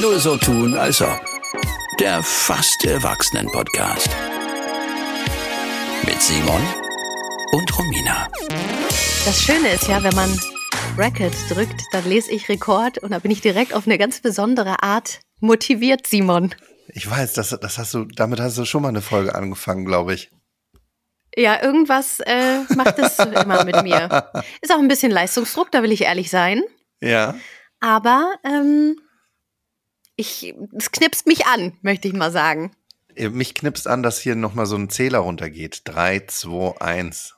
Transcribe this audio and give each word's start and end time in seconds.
Nur 0.00 0.18
so 0.18 0.36
tun, 0.36 0.74
als 0.76 1.02
ob. 1.02 1.20
Der 2.00 2.22
fast 2.22 2.84
Erwachsenen-Podcast. 2.86 4.08
Mit 6.06 6.22
Simon 6.22 6.62
und 7.52 7.78
Romina. 7.78 8.28
Das 9.26 9.42
Schöne 9.42 9.68
ist 9.74 9.88
ja, 9.88 10.02
wenn 10.02 10.14
man 10.14 10.40
Record 10.96 11.34
drückt, 11.50 11.82
dann 11.92 12.08
lese 12.08 12.30
ich 12.30 12.48
Rekord 12.48 12.98
und 12.98 13.10
da 13.10 13.18
bin 13.18 13.30
ich 13.30 13.42
direkt 13.42 13.74
auf 13.74 13.86
eine 13.86 13.98
ganz 13.98 14.20
besondere 14.20 14.82
Art 14.82 15.20
motiviert, 15.40 16.06
Simon. 16.06 16.54
Ich 16.88 17.10
weiß, 17.10 17.34
das, 17.34 17.50
das 17.50 17.78
hast 17.78 17.92
du, 17.92 18.06
damit 18.06 18.40
hast 18.40 18.56
du 18.56 18.64
schon 18.64 18.82
mal 18.82 18.88
eine 18.88 19.02
Folge 19.02 19.34
angefangen, 19.34 19.84
glaube 19.84 20.14
ich. 20.14 20.30
Ja, 21.36 21.62
irgendwas 21.62 22.20
äh, 22.20 22.60
macht 22.74 22.98
es 22.98 23.18
immer 23.42 23.64
mit 23.64 23.82
mir. 23.82 24.30
Ist 24.62 24.72
auch 24.72 24.78
ein 24.78 24.88
bisschen 24.88 25.12
Leistungsdruck, 25.12 25.70
da 25.70 25.82
will 25.82 25.92
ich 25.92 26.02
ehrlich 26.02 26.30
sein. 26.30 26.62
Ja. 27.00 27.34
Aber 27.82 28.36
ähm, 28.44 28.96
ich, 30.14 30.54
es 30.72 30.92
knipst 30.92 31.26
mich 31.26 31.46
an, 31.46 31.76
möchte 31.82 32.06
ich 32.06 32.14
mal 32.14 32.30
sagen. 32.30 32.70
Mich 33.16 33.54
knipst 33.54 33.88
an, 33.88 34.04
dass 34.04 34.20
hier 34.20 34.36
nochmal 34.36 34.66
so 34.66 34.76
ein 34.76 34.88
Zähler 34.88 35.18
runtergeht. 35.18 35.82
3, 35.84 36.20
2, 36.28 36.80
1. 36.80 37.34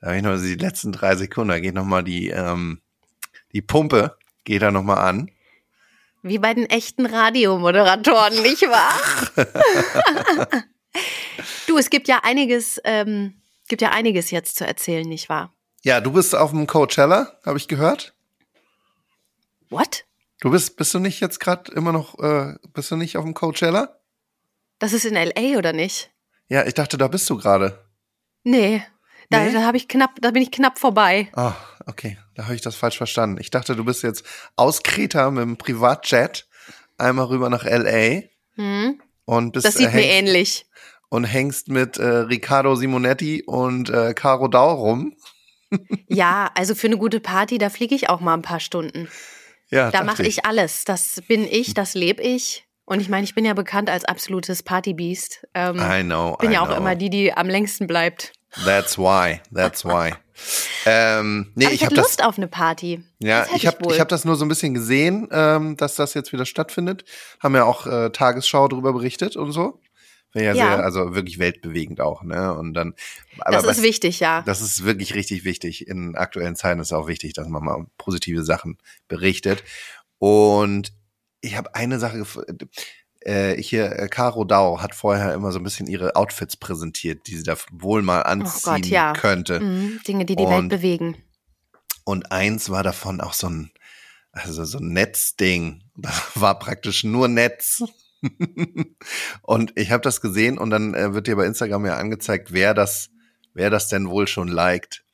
Da 0.00 0.08
habe 0.08 0.16
ich 0.16 0.22
noch 0.24 0.36
die 0.36 0.56
letzten 0.56 0.90
drei 0.90 1.14
Sekunden. 1.14 1.50
Da 1.50 1.60
geht 1.60 1.74
nochmal 1.74 2.02
die, 2.02 2.28
ähm, 2.28 2.80
die 3.52 3.62
Pumpe, 3.62 4.18
geht 4.42 4.62
da 4.62 4.72
nochmal 4.72 4.98
an. 4.98 5.30
Wie 6.22 6.38
bei 6.38 6.54
den 6.54 6.68
echten 6.68 7.06
Radiomoderatoren, 7.06 8.42
nicht 8.42 8.62
wahr? 8.62 8.98
du, 11.68 11.78
es 11.78 11.88
gibt 11.88 12.08
ja 12.08 12.20
einiges, 12.24 12.80
ähm, 12.82 13.34
gibt 13.68 13.80
ja 13.80 13.90
einiges 13.90 14.32
jetzt 14.32 14.56
zu 14.56 14.66
erzählen, 14.66 15.08
nicht 15.08 15.28
wahr? 15.28 15.54
Ja, 15.84 16.00
du 16.00 16.10
bist 16.10 16.34
auf 16.34 16.50
dem 16.50 16.66
Coachella, 16.66 17.38
habe 17.46 17.58
ich 17.58 17.68
gehört. 17.68 18.14
What? 19.74 20.04
Du 20.40 20.50
bist, 20.50 20.76
bist 20.76 20.94
du 20.94 20.98
nicht 20.98 21.20
jetzt 21.20 21.40
gerade 21.40 21.72
immer 21.72 21.92
noch, 21.92 22.18
äh, 22.20 22.54
bist 22.72 22.90
du 22.90 22.96
nicht 22.96 23.16
auf 23.16 23.24
dem 23.24 23.34
Coachella? 23.34 23.96
Das 24.78 24.92
ist 24.92 25.04
in 25.04 25.14
LA 25.14 25.58
oder 25.58 25.72
nicht? 25.72 26.10
Ja, 26.48 26.64
ich 26.66 26.74
dachte, 26.74 26.96
da 26.98 27.08
bist 27.08 27.28
du 27.30 27.36
gerade. 27.36 27.84
Nee, 28.42 28.82
da, 29.30 29.44
Nee? 29.44 29.52
da 29.52 29.62
habe 29.62 29.76
ich 29.76 29.88
knapp, 29.88 30.10
da 30.20 30.30
bin 30.30 30.42
ich 30.42 30.50
knapp 30.52 30.78
vorbei. 30.78 31.28
Ah, 31.34 31.54
okay, 31.86 32.18
da 32.34 32.44
habe 32.44 32.54
ich 32.54 32.60
das 32.60 32.76
falsch 32.76 32.98
verstanden. 32.98 33.38
Ich 33.40 33.50
dachte, 33.50 33.74
du 33.74 33.84
bist 33.84 34.02
jetzt 34.02 34.24
aus 34.56 34.82
Kreta 34.82 35.30
mit 35.30 35.42
dem 35.42 35.56
Privatjet 35.56 36.46
einmal 36.98 37.26
rüber 37.26 37.48
nach 37.50 37.64
LA 37.64 38.22
Hm? 38.56 39.00
und 39.24 39.52
bist 39.52 39.64
Das 39.66 39.74
sieht 39.74 39.88
äh, 39.88 39.96
mir 39.96 40.04
ähnlich. 40.04 40.66
und 41.08 41.24
hängst 41.24 41.68
mit 41.68 41.96
äh, 41.96 42.04
Riccardo 42.06 42.76
Simonetti 42.76 43.42
und 43.44 43.88
äh, 43.90 44.14
Caro 44.14 44.46
Dau 44.48 44.74
rum. 44.74 45.16
Ja, 46.08 46.50
also 46.54 46.74
für 46.76 46.86
eine 46.86 46.98
gute 46.98 47.18
Party, 47.18 47.58
da 47.58 47.70
fliege 47.70 47.94
ich 47.96 48.08
auch 48.10 48.20
mal 48.20 48.34
ein 48.34 48.42
paar 48.42 48.60
Stunden. 48.60 49.08
Ja, 49.70 49.90
Da 49.90 50.04
mache 50.04 50.22
ich 50.24 50.44
alles. 50.44 50.84
Das 50.84 51.22
bin 51.26 51.44
ich, 51.44 51.74
das 51.74 51.94
lebe 51.94 52.22
ich. 52.22 52.66
Und 52.86 53.00
ich 53.00 53.08
meine, 53.08 53.24
ich 53.24 53.34
bin 53.34 53.44
ja 53.44 53.54
bekannt 53.54 53.88
als 53.88 54.04
absolutes 54.04 54.62
Partybeast. 54.62 55.46
Ähm, 55.54 55.76
I 55.78 56.02
know. 56.02 56.36
bin 56.38 56.50
I 56.50 56.54
ja 56.54 56.60
auch 56.60 56.66
know. 56.68 56.76
immer 56.76 56.94
die, 56.94 57.08
die 57.10 57.32
am 57.32 57.48
längsten 57.48 57.86
bleibt. 57.86 58.32
That's 58.64 58.98
why. 58.98 59.40
That's 59.54 59.84
why. 59.84 60.12
ähm, 60.86 61.50
nee, 61.54 61.64
Aber 61.64 61.74
ich 61.74 61.80
ich 61.80 61.86
habe 61.86 61.94
hätte 61.94 62.02
das. 62.02 62.10
Lust 62.10 62.24
auf 62.24 62.36
eine 62.36 62.48
Party. 62.48 63.02
Ja, 63.20 63.46
ich 63.54 63.66
habe 63.66 63.78
ich 63.90 64.00
hab 64.00 64.08
das 64.08 64.24
nur 64.24 64.36
so 64.36 64.44
ein 64.44 64.48
bisschen 64.48 64.74
gesehen, 64.74 65.28
ähm, 65.32 65.76
dass 65.76 65.94
das 65.94 66.14
jetzt 66.14 66.32
wieder 66.32 66.44
stattfindet. 66.44 67.04
Haben 67.40 67.54
ja 67.54 67.64
auch 67.64 67.86
äh, 67.86 68.10
Tagesschau 68.10 68.68
darüber 68.68 68.92
berichtet 68.92 69.36
und 69.36 69.52
so. 69.52 69.80
Ja, 70.34 70.42
Ja. 70.42 70.54
sehr, 70.54 70.84
also 70.84 71.14
wirklich 71.14 71.38
weltbewegend 71.38 72.00
auch, 72.00 72.22
ne? 72.22 72.52
Und 72.54 72.74
dann. 72.74 72.94
Aber 73.38 73.56
das 73.56 73.66
was- 73.66 73.78
ist 73.78 73.82
wichtig, 73.84 74.20
ja. 74.20 74.42
Das 74.42 74.60
ist 74.60 74.84
wirklich 74.84 75.14
richtig 75.14 75.44
wichtig. 75.44 75.86
In 75.86 76.16
aktuellen 76.16 76.56
Zeiten 76.56 76.80
ist 76.80 76.88
es 76.88 76.92
auch 76.92 77.06
wichtig, 77.08 77.32
dass 77.34 77.48
man 77.48 77.64
mal 77.64 77.86
positive 77.98 78.42
Sachen 78.44 78.78
berichtet. 79.08 79.62
Und 80.18 80.92
ich 81.40 81.56
habe 81.56 81.74
eine 81.74 81.98
Sache 81.98 82.24
äh, 83.20 83.56
hier, 83.60 83.98
äh, 83.98 84.08
Caro 84.08 84.44
Dau 84.44 84.80
hat 84.82 84.94
vorher 84.94 85.32
immer 85.34 85.50
so 85.52 85.58
ein 85.58 85.62
bisschen 85.64 85.86
ihre 85.86 86.14
Outfits 86.16 86.56
präsentiert, 86.56 87.26
die 87.26 87.36
sie 87.36 87.42
da 87.42 87.56
wohl 87.72 88.02
mal 88.02 88.20
anziehen 88.22 88.60
Oh 88.64 88.70
Gott, 88.74 88.86
ja. 88.86 89.12
könnte. 89.14 89.60
Mhm, 89.60 90.00
Dinge, 90.06 90.24
die 90.26 90.36
die 90.36 90.44
Welt 90.44 90.58
Und- 90.58 90.68
bewegen. 90.68 91.16
Und 92.04 92.32
eins 92.32 92.68
war 92.68 92.82
davon 92.82 93.20
auch 93.22 93.32
so 93.32 93.48
ein, 93.48 93.70
also 94.32 94.64
so 94.64 94.78
ein 94.78 94.88
Netzding. 94.92 95.84
Das 95.96 96.12
war 96.34 96.58
praktisch 96.58 97.04
nur 97.04 97.28
Netz. 97.28 97.82
und 99.42 99.72
ich 99.76 99.90
habe 99.90 100.02
das 100.02 100.20
gesehen 100.20 100.58
und 100.58 100.70
dann 100.70 100.94
äh, 100.94 101.14
wird 101.14 101.26
dir 101.26 101.36
bei 101.36 101.46
Instagram 101.46 101.86
ja 101.86 101.96
angezeigt, 101.96 102.52
wer 102.52 102.74
das, 102.74 103.10
wer 103.52 103.70
das 103.70 103.88
denn 103.88 104.08
wohl 104.08 104.26
schon 104.26 104.48
liked. 104.48 105.04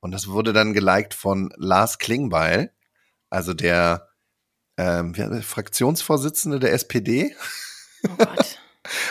Und 0.00 0.12
das 0.12 0.28
wurde 0.28 0.52
dann 0.52 0.72
geliked 0.72 1.14
von 1.14 1.52
Lars 1.56 1.98
Klingbeil, 1.98 2.72
also 3.30 3.54
der 3.54 4.08
ähm, 4.76 5.14
Fraktionsvorsitzende 5.14 6.60
der 6.60 6.72
SPD. 6.72 7.34
Oh 8.04 8.16
Gott. 8.16 8.58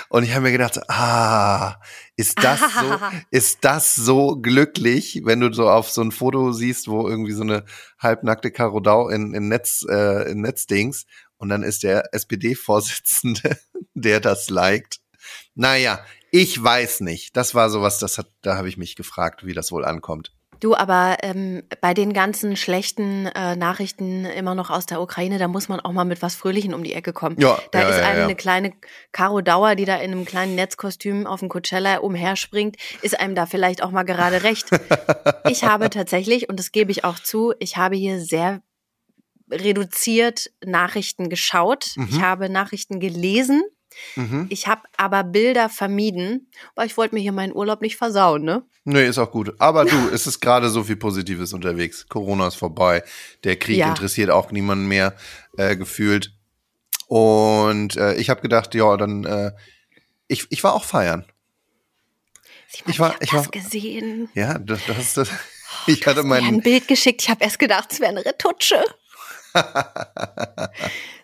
Und 0.10 0.24
ich 0.24 0.32
habe 0.32 0.44
mir 0.44 0.52
gedacht, 0.52 0.90
ah, 0.90 1.82
ist 2.16 2.42
das 2.44 2.60
so, 2.80 3.00
ist 3.32 3.58
das 3.62 3.96
so 3.96 4.38
glücklich, 4.38 5.22
wenn 5.26 5.40
du 5.40 5.52
so 5.52 5.70
auf 5.70 5.90
so 5.90 6.02
ein 6.02 6.12
Foto 6.12 6.52
siehst, 6.52 6.88
wo 6.88 7.08
irgendwie 7.08 7.34
so 7.34 7.44
eine 7.44 7.66
halbnackte 8.00 8.52
Karodau 8.52 9.10
in, 9.10 9.34
in 9.34 9.50
Netz, 9.50 9.86
äh, 9.90 10.32
in 10.32 10.42
Netzdings 10.42 11.06
und 11.46 11.50
dann 11.50 11.62
ist 11.62 11.84
der 11.84 12.12
SPD-Vorsitzende, 12.12 13.56
der 13.94 14.20
das 14.20 14.50
liked. 14.50 15.00
Naja, 15.54 16.04
ich 16.32 16.62
weiß 16.62 17.02
nicht. 17.02 17.38
Das 17.38 17.54
war 17.54 17.70
sowas, 17.70 18.00
das 18.00 18.18
hat, 18.18 18.30
da 18.42 18.58
habe 18.58 18.68
ich 18.68 18.78
mich 18.78 18.96
gefragt, 18.96 19.46
wie 19.46 19.54
das 19.54 19.72
wohl 19.72 19.86
ankommt. 19.86 20.32
Du, 20.60 20.76
aber 20.76 21.18
ähm, 21.22 21.62
bei 21.82 21.94
den 21.94 22.14
ganzen 22.14 22.56
schlechten 22.56 23.28
äh, 23.28 23.56
Nachrichten 23.56 24.26
immer 24.26 24.56
noch 24.56 24.72
aus 24.72 24.88
der 24.88 25.02
Ukraine, 25.02 25.38
da 25.38 25.48
muss 25.48 25.70
man 25.70 25.80
auch 25.82 25.92
mal 25.92 26.04
mit 26.04 26.24
was 26.24 26.34
Fröhlichen 26.34 26.74
um 26.74 26.84
die 26.84 26.94
Ecke 26.94 27.14
kommen. 27.14 27.36
Ja, 27.40 27.60
Da 27.70 27.82
ja, 27.82 27.90
ist 27.90 27.98
ja, 28.00 28.06
einem 28.06 28.18
ja. 28.18 28.24
eine 28.24 28.36
kleine 28.36 28.74
Caro 29.12 29.42
Dauer, 29.42 29.76
die 29.76 29.86
da 29.86 29.98
in 29.98 30.14
einem 30.14 30.26
kleinen 30.26 30.56
Netzkostüm 30.56 31.28
auf 31.28 31.42
dem 31.42 31.50
Coachella 31.50 31.98
umherspringt, 31.98 32.78
ist 33.04 33.20
einem 33.20 33.36
da 33.36 33.46
vielleicht 33.46 33.84
auch 33.84 33.92
mal 33.92 34.02
gerade 34.02 34.42
recht. 34.42 34.72
ich 35.48 35.64
habe 35.64 35.92
tatsächlich, 35.92 36.50
und 36.50 36.58
das 36.58 36.72
gebe 36.72 36.90
ich 36.90 37.04
auch 37.04 37.20
zu, 37.20 37.54
ich 37.60 37.78
habe 37.78 37.96
hier 37.96 38.20
sehr 38.20 38.64
reduziert 39.52 40.52
Nachrichten 40.66 41.30
geschaut. 41.30 41.88
Ich 42.08 42.16
Mhm. 42.18 42.22
habe 42.22 42.50
Nachrichten 42.50 43.00
gelesen. 43.00 43.64
Mhm. 44.16 44.48
Ich 44.50 44.68
habe 44.68 44.82
aber 44.98 45.24
Bilder 45.24 45.70
vermieden, 45.70 46.50
weil 46.76 46.88
ich 46.88 46.98
wollte 46.98 47.16
mir 47.16 47.22
hier 47.22 47.32
meinen 47.32 47.54
Urlaub 47.56 47.82
nicht 47.82 47.96
versauen, 47.96 48.44
ne? 48.44 48.64
Nee, 48.84 49.08
ist 49.08 49.18
auch 49.18 49.32
gut. 49.32 49.54
Aber 49.60 49.86
du, 49.86 50.10
es 50.10 50.28
ist 50.28 50.42
gerade 50.42 50.70
so 50.70 50.84
viel 50.84 50.98
Positives 50.98 51.54
unterwegs. 51.54 52.06
Corona 52.10 52.48
ist 52.48 52.56
vorbei. 52.56 53.04
Der 53.46 53.56
Krieg 53.58 53.78
Ja. 53.78 53.88
interessiert 53.90 54.30
auch 54.32 54.52
niemanden 54.52 54.88
mehr 54.88 55.16
äh, 55.58 55.76
gefühlt. 55.78 56.34
Und 57.08 57.96
äh, 57.98 58.16
ich 58.16 58.30
habe 58.30 58.42
gedacht, 58.42 58.76
ja, 58.76 58.98
dann 58.98 59.24
äh, 59.26 59.52
ich, 60.28 60.46
ich 60.50 60.64
war 60.64 60.74
auch 60.74 60.84
feiern. 60.84 61.24
Simon, 62.68 62.92
Ich 62.92 63.00
war- 63.00 63.16
ich 63.22 63.30
das 63.30 63.46
war- 63.46 63.52
gesehen. 63.52 64.30
Ja, 64.34 64.58
das, 64.60 64.80
das 64.88 64.98
ist 64.98 65.18
das. 65.18 65.30
Ich 65.88 66.00
Du 66.00 66.06
hatte 66.08 66.20
hast 66.22 66.26
mir 66.26 66.36
ein. 66.36 66.62
Bild 66.62 66.88
geschickt. 66.88 67.22
Ich 67.22 67.30
habe 67.30 67.44
erst 67.44 67.60
gedacht, 67.60 67.92
es 67.92 68.00
wäre 68.00 68.10
eine 68.12 68.26
Retutsche. 68.26 68.82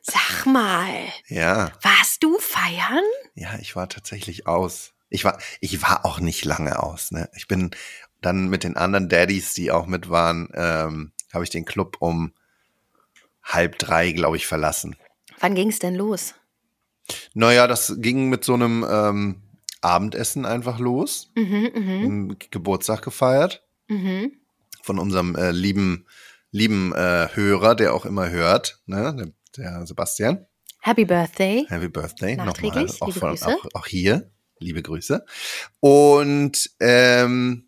Sag 0.01 0.45
mal, 0.45 0.93
Ja, 1.27 1.71
warst 1.81 2.23
du 2.23 2.37
feiern? 2.39 3.03
ja, 3.35 3.57
ich 3.59 3.75
war 3.75 3.87
tatsächlich 3.89 4.47
aus. 4.47 4.93
Ich 5.09 5.25
war, 5.25 5.37
ich 5.59 5.81
war 5.81 6.05
auch 6.05 6.19
nicht 6.19 6.45
lange 6.45 6.81
aus. 6.81 7.11
Ne? 7.11 7.29
Ich 7.35 7.47
bin 7.47 7.71
dann 8.21 8.47
mit 8.49 8.63
den 8.63 8.77
anderen 8.77 9.09
Daddies, 9.09 9.53
die 9.53 9.71
auch 9.71 9.85
mit 9.87 10.09
waren, 10.09 10.49
ähm, 10.53 11.11
habe 11.33 11.43
ich 11.43 11.49
den 11.49 11.65
Club 11.65 11.97
um 11.99 12.33
halb 13.43 13.77
drei, 13.77 14.11
glaube 14.11 14.37
ich, 14.37 14.47
verlassen. 14.47 14.95
Wann 15.39 15.55
ging's 15.55 15.79
denn 15.79 15.95
los? 15.95 16.35
Naja, 17.33 17.67
das 17.67 17.95
ging 17.97 18.29
mit 18.29 18.45
so 18.45 18.53
einem 18.53 18.85
ähm, 18.89 19.41
Abendessen 19.81 20.45
einfach 20.45 20.79
los. 20.79 21.31
Mhm, 21.35 21.71
Einen 21.75 22.39
Geburtstag 22.51 23.01
gefeiert 23.01 23.63
mhm. 23.87 24.31
von 24.83 24.99
unserem 24.99 25.35
äh, 25.35 25.51
lieben, 25.51 26.05
lieben 26.51 26.93
äh, 26.93 27.29
Hörer, 27.33 27.75
der 27.75 27.93
auch 27.93 28.05
immer 28.05 28.29
hört, 28.29 28.79
ne? 28.85 29.33
der, 29.57 29.85
Sebastian. 29.85 30.45
Happy 30.79 31.05
Birthday. 31.05 31.65
Happy 31.69 31.87
Birthday 31.87 32.35
nochmal. 32.35 32.87
Auch, 32.99 33.07
liebe 33.07 33.19
von, 33.19 33.29
Grüße. 33.29 33.47
auch, 33.47 33.67
auch 33.73 33.85
hier, 33.85 34.31
liebe 34.59 34.81
Grüße. 34.81 35.25
Und 35.79 36.71
ähm, 36.79 37.67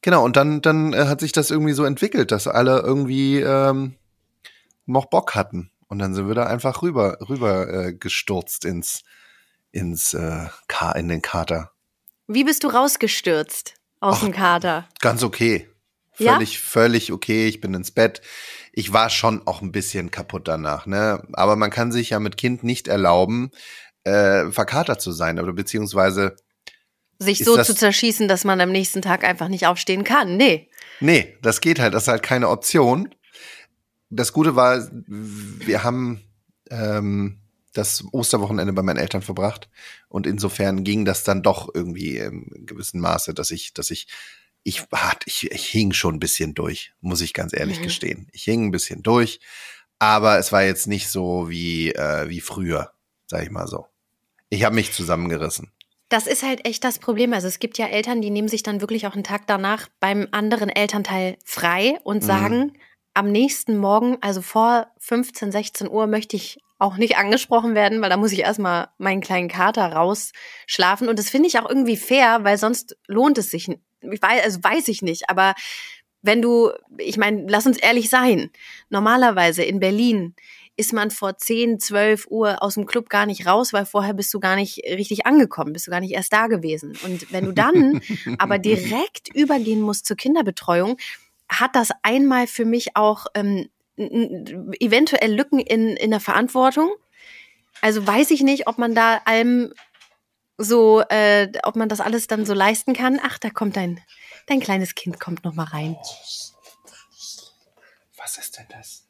genau, 0.00 0.24
und 0.24 0.36
dann, 0.36 0.62
dann 0.62 0.92
äh, 0.92 1.06
hat 1.06 1.20
sich 1.20 1.32
das 1.32 1.50
irgendwie 1.50 1.74
so 1.74 1.84
entwickelt, 1.84 2.32
dass 2.32 2.46
alle 2.46 2.80
irgendwie 2.80 3.40
ähm, 3.40 3.96
noch 4.86 5.06
Bock 5.06 5.34
hatten. 5.34 5.70
Und 5.88 5.98
dann 5.98 6.14
sind 6.14 6.26
wir 6.28 6.34
da 6.34 6.46
einfach 6.46 6.82
rüber, 6.82 7.18
rüber 7.28 7.68
äh, 7.68 7.92
gestürzt 7.94 8.64
ins, 8.64 9.04
ins 9.70 10.14
äh, 10.14 10.48
in 10.96 11.08
den 11.08 11.22
Kater. 11.22 11.72
Wie 12.26 12.44
bist 12.44 12.64
du 12.64 12.68
rausgestürzt 12.68 13.74
aus 14.00 14.16
Ach. 14.18 14.24
dem 14.24 14.32
Kater? 14.32 14.88
Ganz 15.00 15.22
okay. 15.22 15.68
Ja? 16.18 16.34
Völlig, 16.34 16.60
völlig 16.60 17.12
okay. 17.12 17.46
Ich 17.46 17.60
bin 17.60 17.74
ins 17.74 17.90
Bett. 17.90 18.22
Ich 18.72 18.92
war 18.92 19.10
schon 19.10 19.46
auch 19.46 19.62
ein 19.62 19.72
bisschen 19.72 20.10
kaputt 20.10 20.48
danach, 20.48 20.86
ne? 20.86 21.22
Aber 21.32 21.56
man 21.56 21.70
kann 21.70 21.92
sich 21.92 22.10
ja 22.10 22.18
mit 22.20 22.36
Kind 22.36 22.64
nicht 22.64 22.88
erlauben, 22.88 23.50
äh, 24.04 24.50
verkatert 24.50 25.00
zu 25.00 25.12
sein 25.12 25.38
oder 25.38 25.52
beziehungsweise, 25.52 26.36
Sich 27.18 27.44
so 27.44 27.60
zu 27.62 27.74
zerschießen, 27.74 28.28
dass 28.28 28.44
man 28.44 28.60
am 28.60 28.72
nächsten 28.72 29.00
Tag 29.00 29.24
einfach 29.24 29.48
nicht 29.48 29.66
aufstehen 29.66 30.04
kann. 30.04 30.36
Nee. 30.36 30.68
nee, 31.00 31.38
das 31.42 31.60
geht 31.60 31.78
halt, 31.78 31.94
das 31.94 32.04
ist 32.04 32.08
halt 32.08 32.22
keine 32.22 32.48
Option. 32.48 33.14
das 34.10 34.32
Gute 34.32 34.56
war, 34.56 34.88
wir 35.06 35.84
haben 35.84 36.20
ähm, 36.70 37.40
das 37.72 38.04
Osterwochenende 38.12 38.72
bei 38.72 38.82
meinen 38.82 38.98
Eltern 38.98 39.22
verbracht 39.22 39.68
und 40.08 40.26
insofern 40.26 40.84
ging 40.84 41.04
das 41.04 41.24
dann 41.24 41.42
doch 41.42 41.68
irgendwie 41.74 42.18
im 42.18 42.66
gewissen 42.66 43.00
Maße, 43.00 43.34
dass 43.34 43.50
ich, 43.50 43.74
dass 43.74 43.90
ich 43.90 44.06
ich, 44.64 44.82
ich, 45.26 45.50
ich 45.52 45.66
hing 45.66 45.92
schon 45.92 46.16
ein 46.16 46.20
bisschen 46.20 46.54
durch, 46.54 46.92
muss 47.00 47.20
ich 47.20 47.34
ganz 47.34 47.52
ehrlich 47.54 47.78
mhm. 47.78 47.84
gestehen. 47.84 48.28
Ich 48.32 48.44
hing 48.44 48.64
ein 48.64 48.70
bisschen 48.70 49.02
durch, 49.02 49.38
aber 49.98 50.38
es 50.38 50.50
war 50.50 50.64
jetzt 50.64 50.86
nicht 50.86 51.08
so 51.08 51.48
wie, 51.48 51.92
äh, 51.92 52.28
wie 52.28 52.40
früher, 52.40 52.92
sag 53.26 53.44
ich 53.44 53.50
mal 53.50 53.68
so. 53.68 53.86
Ich 54.48 54.64
habe 54.64 54.74
mich 54.74 54.92
zusammengerissen. 54.92 55.70
Das 56.08 56.26
ist 56.26 56.42
halt 56.42 56.66
echt 56.66 56.84
das 56.84 56.98
Problem. 56.98 57.32
Also 57.32 57.46
es 57.46 57.58
gibt 57.58 57.78
ja 57.78 57.86
Eltern, 57.86 58.22
die 58.22 58.30
nehmen 58.30 58.48
sich 58.48 58.62
dann 58.62 58.80
wirklich 58.80 59.06
auch 59.06 59.14
einen 59.14 59.24
Tag 59.24 59.46
danach 59.46 59.88
beim 60.00 60.28
anderen 60.30 60.68
Elternteil 60.68 61.36
frei 61.44 61.98
und 62.04 62.22
mhm. 62.22 62.26
sagen, 62.26 62.58
mhm. 62.58 62.72
am 63.14 63.32
nächsten 63.32 63.76
Morgen, 63.76 64.16
also 64.20 64.40
vor 64.40 64.88
15, 64.98 65.52
16 65.52 65.88
Uhr, 65.88 66.06
möchte 66.06 66.36
ich 66.36 66.58
auch 66.78 66.96
nicht 66.96 67.16
angesprochen 67.16 67.74
werden, 67.74 68.02
weil 68.02 68.10
da 68.10 68.16
muss 68.16 68.32
ich 68.32 68.40
erstmal 68.40 68.88
meinen 68.98 69.20
kleinen 69.20 69.48
Kater 69.48 69.92
rausschlafen. 69.92 71.08
Und 71.08 71.18
das 71.18 71.30
finde 71.30 71.48
ich 71.48 71.58
auch 71.58 71.68
irgendwie 71.68 71.96
fair, 71.96 72.44
weil 72.44 72.58
sonst 72.58 72.96
lohnt 73.06 73.38
es 73.38 73.50
sich. 73.50 73.68
Ich 74.12 74.22
weiß, 74.22 74.44
also 74.44 74.62
weiß 74.62 74.88
ich 74.88 75.02
nicht, 75.02 75.28
aber 75.28 75.54
wenn 76.22 76.40
du, 76.40 76.70
ich 76.96 77.18
meine, 77.18 77.44
lass 77.48 77.66
uns 77.66 77.76
ehrlich 77.76 78.08
sein. 78.08 78.50
Normalerweise 78.88 79.62
in 79.62 79.78
Berlin 79.78 80.34
ist 80.76 80.92
man 80.92 81.10
vor 81.10 81.36
10, 81.36 81.78
12 81.78 82.26
Uhr 82.30 82.62
aus 82.62 82.74
dem 82.74 82.86
Club 82.86 83.08
gar 83.08 83.26
nicht 83.26 83.46
raus, 83.46 83.72
weil 83.72 83.86
vorher 83.86 84.14
bist 84.14 84.32
du 84.34 84.40
gar 84.40 84.56
nicht 84.56 84.78
richtig 84.84 85.26
angekommen, 85.26 85.72
bist 85.72 85.86
du 85.86 85.90
gar 85.90 86.00
nicht 86.00 86.14
erst 86.14 86.32
da 86.32 86.46
gewesen. 86.46 86.98
Und 87.04 87.30
wenn 87.30 87.44
du 87.44 87.52
dann 87.52 88.00
aber 88.38 88.58
direkt 88.58 89.28
übergehen 89.34 89.82
musst 89.82 90.06
zur 90.06 90.16
Kinderbetreuung, 90.16 90.96
hat 91.48 91.76
das 91.76 91.90
einmal 92.02 92.46
für 92.46 92.64
mich 92.64 92.96
auch 92.96 93.26
ähm, 93.34 93.68
eventuell 93.96 95.32
Lücken 95.32 95.60
in, 95.60 95.90
in 95.90 96.10
der 96.10 96.20
Verantwortung. 96.20 96.90
Also 97.80 98.04
weiß 98.04 98.30
ich 98.30 98.42
nicht, 98.42 98.66
ob 98.66 98.78
man 98.78 98.94
da 98.94 99.20
allem 99.26 99.72
so, 100.58 101.02
äh, 101.08 101.50
ob 101.62 101.76
man 101.76 101.88
das 101.88 102.00
alles 102.00 102.26
dann 102.26 102.46
so 102.46 102.54
leisten 102.54 102.94
kann. 102.94 103.20
Ach, 103.22 103.38
da 103.38 103.50
kommt 103.50 103.76
dein, 103.76 104.00
dein 104.46 104.60
kleines 104.60 104.94
Kind 104.94 105.20
kommt 105.20 105.44
noch 105.44 105.54
mal 105.54 105.64
rein. 105.64 105.96
Was 108.16 108.38
ist 108.38 108.58
denn 108.58 108.66
das? 108.70 109.04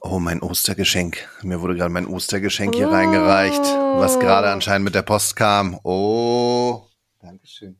Oh, 0.00 0.18
mein 0.18 0.40
Ostergeschenk. 0.40 1.28
Mir 1.42 1.60
wurde 1.60 1.74
gerade 1.74 1.92
mein 1.92 2.06
Ostergeschenk 2.06 2.74
hier 2.74 2.88
oh. 2.88 2.92
reingereicht, 2.92 3.62
was 3.62 4.18
gerade 4.20 4.50
anscheinend 4.50 4.84
mit 4.84 4.94
der 4.94 5.02
Post 5.02 5.36
kam. 5.36 5.78
Oh, 5.82 6.86
Dankeschön. 7.20 7.76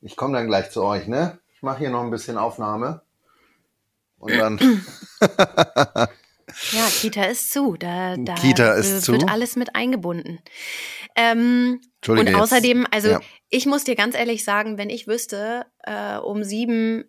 Ich 0.00 0.16
komme 0.16 0.36
dann 0.36 0.46
gleich 0.46 0.70
zu 0.70 0.82
euch, 0.84 1.06
ne? 1.06 1.38
Ich 1.54 1.62
mache 1.62 1.78
hier 1.78 1.90
noch 1.90 2.02
ein 2.02 2.10
bisschen 2.10 2.38
Aufnahme. 2.38 3.02
Und 4.18 4.36
dann. 4.36 4.58
ja, 6.72 6.86
Kita 7.00 7.24
ist 7.24 7.52
zu. 7.52 7.76
Da, 7.76 8.16
da 8.16 8.34
Kita 8.34 8.74
ist 8.74 9.08
wird 9.08 9.22
zu. 9.22 9.28
alles 9.28 9.56
mit 9.56 9.74
eingebunden. 9.74 10.40
Ähm, 11.16 11.80
und 12.06 12.34
außerdem, 12.34 12.86
also 12.90 13.10
ja. 13.10 13.20
ich 13.48 13.66
muss 13.66 13.84
dir 13.84 13.94
ganz 13.94 14.14
ehrlich 14.14 14.44
sagen, 14.44 14.78
wenn 14.78 14.90
ich 14.90 15.06
wüsste, 15.06 15.66
äh, 15.84 16.16
um 16.16 16.44
sieben 16.44 17.04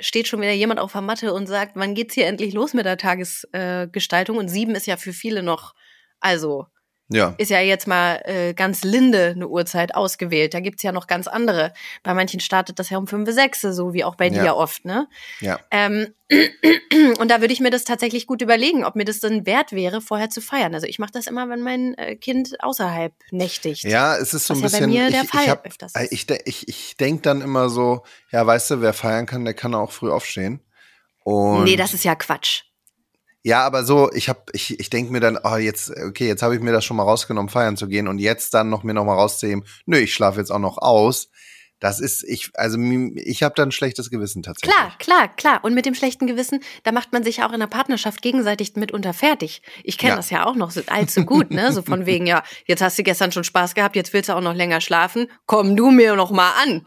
steht 0.00 0.28
schon 0.28 0.40
wieder 0.40 0.52
jemand 0.52 0.80
auf 0.80 0.92
der 0.92 1.00
Matte 1.00 1.32
und 1.34 1.46
sagt, 1.46 1.72
wann 1.74 1.94
geht's 1.94 2.14
hier 2.14 2.26
endlich 2.26 2.54
los 2.54 2.72
mit 2.72 2.86
der 2.86 2.98
Tagesgestaltung? 2.98 4.36
Äh, 4.36 4.38
und 4.38 4.48
sieben 4.48 4.74
ist 4.74 4.86
ja 4.86 4.96
für 4.96 5.12
viele 5.12 5.42
noch, 5.42 5.74
also 6.20 6.66
ja. 7.10 7.34
Ist 7.38 7.50
ja 7.50 7.60
jetzt 7.60 7.86
mal 7.86 8.20
äh, 8.24 8.52
ganz 8.52 8.84
linde 8.84 9.32
eine 9.34 9.48
Uhrzeit 9.48 9.94
ausgewählt. 9.94 10.52
Da 10.52 10.60
gibt's 10.60 10.82
ja 10.82 10.92
noch 10.92 11.06
ganz 11.06 11.26
andere. 11.26 11.72
Bei 12.02 12.12
manchen 12.12 12.40
startet 12.40 12.78
das 12.78 12.90
ja 12.90 12.98
um 12.98 13.06
fünf, 13.06 13.30
sechs, 13.30 13.62
so 13.62 13.94
wie 13.94 14.04
auch 14.04 14.14
bei 14.14 14.28
ja. 14.28 14.42
dir 14.42 14.56
oft, 14.56 14.84
ne? 14.84 15.08
Ja. 15.40 15.58
Ähm, 15.70 16.08
und 17.18 17.30
da 17.30 17.40
würde 17.40 17.54
ich 17.54 17.60
mir 17.60 17.70
das 17.70 17.84
tatsächlich 17.84 18.26
gut 18.26 18.42
überlegen, 18.42 18.84
ob 18.84 18.94
mir 18.94 19.06
das 19.06 19.20
dann 19.20 19.46
wert 19.46 19.72
wäre, 19.72 20.02
vorher 20.02 20.28
zu 20.28 20.42
feiern. 20.42 20.74
Also 20.74 20.86
ich 20.86 20.98
mache 20.98 21.12
das 21.12 21.26
immer, 21.26 21.48
wenn 21.48 21.62
mein 21.62 21.94
äh, 21.94 22.16
Kind 22.16 22.62
außerhalb 22.62 23.14
nächtigt. 23.30 23.84
Ja, 23.84 24.16
es 24.16 24.34
ist 24.34 24.46
so 24.46 24.52
ein 24.52 24.60
bisschen. 24.60 24.90
Ja 24.90 25.04
bei 25.04 25.10
mir 25.10 25.10
der 25.10 25.24
Fall 25.24 25.44
ich, 25.44 25.50
hab, 25.50 25.66
öfters 25.66 25.94
ist. 25.94 26.12
Ich, 26.12 26.26
ich, 26.44 26.68
ich 26.68 26.96
denke 26.98 27.22
dann 27.22 27.40
immer 27.40 27.70
so, 27.70 28.02
ja, 28.30 28.46
weißt 28.46 28.70
du, 28.72 28.80
wer 28.82 28.92
feiern 28.92 29.24
kann, 29.24 29.46
der 29.46 29.54
kann 29.54 29.74
auch 29.74 29.92
früh 29.92 30.10
aufstehen. 30.10 30.60
Und 31.24 31.64
nee, 31.64 31.76
das 31.76 31.94
ist 31.94 32.04
ja 32.04 32.14
Quatsch. 32.14 32.64
Ja, 33.44 33.64
aber 33.64 33.84
so, 33.84 34.10
ich 34.12 34.28
hab, 34.28 34.50
ich, 34.52 34.78
ich 34.78 34.90
denke 34.90 35.12
mir 35.12 35.20
dann, 35.20 35.38
oh, 35.42 35.56
jetzt, 35.56 35.90
okay, 35.90 36.26
jetzt 36.26 36.42
habe 36.42 36.56
ich 36.56 36.60
mir 36.60 36.72
das 36.72 36.84
schon 36.84 36.96
mal 36.96 37.04
rausgenommen, 37.04 37.48
feiern 37.48 37.76
zu 37.76 37.86
gehen 37.86 38.08
und 38.08 38.18
jetzt 38.18 38.52
dann 38.52 38.68
noch 38.68 38.82
mir 38.82 38.94
noch 38.94 39.04
mal 39.04 39.14
rauszuheben, 39.14 39.64
nö, 39.86 39.98
ich 39.98 40.12
schlafe 40.12 40.40
jetzt 40.40 40.50
auch 40.50 40.58
noch 40.58 40.78
aus. 40.78 41.28
Das 41.80 42.00
ist, 42.00 42.24
ich, 42.24 42.50
also 42.54 42.76
ich 42.78 43.44
habe 43.44 43.54
dann 43.54 43.68
ein 43.68 43.72
schlechtes 43.72 44.10
Gewissen 44.10 44.42
tatsächlich. 44.42 44.74
Klar, 44.74 44.98
klar, 44.98 45.28
klar. 45.36 45.60
Und 45.62 45.74
mit 45.74 45.86
dem 45.86 45.94
schlechten 45.94 46.26
Gewissen, 46.26 46.60
da 46.82 46.90
macht 46.90 47.12
man 47.12 47.22
sich 47.22 47.36
ja 47.36 47.48
auch 47.48 47.52
in 47.52 47.60
der 47.60 47.68
Partnerschaft 47.68 48.20
gegenseitig 48.20 48.74
mitunter 48.74 49.14
fertig. 49.14 49.62
Ich 49.84 49.96
kenne 49.96 50.10
ja. 50.10 50.16
das 50.16 50.30
ja 50.30 50.44
auch 50.44 50.56
noch 50.56 50.72
so 50.72 50.80
allzu 50.88 51.24
gut, 51.24 51.52
ne? 51.52 51.72
So 51.72 51.82
von 51.82 52.04
wegen, 52.04 52.26
ja, 52.26 52.42
jetzt 52.66 52.82
hast 52.82 52.98
du 52.98 53.04
gestern 53.04 53.30
schon 53.30 53.44
Spaß 53.44 53.76
gehabt, 53.76 53.94
jetzt 53.94 54.12
willst 54.12 54.28
du 54.28 54.32
auch 54.32 54.40
noch 54.40 54.54
länger 54.54 54.80
schlafen. 54.80 55.30
Komm 55.46 55.76
du 55.76 55.92
mir 55.92 56.16
noch 56.16 56.32
mal 56.32 56.50
an. 56.64 56.84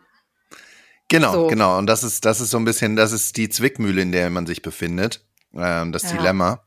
Genau, 1.08 1.32
so. 1.32 1.48
genau. 1.48 1.78
Und 1.78 1.88
das 1.88 2.04
ist, 2.04 2.26
das 2.26 2.42
ist 2.42 2.52
so 2.52 2.58
ein 2.58 2.66
bisschen, 2.66 2.98
das 2.98 3.14
ist 3.14 3.38
die 3.38 3.48
Zwickmühle, 3.48 4.02
in 4.02 4.12
der 4.12 4.30
man 4.30 4.46
sich 4.46 4.62
befindet 4.62 5.26
ähm, 5.56 5.92
das 5.92 6.04
ja. 6.04 6.18
Dilemma. 6.18 6.64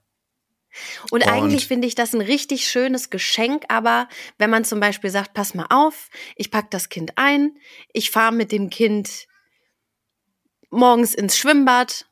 Und, 1.11 1.23
und 1.23 1.29
eigentlich 1.29 1.69
finde 1.69 1.87
ich 1.87 1.95
das 1.95 2.15
ein 2.15 2.21
richtig 2.21 2.67
schönes 2.67 3.11
Geschenk, 3.11 3.65
aber 3.69 4.09
wenn 4.39 4.51
man 4.51 4.65
zum 4.65 4.81
Beispiel 4.81 5.11
sagt, 5.11 5.33
pass 5.35 5.55
mal 5.55 5.67
auf, 5.71 6.09
ich 6.37 6.51
pack 6.51 6.71
das 6.71 6.89
Kind 6.89 7.13
ein, 7.17 7.53
ich 7.93 8.11
fahre 8.11 8.35
mit 8.35 8.51
dem 8.51 8.71
Kind 8.71 9.27
morgens 10.71 11.15
ins 11.15 11.37
Schwimmbad 11.37 12.07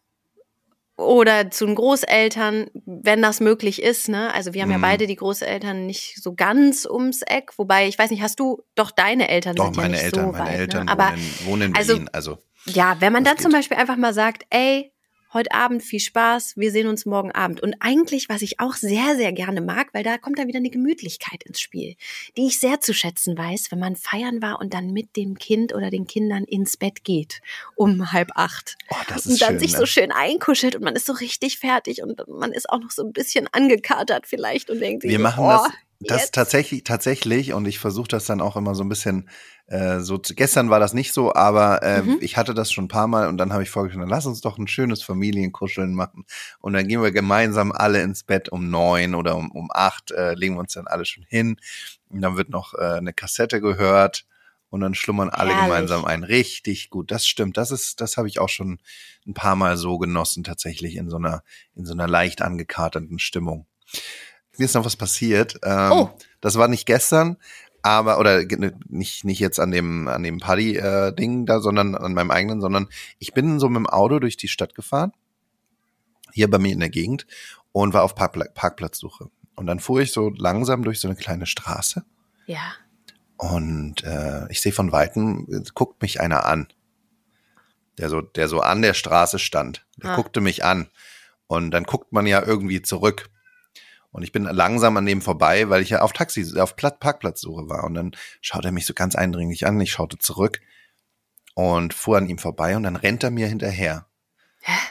oder 0.96 1.50
zu 1.50 1.66
den 1.66 1.74
Großeltern, 1.74 2.70
wenn 2.84 3.22
das 3.22 3.40
möglich 3.40 3.82
ist. 3.82 4.08
Ne? 4.08 4.32
Also 4.32 4.54
wir 4.54 4.62
haben 4.62 4.68
mhm. 4.68 4.74
ja 4.74 4.80
beide 4.80 5.06
die 5.06 5.16
Großeltern 5.16 5.86
nicht 5.86 6.22
so 6.22 6.34
ganz 6.34 6.86
ums 6.86 7.22
Eck, 7.22 7.58
wobei 7.58 7.88
ich 7.88 7.98
weiß 7.98 8.10
nicht, 8.10 8.22
hast 8.22 8.38
du 8.38 8.62
doch 8.74 8.90
deine 8.90 9.28
Eltern 9.28 9.56
doch, 9.56 9.66
sind 9.66 9.76
meine 9.76 9.88
ja 9.88 9.92
nicht 9.94 10.04
Eltern, 10.04 10.26
so 10.26 10.32
meine 10.32 10.50
weit, 10.50 10.58
Eltern 10.60 10.86
ne? 10.86 10.92
Aber 10.92 11.10
wohnen, 11.10 11.38
wohnen 11.44 11.62
in 11.62 11.72
Berlin. 11.72 12.08
Also, 12.12 12.36
also 12.36 12.42
ja, 12.66 12.96
wenn 13.00 13.12
man 13.12 13.24
dann 13.24 13.34
geht. 13.34 13.42
zum 13.42 13.52
Beispiel 13.52 13.76
einfach 13.76 13.96
mal 13.96 14.14
sagt, 14.14 14.44
ey, 14.50 14.92
heute 15.32 15.52
Abend 15.52 15.82
viel 15.82 16.00
Spaß, 16.00 16.56
wir 16.56 16.70
sehen 16.70 16.88
uns 16.88 17.06
morgen 17.06 17.32
Abend. 17.32 17.60
Und 17.62 17.74
eigentlich, 17.80 18.28
was 18.28 18.42
ich 18.42 18.60
auch 18.60 18.74
sehr, 18.74 19.16
sehr 19.16 19.32
gerne 19.32 19.60
mag, 19.60 19.88
weil 19.92 20.04
da 20.04 20.18
kommt 20.18 20.38
dann 20.38 20.48
wieder 20.48 20.58
eine 20.58 20.70
Gemütlichkeit 20.70 21.42
ins 21.44 21.60
Spiel, 21.60 21.96
die 22.36 22.46
ich 22.46 22.58
sehr 22.58 22.80
zu 22.80 22.92
schätzen 22.94 23.36
weiß, 23.36 23.70
wenn 23.70 23.78
man 23.78 23.96
feiern 23.96 24.42
war 24.42 24.60
und 24.60 24.74
dann 24.74 24.92
mit 24.92 25.16
dem 25.16 25.38
Kind 25.38 25.74
oder 25.74 25.90
den 25.90 26.06
Kindern 26.06 26.44
ins 26.44 26.76
Bett 26.76 27.04
geht 27.04 27.40
um 27.74 28.12
halb 28.12 28.30
acht. 28.34 28.76
Oh, 28.90 28.96
das 29.08 29.26
ist 29.26 29.32
und 29.32 29.42
dann 29.42 29.50
schön, 29.50 29.58
sich 29.60 29.72
ne? 29.72 29.78
so 29.78 29.86
schön 29.86 30.12
einkuschelt 30.12 30.76
und 30.76 30.82
man 30.82 30.94
ist 30.94 31.06
so 31.06 31.12
richtig 31.12 31.58
fertig 31.58 32.02
und 32.02 32.20
man 32.28 32.52
ist 32.52 32.68
auch 32.68 32.80
noch 32.80 32.90
so 32.90 33.02
ein 33.02 33.12
bisschen 33.12 33.48
angekatert 33.52 34.26
vielleicht 34.26 34.70
und 34.70 34.80
denkt 34.80 35.02
sich, 35.02 35.10
wir 35.10 35.18
machen 35.18 35.44
oh, 35.44 35.48
das 35.48 35.70
das 36.06 36.30
tatsächlich, 36.30 36.84
tatsächlich, 36.84 37.52
und 37.52 37.66
ich 37.66 37.78
versuche 37.78 38.08
das 38.08 38.24
dann 38.26 38.40
auch 38.40 38.56
immer 38.56 38.74
so 38.74 38.84
ein 38.84 38.88
bisschen, 38.88 39.28
äh, 39.66 40.00
so 40.00 40.18
gestern 40.18 40.70
war 40.70 40.80
das 40.80 40.94
nicht 40.94 41.12
so, 41.12 41.34
aber 41.34 41.82
äh, 41.82 42.02
mhm. 42.02 42.18
ich 42.20 42.36
hatte 42.36 42.54
das 42.54 42.72
schon 42.72 42.84
ein 42.84 42.88
paar 42.88 43.06
Mal 43.06 43.28
und 43.28 43.38
dann 43.38 43.52
habe 43.52 43.62
ich 43.62 43.70
vorgeschlagen, 43.70 44.08
lass 44.08 44.26
uns 44.26 44.40
doch 44.40 44.58
ein 44.58 44.68
schönes 44.68 45.02
Familienkuscheln 45.02 45.94
machen. 45.94 46.24
Und 46.60 46.72
dann 46.72 46.86
gehen 46.88 47.02
wir 47.02 47.12
gemeinsam 47.12 47.72
alle 47.72 48.02
ins 48.02 48.22
Bett 48.22 48.48
um 48.48 48.70
neun 48.70 49.14
oder 49.14 49.36
um, 49.36 49.50
um 49.50 49.70
acht, 49.72 50.10
äh, 50.10 50.34
legen 50.34 50.54
wir 50.54 50.60
uns 50.60 50.74
dann 50.74 50.86
alle 50.86 51.04
schon 51.04 51.24
hin. 51.24 51.56
Und 52.10 52.22
dann 52.22 52.36
wird 52.36 52.50
noch 52.50 52.74
äh, 52.74 52.98
eine 52.98 53.12
Kassette 53.12 53.60
gehört 53.60 54.26
und 54.70 54.80
dann 54.80 54.94
schlummern 54.94 55.28
alle 55.28 55.50
Herrlich. 55.50 55.66
gemeinsam 55.66 56.04
ein. 56.04 56.24
Richtig 56.24 56.90
gut, 56.90 57.10
das 57.10 57.26
stimmt. 57.26 57.56
Das 57.56 57.70
ist, 57.70 58.00
das 58.00 58.16
habe 58.16 58.28
ich 58.28 58.38
auch 58.38 58.48
schon 58.48 58.78
ein 59.26 59.34
paar 59.34 59.56
Mal 59.56 59.76
so 59.76 59.98
genossen, 59.98 60.44
tatsächlich 60.44 60.96
in 60.96 61.10
so 61.10 61.16
einer, 61.16 61.42
in 61.74 61.84
so 61.84 61.92
einer 61.92 62.08
leicht 62.08 62.40
angekaterten 62.40 63.18
Stimmung 63.18 63.66
mir 64.58 64.64
ist 64.64 64.74
noch 64.74 64.84
was 64.84 64.96
passiert. 64.96 65.58
Ähm, 65.62 65.92
oh. 65.92 66.10
Das 66.40 66.56
war 66.56 66.68
nicht 66.68 66.86
gestern, 66.86 67.36
aber 67.82 68.18
oder 68.18 68.42
nicht 68.88 69.24
nicht 69.24 69.40
jetzt 69.40 69.58
an 69.58 69.70
dem 69.70 70.08
an 70.08 70.22
dem 70.22 70.38
Party 70.38 70.76
äh, 70.76 71.12
Ding 71.14 71.46
da, 71.46 71.60
sondern 71.60 71.94
an 71.94 72.14
meinem 72.14 72.30
eigenen, 72.30 72.60
sondern 72.60 72.88
ich 73.18 73.34
bin 73.34 73.58
so 73.58 73.68
mit 73.68 73.78
dem 73.78 73.88
Auto 73.88 74.18
durch 74.18 74.36
die 74.36 74.48
Stadt 74.48 74.74
gefahren, 74.74 75.12
hier 76.32 76.50
bei 76.50 76.58
mir 76.58 76.72
in 76.72 76.80
der 76.80 76.90
Gegend 76.90 77.26
und 77.72 77.92
war 77.92 78.02
auf 78.02 78.14
Parkpla 78.14 78.46
Parkplatzsuche. 78.54 79.30
Und 79.54 79.66
dann 79.66 79.80
fuhr 79.80 80.00
ich 80.00 80.12
so 80.12 80.30
langsam 80.30 80.82
durch 80.82 81.00
so 81.00 81.08
eine 81.08 81.16
kleine 81.16 81.46
Straße. 81.46 82.04
Ja. 82.46 82.74
Und 83.36 84.04
äh, 84.04 84.50
ich 84.50 84.60
sehe 84.60 84.72
von 84.72 84.92
weitem 84.92 85.46
guckt 85.74 86.00
mich 86.00 86.20
einer 86.20 86.46
an, 86.46 86.68
der 87.98 88.08
so 88.08 88.20
der 88.20 88.48
so 88.48 88.60
an 88.60 88.82
der 88.82 88.94
Straße 88.94 89.38
stand. 89.38 89.84
Der 89.96 90.10
ah. 90.10 90.16
guckte 90.16 90.40
mich 90.40 90.64
an 90.64 90.88
und 91.48 91.72
dann 91.72 91.84
guckt 91.84 92.12
man 92.12 92.26
ja 92.26 92.42
irgendwie 92.42 92.82
zurück. 92.82 93.28
Und 94.12 94.22
ich 94.22 94.32
bin 94.32 94.44
langsam 94.44 94.96
an 94.96 95.06
dem 95.06 95.22
vorbei, 95.22 95.68
weil 95.70 95.82
ich 95.82 95.90
ja 95.90 96.02
auf 96.02 96.12
Taxi, 96.12 96.58
auf 96.60 96.76
Parkplatzsuche 96.76 97.68
war. 97.68 97.84
Und 97.84 97.94
dann 97.94 98.12
schaut 98.40 98.64
er 98.64 98.72
mich 98.72 98.86
so 98.86 98.94
ganz 98.94 99.16
eindringlich 99.16 99.66
an. 99.66 99.80
Ich 99.80 99.92
schaute 99.92 100.18
zurück 100.18 100.60
und 101.54 101.94
fuhr 101.94 102.18
an 102.18 102.28
ihm 102.28 102.38
vorbei 102.38 102.76
und 102.76 102.82
dann 102.82 102.96
rennt 102.96 103.24
er 103.24 103.30
mir 103.30 103.48
hinterher. 103.48 104.06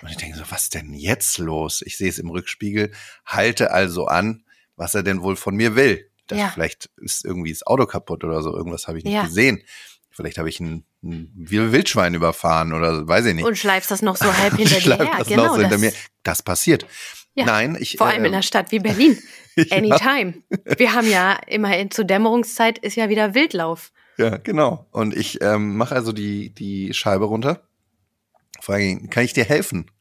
Und 0.01 0.09
ich 0.09 0.17
denke 0.17 0.37
so, 0.37 0.43
was 0.49 0.69
denn 0.69 0.93
jetzt 0.93 1.37
los? 1.37 1.81
Ich 1.85 1.97
sehe 1.97 2.09
es 2.09 2.19
im 2.19 2.29
Rückspiegel, 2.29 2.91
halte 3.25 3.71
also 3.71 4.07
an, 4.07 4.43
was 4.75 4.95
er 4.95 5.03
denn 5.03 5.21
wohl 5.21 5.35
von 5.35 5.55
mir 5.55 5.75
will. 5.75 6.09
Das, 6.27 6.39
ja. 6.39 6.49
Vielleicht 6.49 6.89
ist 6.97 7.23
irgendwie 7.23 7.51
das 7.51 7.65
Auto 7.65 7.85
kaputt 7.85 8.23
oder 8.23 8.41
so, 8.41 8.53
irgendwas 8.55 8.87
habe 8.87 8.97
ich 8.97 9.03
nicht 9.05 9.13
ja. 9.13 9.23
gesehen. 9.23 9.63
Vielleicht 10.09 10.37
habe 10.37 10.49
ich 10.49 10.59
einen 10.59 10.85
ein 11.03 11.31
Wildschwein 11.35 12.13
überfahren 12.13 12.73
oder 12.73 13.07
weiß 13.07 13.25
ich 13.25 13.33
nicht. 13.33 13.45
Und 13.45 13.57
schleifst 13.57 13.89
das 13.89 14.01
noch 14.01 14.17
so 14.17 14.37
halb 14.37 14.53
hinter 14.57 14.79
dir 14.79 14.97
her. 14.97 15.15
das 15.17 15.27
Genau, 15.27 15.47
so 15.47 15.59
hinter 15.59 15.69
das, 15.69 15.81
mir. 15.81 15.93
Das 16.23 16.43
passiert. 16.43 16.85
Ja, 17.33 17.45
Nein, 17.45 17.77
ich. 17.79 17.97
vor 17.97 18.07
allem 18.07 18.23
äh, 18.23 18.27
in 18.27 18.33
einer 18.33 18.43
Stadt 18.43 18.71
wie 18.71 18.79
Berlin. 18.79 19.17
Ja. 19.57 19.75
Anytime. 19.75 20.35
Wir 20.77 20.93
haben 20.93 21.09
ja 21.09 21.33
immerhin 21.45 21.91
zur 21.91 22.05
Dämmerungszeit 22.05 22.77
ist 22.77 22.95
ja 22.95 23.09
wieder 23.09 23.33
Wildlauf. 23.33 23.91
Ja, 24.17 24.37
genau. 24.37 24.87
Und 24.91 25.13
ich 25.13 25.41
ähm, 25.41 25.75
mache 25.75 25.93
also 25.93 26.13
die, 26.13 26.53
die 26.53 26.93
Scheibe 26.93 27.25
runter. 27.25 27.61
Frage 28.61 28.85
ihn, 28.85 29.09
kann 29.09 29.25
ich 29.25 29.33
dir 29.33 29.43
helfen? 29.43 29.91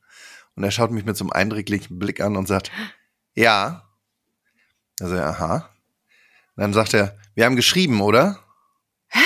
Und 0.55 0.63
er 0.63 0.71
schaut 0.71 0.93
mich 0.93 1.05
mit 1.05 1.17
so 1.17 1.25
einem 1.25 1.33
eindringlichen 1.33 1.99
Blick 1.99 2.21
an 2.21 2.37
und 2.37 2.47
sagt, 2.47 2.71
ja. 3.35 3.89
Also, 5.01 5.17
aha. 5.17 5.69
Und 6.55 6.61
dann 6.61 6.73
sagt 6.73 6.95
er, 6.95 7.19
wir 7.35 7.45
haben 7.45 7.57
geschrieben, 7.57 8.01
oder? 8.01 8.39
Hä? 9.09 9.19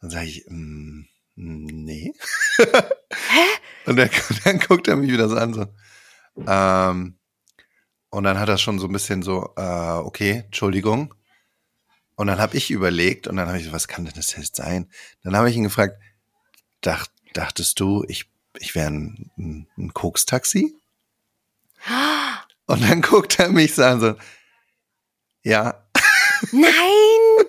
Dann 0.00 0.10
sage 0.10 0.26
ich, 0.26 0.44
mm, 0.48 1.02
nee. 1.36 2.14
Hä? 2.56 2.64
Und 3.86 3.96
dann, 3.96 4.10
dann 4.44 4.58
guckt 4.58 4.88
er 4.88 4.96
mich 4.96 5.10
wieder 5.12 5.28
so 5.28 5.36
an, 5.36 5.54
so. 5.54 5.66
Ähm, 6.48 7.16
und 8.12 8.24
dann 8.24 8.38
hat 8.38 8.50
er 8.50 8.58
schon 8.58 8.78
so 8.78 8.86
ein 8.86 8.92
bisschen 8.92 9.22
so, 9.22 9.54
äh, 9.56 9.96
okay, 9.96 10.44
Entschuldigung. 10.44 11.14
Und 12.14 12.26
dann 12.26 12.38
habe 12.38 12.58
ich 12.58 12.70
überlegt 12.70 13.26
und 13.26 13.36
dann 13.36 13.48
habe 13.48 13.58
ich 13.58 13.64
so, 13.64 13.72
was 13.72 13.88
kann 13.88 14.04
denn 14.04 14.12
das 14.14 14.36
jetzt 14.36 14.56
sein? 14.56 14.90
Dann 15.24 15.34
habe 15.34 15.48
ich 15.48 15.56
ihn 15.56 15.64
gefragt, 15.64 15.98
dacht, 16.82 17.10
dachtest 17.32 17.80
du, 17.80 18.04
ich, 18.08 18.30
ich 18.58 18.74
wäre 18.74 18.88
ein, 18.88 19.30
ein, 19.38 19.66
ein 19.78 19.94
Koks-Taxi? 19.94 20.74
Und 22.66 22.82
dann 22.82 23.00
guckt 23.00 23.38
er 23.38 23.48
mich 23.48 23.74
so 23.74 23.82
an, 23.82 24.00
so, 24.00 24.14
ja, 25.42 25.82
Nein! 26.50 26.62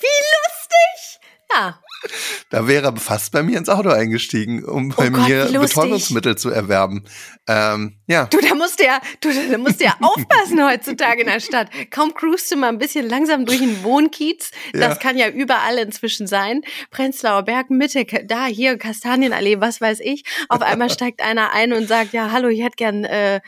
Wie 0.00 0.20
lustig! 0.36 1.20
Ja, 1.52 1.82
da 2.50 2.66
wäre 2.68 2.86
er 2.86 2.96
fast 2.96 3.32
bei 3.32 3.42
mir 3.42 3.58
ins 3.58 3.68
Auto 3.68 3.88
eingestiegen, 3.90 4.64
um 4.64 4.90
bei 4.90 5.08
Oh 5.08 5.10
Gott, 5.10 5.28
mir. 5.28 5.60
Betäubungsmittel 5.60 6.36
zu 6.36 6.50
erwerben. 6.50 7.04
Ähm, 7.46 7.96
ja, 8.06 8.24
du, 8.26 8.40
da 8.40 8.54
musst 8.54 8.80
du 8.80 8.84
ja, 8.84 9.00
du, 9.20 9.30
da 9.50 9.58
musst 9.58 9.80
du 9.80 9.84
ja 9.84 9.96
aufpassen 10.00 10.64
heutzutage 10.64 11.20
in 11.22 11.26
der 11.26 11.40
Stadt. 11.40 11.68
Kaum 11.90 12.14
cruist 12.14 12.50
du 12.50 12.56
mal 12.56 12.68
ein 12.68 12.78
bisschen 12.78 13.08
langsam 13.08 13.46
durch 13.46 13.58
den 13.58 13.82
Wohnkiez. 13.82 14.50
Das 14.72 14.82
Ja. 14.82 14.94
kann 14.96 15.18
ja 15.18 15.28
überall 15.28 15.78
inzwischen 15.78 16.26
sein. 16.26 16.62
Prenzlauer 16.90 17.42
Berg, 17.42 17.70
Mitte, 17.70 18.04
da, 18.24 18.46
hier, 18.46 18.78
Kastanienallee, 18.78 19.60
was 19.60 19.80
weiß 19.80 20.00
ich. 20.00 20.24
Auf 20.48 20.62
einmal 20.62 20.90
steigt 20.90 21.22
einer 21.22 21.52
ein 21.52 21.72
und 21.72 21.86
sagt, 21.88 22.12
ja, 22.12 22.30
hallo, 22.30 22.48
ich 22.48 22.62
hätte 22.62 22.76
gern 22.76 23.04
äh, 23.04 23.40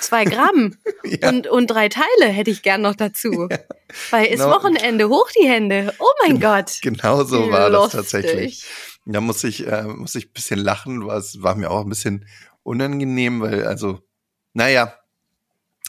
zwei 0.00 0.24
Gramm 0.24 0.76
Ja. 1.04 1.28
und, 1.28 1.46
und 1.46 1.66
drei 1.68 1.88
Teile 1.88 2.26
hätte 2.30 2.50
ich 2.50 2.62
gern 2.62 2.82
noch 2.82 2.94
dazu. 2.94 3.48
Weil 4.10 4.26
ist 4.26 4.40
Genau. 4.40 4.50
Wochenende, 4.56 5.08
hoch 5.08 5.28
die 5.40 5.46
Hände. 5.48 5.92
Oh 5.98 6.10
mein 6.26 6.40
Gott. 6.40 6.78
genau 6.82 7.24
so 7.24 7.50
war 7.50 7.70
das 7.70 7.80
lustig. 7.94 8.00
tatsächlich. 8.00 8.64
Da 9.06 9.20
muss 9.20 9.44
ich, 9.44 9.66
äh, 9.66 9.82
muss 9.84 10.14
ich 10.14 10.26
ein 10.28 10.32
bisschen 10.32 10.58
lachen, 10.60 11.06
was 11.06 11.42
war 11.42 11.54
mir 11.54 11.70
auch 11.70 11.82
ein 11.82 11.88
bisschen 11.90 12.26
unangenehm, 12.62 13.40
weil, 13.42 13.66
also, 13.66 14.00
naja, 14.54 14.94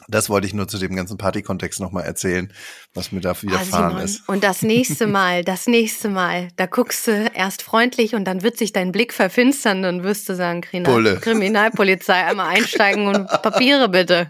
das 0.07 0.29
wollte 0.29 0.45
ich 0.45 0.53
nur 0.53 0.67
zu 0.67 0.77
dem 0.77 0.95
ganzen 0.95 1.17
Partykontext 1.17 1.79
nochmal 1.79 2.03
erzählen, 2.03 2.51
was 2.93 3.11
mir 3.11 3.21
da 3.21 3.31
Ah, 3.31 3.41
widerfahren 3.41 3.89
Simon, 3.91 4.03
ist. 4.03 4.27
Und 4.29 4.43
das 4.43 4.61
nächste 4.61 5.07
Mal, 5.07 5.43
das 5.43 5.67
nächste 5.67 6.09
Mal, 6.09 6.49
da 6.57 6.65
guckst 6.65 7.07
du 7.07 7.11
erst 7.33 7.61
freundlich 7.61 8.13
und 8.13 8.25
dann 8.25 8.43
wird 8.43 8.57
sich 8.57 8.73
dein 8.73 8.91
Blick 8.91 9.13
verfinstern 9.13 9.85
und 9.85 10.03
wirst 10.03 10.27
du 10.29 10.35
sagen, 10.35 10.61
Kriminal 10.61 10.93
Bulle. 10.93 11.15
Kriminalpolizei, 11.17 12.25
einmal 12.25 12.55
einsteigen 12.55 13.07
und 13.07 13.27
Papiere 13.41 13.89
bitte. 13.89 14.27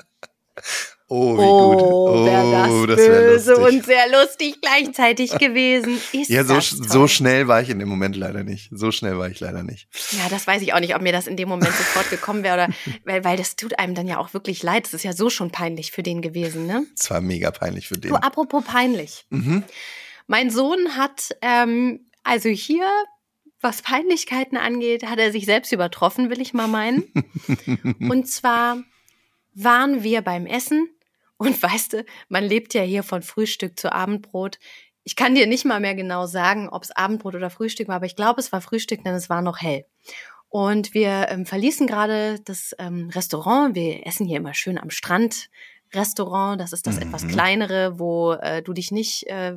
Oh, 1.08 1.38
wie 1.38 1.42
Oh, 1.44 1.70
gut. 1.70 2.26
wäre 2.26 2.52
das, 2.52 2.72
Oh, 2.72 2.86
das 2.88 2.98
wär 2.98 3.22
böse 3.22 3.58
und 3.58 3.86
sehr 3.86 4.06
lustig 4.10 4.60
gleichzeitig 4.60 5.32
gewesen. 5.38 6.02
Ist 6.14 6.30
Ja, 6.30 6.44
so, 6.44 6.56
das 6.56 6.70
so 6.72 7.08
schnell 7.08 7.48
war 7.48 7.62
ich 7.62 7.70
in 7.70 7.78
dem 7.78 7.90
Moment 7.90 8.16
leider 8.16 8.44
nicht. 8.44 8.70
So 8.72 8.92
schnell 8.92 9.18
war 9.20 9.30
ich 9.30 9.40
leider 9.40 9.62
nicht. 9.62 9.88
Ja, 10.12 10.28
das 10.30 10.48
weiß 10.48 10.64
ich 10.64 10.74
auch 10.74 10.80
nicht, 10.80 10.96
ob 10.96 11.04
mir 11.04 11.12
das 11.12 11.28
in 11.28 11.38
dem 11.38 11.48
Moment 11.48 11.74
sofort 11.74 12.10
gekommen 12.10 12.44
wäre 12.44 12.56
oder, 12.56 12.70
weil, 13.06 13.24
weil 13.24 13.38
das 13.38 13.56
tut 13.56 13.78
einem 13.78 13.94
dann 13.94 14.08
ja 14.08 14.18
auch 14.18 14.34
wirklich 14.34 14.64
leid. 14.64 14.88
Es 14.88 14.96
ist 14.96 15.04
ja 15.04 15.14
so 15.14 15.30
schon 15.30 15.52
peinlich 15.52 15.92
für 15.92 16.02
den 16.02 16.24
gewesen, 16.24 16.66
ne? 16.66 16.86
Es 17.00 17.12
war 17.12 17.22
mega 17.22 17.52
peinlich 17.52 17.88
für 17.88 17.98
den. 18.00 18.10
Du, 18.10 18.16
apropos 18.16 18.64
peinlich. 18.64 19.26
Mhm. 19.30 19.64
Mein 20.26 20.50
Sohn 20.50 20.98
hat, 20.98 21.36
ähm, 21.44 22.08
also 22.24 22.50
hier, 22.50 22.88
was 23.62 23.84
Peinlichkeiten 23.84 24.58
angeht, 24.58 25.06
hat 25.06 25.20
er 25.20 25.32
sich 25.32 25.46
selbst 25.46 25.72
übertroffen, 25.72 26.32
will 26.32 26.42
ich 26.42 26.56
mal 26.56 26.68
meinen. 26.68 27.04
Und 28.00 28.28
zwar 28.28 28.78
waren 29.54 30.02
wir 30.02 30.22
beim 30.24 30.48
Essen 30.48 30.90
und 31.38 31.62
weißt 31.62 31.94
du, 31.94 32.06
man 32.30 32.44
lebt 32.44 32.74
ja 32.74 32.82
hier 32.82 33.04
von 33.04 33.22
Frühstück 33.22 33.80
zu 33.80 33.92
Abendbrot. 33.92 34.60
Ich 35.04 35.16
kann 35.16 35.36
dir 35.36 35.46
nicht 35.48 35.66
mal 35.66 35.80
mehr 35.80 35.96
genau 35.96 36.26
sagen, 36.26 36.68
ob 36.70 36.84
es 36.84 36.92
Abendbrot 36.92 37.36
oder 37.36 37.50
Frühstück 37.50 37.88
war, 37.88 37.98
aber 37.98 38.06
ich 38.08 38.16
glaube, 38.16 38.40
es 38.42 38.52
war 38.52 38.62
Frühstück, 38.62 39.04
denn 39.04 39.14
es 39.14 39.30
war 39.30 39.42
noch 39.42 39.62
hell. 39.62 39.86
Und 40.50 40.94
wir 40.94 41.28
ähm, 41.30 41.46
verließen 41.46 41.86
gerade 41.86 42.40
das 42.46 42.74
ähm, 42.80 43.10
Restaurant. 43.14 43.76
Wir 43.76 44.08
essen 44.08 44.26
hier 44.26 44.38
immer 44.38 44.54
schön 44.54 44.78
am 44.78 44.90
Strand. 44.90 45.50
Restaurant, 45.94 46.60
das 46.60 46.74
ist 46.74 46.88
das 46.88 46.98
etwas 46.98 47.24
Mhm. 47.24 47.28
kleinere, 47.30 48.00
wo 48.00 48.34
äh, 48.34 48.62
du 48.64 48.74
dich 48.74 48.92
nicht, 48.92 49.28
äh, 49.28 49.54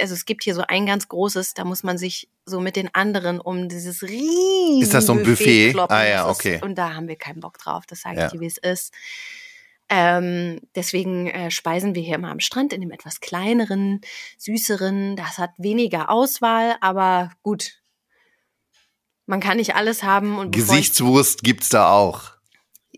also 0.00 0.14
es 0.14 0.24
gibt 0.24 0.44
hier 0.44 0.54
so 0.54 0.62
ein 0.68 0.86
ganz 0.86 1.08
großes, 1.08 1.54
da 1.54 1.64
muss 1.64 1.82
man 1.82 1.98
sich 1.98 2.28
so 2.44 2.60
mit 2.60 2.76
den 2.76 2.94
anderen 2.94 3.40
um 3.40 3.68
dieses 3.68 4.02
riesen 4.02 4.82
Ist 4.82 4.94
das 4.94 5.06
so 5.06 5.14
ein 5.14 5.22
Buffet? 5.22 5.70
kloppen. 5.72 5.96
Ah 5.96 6.06
ja, 6.06 6.30
ist- 6.30 6.36
okay. 6.38 6.60
Und 6.62 6.76
da 6.76 6.94
haben 6.94 7.08
wir 7.08 7.16
keinen 7.16 7.40
Bock 7.40 7.58
drauf, 7.58 7.84
das 7.86 8.02
sage 8.02 8.18
Ja. 8.18 8.26
ich 8.26 8.32
dir, 8.32 8.40
wie 8.40 8.46
es 8.46 8.58
ist. 8.58 8.92
Ähm, 9.94 10.58
deswegen 10.74 11.26
äh, 11.26 11.50
speisen 11.50 11.94
wir 11.94 12.02
hier 12.02 12.14
immer 12.14 12.30
am 12.30 12.40
Strand 12.40 12.72
in 12.72 12.80
dem 12.80 12.92
etwas 12.92 13.20
kleineren, 13.20 14.00
süßeren. 14.38 15.16
Das 15.16 15.36
hat 15.36 15.50
weniger 15.58 16.08
Auswahl, 16.08 16.76
aber 16.80 17.30
gut. 17.42 17.82
Man 19.26 19.40
kann 19.40 19.58
nicht 19.58 19.74
alles 19.74 20.02
haben 20.02 20.38
und 20.38 20.50
Gesichtswurst 20.50 21.42
gibt's 21.42 21.68
da 21.68 21.92
auch. 21.92 22.32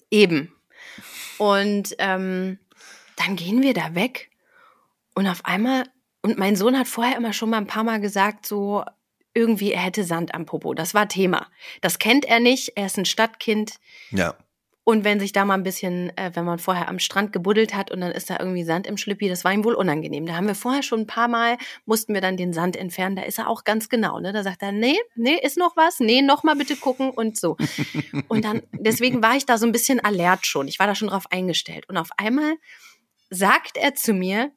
Eben. 0.08 0.54
Und 1.38 1.96
ähm, 1.98 2.60
dann 3.16 3.34
gehen 3.34 3.62
wir 3.62 3.74
da 3.74 3.96
weg 3.96 4.30
und 5.16 5.26
auf 5.26 5.44
einmal, 5.44 5.88
und 6.22 6.38
mein 6.38 6.54
Sohn 6.54 6.78
hat 6.78 6.86
vorher 6.86 7.16
immer 7.16 7.32
schon 7.32 7.50
mal 7.50 7.56
ein 7.56 7.66
paar 7.66 7.82
Mal 7.82 8.00
gesagt, 8.00 8.46
so 8.46 8.84
irgendwie, 9.32 9.72
er 9.72 9.80
hätte 9.80 10.04
Sand 10.04 10.32
am 10.32 10.46
Popo. 10.46 10.74
Das 10.74 10.94
war 10.94 11.08
Thema. 11.08 11.48
Das 11.80 11.98
kennt 11.98 12.24
er 12.24 12.38
nicht. 12.38 12.76
Er 12.76 12.86
ist 12.86 12.98
ein 12.98 13.04
Stadtkind. 13.04 13.80
Ja. 14.12 14.36
Und 14.86 15.02
wenn 15.02 15.18
sich 15.18 15.32
da 15.32 15.46
mal 15.46 15.54
ein 15.54 15.62
bisschen, 15.62 16.14
äh, 16.18 16.30
wenn 16.34 16.44
man 16.44 16.58
vorher 16.58 16.88
am 16.88 16.98
Strand 16.98 17.32
gebuddelt 17.32 17.74
hat 17.74 17.90
und 17.90 18.02
dann 18.02 18.12
ist 18.12 18.28
da 18.28 18.36
irgendwie 18.38 18.64
Sand 18.64 18.86
im 18.86 18.98
Schlippi, 18.98 19.30
das 19.30 19.42
war 19.42 19.52
ihm 19.52 19.64
wohl 19.64 19.74
unangenehm. 19.74 20.26
Da 20.26 20.36
haben 20.36 20.46
wir 20.46 20.54
vorher 20.54 20.82
schon 20.82 21.00
ein 21.00 21.06
paar 21.06 21.26
Mal, 21.26 21.56
mussten 21.86 22.12
wir 22.12 22.20
dann 22.20 22.36
den 22.36 22.52
Sand 22.52 22.76
entfernen. 22.76 23.16
Da 23.16 23.22
ist 23.22 23.38
er 23.38 23.48
auch 23.48 23.64
ganz 23.64 23.88
genau. 23.88 24.20
Ne? 24.20 24.34
Da 24.34 24.42
sagt 24.42 24.62
er, 24.62 24.72
nee, 24.72 24.98
nee, 25.14 25.38
ist 25.42 25.56
noch 25.56 25.74
was? 25.74 26.00
Nee, 26.00 26.20
noch 26.20 26.42
mal 26.42 26.54
bitte 26.54 26.76
gucken 26.76 27.10
und 27.10 27.38
so. 27.38 27.56
Und 28.28 28.44
dann, 28.44 28.62
deswegen 28.72 29.22
war 29.22 29.36
ich 29.36 29.46
da 29.46 29.56
so 29.56 29.66
ein 29.66 29.72
bisschen 29.72 30.00
alert 30.00 30.46
schon. 30.46 30.68
Ich 30.68 30.78
war 30.78 30.86
da 30.86 30.94
schon 30.94 31.08
drauf 31.08 31.24
eingestellt. 31.30 31.88
Und 31.88 31.96
auf 31.96 32.10
einmal 32.18 32.54
sagt 33.30 33.78
er 33.78 33.94
zu 33.94 34.12
mir, 34.12 34.52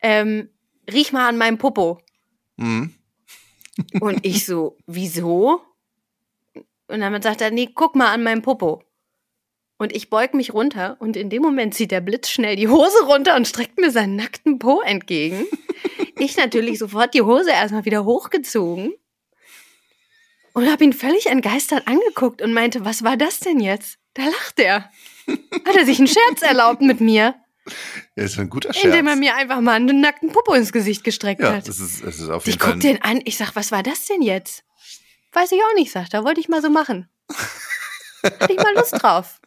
ähm, 0.00 0.48
riech 0.90 1.12
mal 1.12 1.28
an 1.28 1.36
meinem 1.36 1.58
Popo. 1.58 2.00
Mhm. 2.56 2.94
Und 4.00 4.24
ich 4.24 4.46
so, 4.46 4.76
wieso? 4.86 5.62
Und 6.86 7.00
dann 7.00 7.22
sagt 7.22 7.40
er, 7.40 7.50
nee, 7.50 7.68
guck 7.74 7.96
mal 7.96 8.12
an 8.12 8.22
meinem 8.22 8.42
Popo. 8.42 8.82
Und 9.76 9.94
ich 9.94 10.08
beug 10.08 10.34
mich 10.34 10.54
runter 10.54 10.96
und 11.00 11.16
in 11.16 11.30
dem 11.30 11.42
Moment 11.42 11.74
zieht 11.74 11.90
der 11.90 12.00
Blitz 12.00 12.28
schnell 12.30 12.54
die 12.56 12.68
Hose 12.68 13.02
runter 13.06 13.34
und 13.34 13.48
streckt 13.48 13.78
mir 13.78 13.90
seinen 13.90 14.14
nackten 14.16 14.58
Po 14.58 14.80
entgegen. 14.82 15.46
Ich 16.16 16.36
natürlich 16.36 16.78
sofort 16.78 17.12
die 17.12 17.22
Hose 17.22 17.50
erstmal 17.50 17.84
wieder 17.84 18.04
hochgezogen 18.04 18.94
und 20.52 20.70
habe 20.70 20.84
ihn 20.84 20.92
völlig 20.92 21.26
entgeistert 21.26 21.88
angeguckt 21.88 22.40
und 22.40 22.52
meinte, 22.52 22.84
was 22.84 23.02
war 23.02 23.16
das 23.16 23.40
denn 23.40 23.58
jetzt? 23.58 23.98
Da 24.14 24.22
lacht 24.24 24.60
er. 24.60 24.90
Hat 25.66 25.76
er 25.76 25.84
sich 25.84 25.98
einen 25.98 26.06
Scherz 26.06 26.42
erlaubt 26.42 26.80
mit 26.82 27.00
mir, 27.00 27.34
Ja, 28.14 28.22
ist 28.24 28.38
ein 28.38 28.48
guter 28.50 28.72
Scherz. 28.72 28.84
indem 28.84 29.08
er 29.08 29.16
mir 29.16 29.34
einfach 29.34 29.60
mal 29.60 29.72
einen 29.72 30.00
nackten 30.00 30.30
Popo 30.30 30.52
ins 30.54 30.70
Gesicht 30.72 31.02
gestreckt 31.02 31.40
ja, 31.42 31.54
hat. 31.54 31.66
das 31.66 31.80
ist, 31.80 32.04
das 32.04 32.20
ist 32.20 32.28
auf 32.28 32.42
Ich 32.46 32.52
jeden 32.54 32.60
Fall. 32.60 32.72
guck 32.74 32.80
den 32.80 33.02
an, 33.02 33.20
ich 33.24 33.36
sag, 33.36 33.56
was 33.56 33.72
war 33.72 33.82
das 33.82 34.06
denn 34.06 34.22
jetzt? 34.22 34.62
Weiß 35.32 35.50
ich 35.50 35.58
auch 35.60 35.74
nicht, 35.74 35.90
sagt 35.90 36.14
er. 36.14 36.22
Wollte 36.24 36.38
ich 36.40 36.48
mal 36.48 36.62
so 36.62 36.70
machen. 36.70 37.08
Hatte 38.22 38.52
ich 38.52 38.56
mal 38.58 38.74
Lust 38.76 39.02
drauf. 39.02 39.40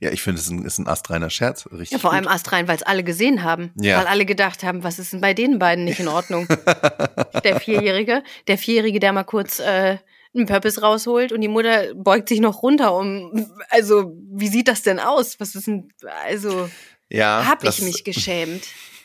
Ja, 0.00 0.10
ich 0.10 0.22
finde, 0.22 0.40
es 0.40 0.46
ist 0.46 0.52
ein, 0.52 0.64
ist 0.64 0.78
ein 0.78 0.86
astreiner 0.86 1.30
Scherz. 1.30 1.66
Richtig. 1.72 1.90
Ja, 1.92 1.98
vor 1.98 2.10
gut. 2.10 2.18
allem 2.18 2.28
astrein, 2.28 2.68
weil 2.68 2.76
es 2.76 2.82
alle 2.82 3.04
gesehen 3.04 3.42
haben. 3.42 3.72
Ja. 3.80 3.98
Weil 3.98 4.06
alle 4.06 4.24
gedacht 4.26 4.62
haben, 4.62 4.82
was 4.84 4.98
ist 4.98 5.12
denn 5.12 5.20
bei 5.20 5.34
den 5.34 5.58
beiden 5.58 5.84
nicht 5.84 6.00
in 6.00 6.08
Ordnung? 6.08 6.46
der 7.44 7.60
Vierjährige, 7.60 8.22
der 8.46 8.58
Vierjährige, 8.58 9.00
der 9.00 9.12
mal 9.12 9.24
kurz 9.24 9.58
äh, 9.60 9.98
einen 10.34 10.46
Purpose 10.46 10.80
rausholt 10.80 11.32
und 11.32 11.40
die 11.40 11.48
Mutter 11.48 11.94
beugt 11.94 12.28
sich 12.28 12.40
noch 12.40 12.62
runter 12.62 12.94
um. 12.96 13.46
Also, 13.70 14.12
wie 14.32 14.48
sieht 14.48 14.68
das 14.68 14.82
denn 14.82 14.98
aus? 14.98 15.38
Was 15.40 15.54
ist 15.54 15.66
denn. 15.66 15.88
Also, 16.26 16.68
ja, 17.08 17.44
hab 17.46 17.62
ich 17.64 17.82
mich 17.82 18.02
geschämt. 18.04 18.64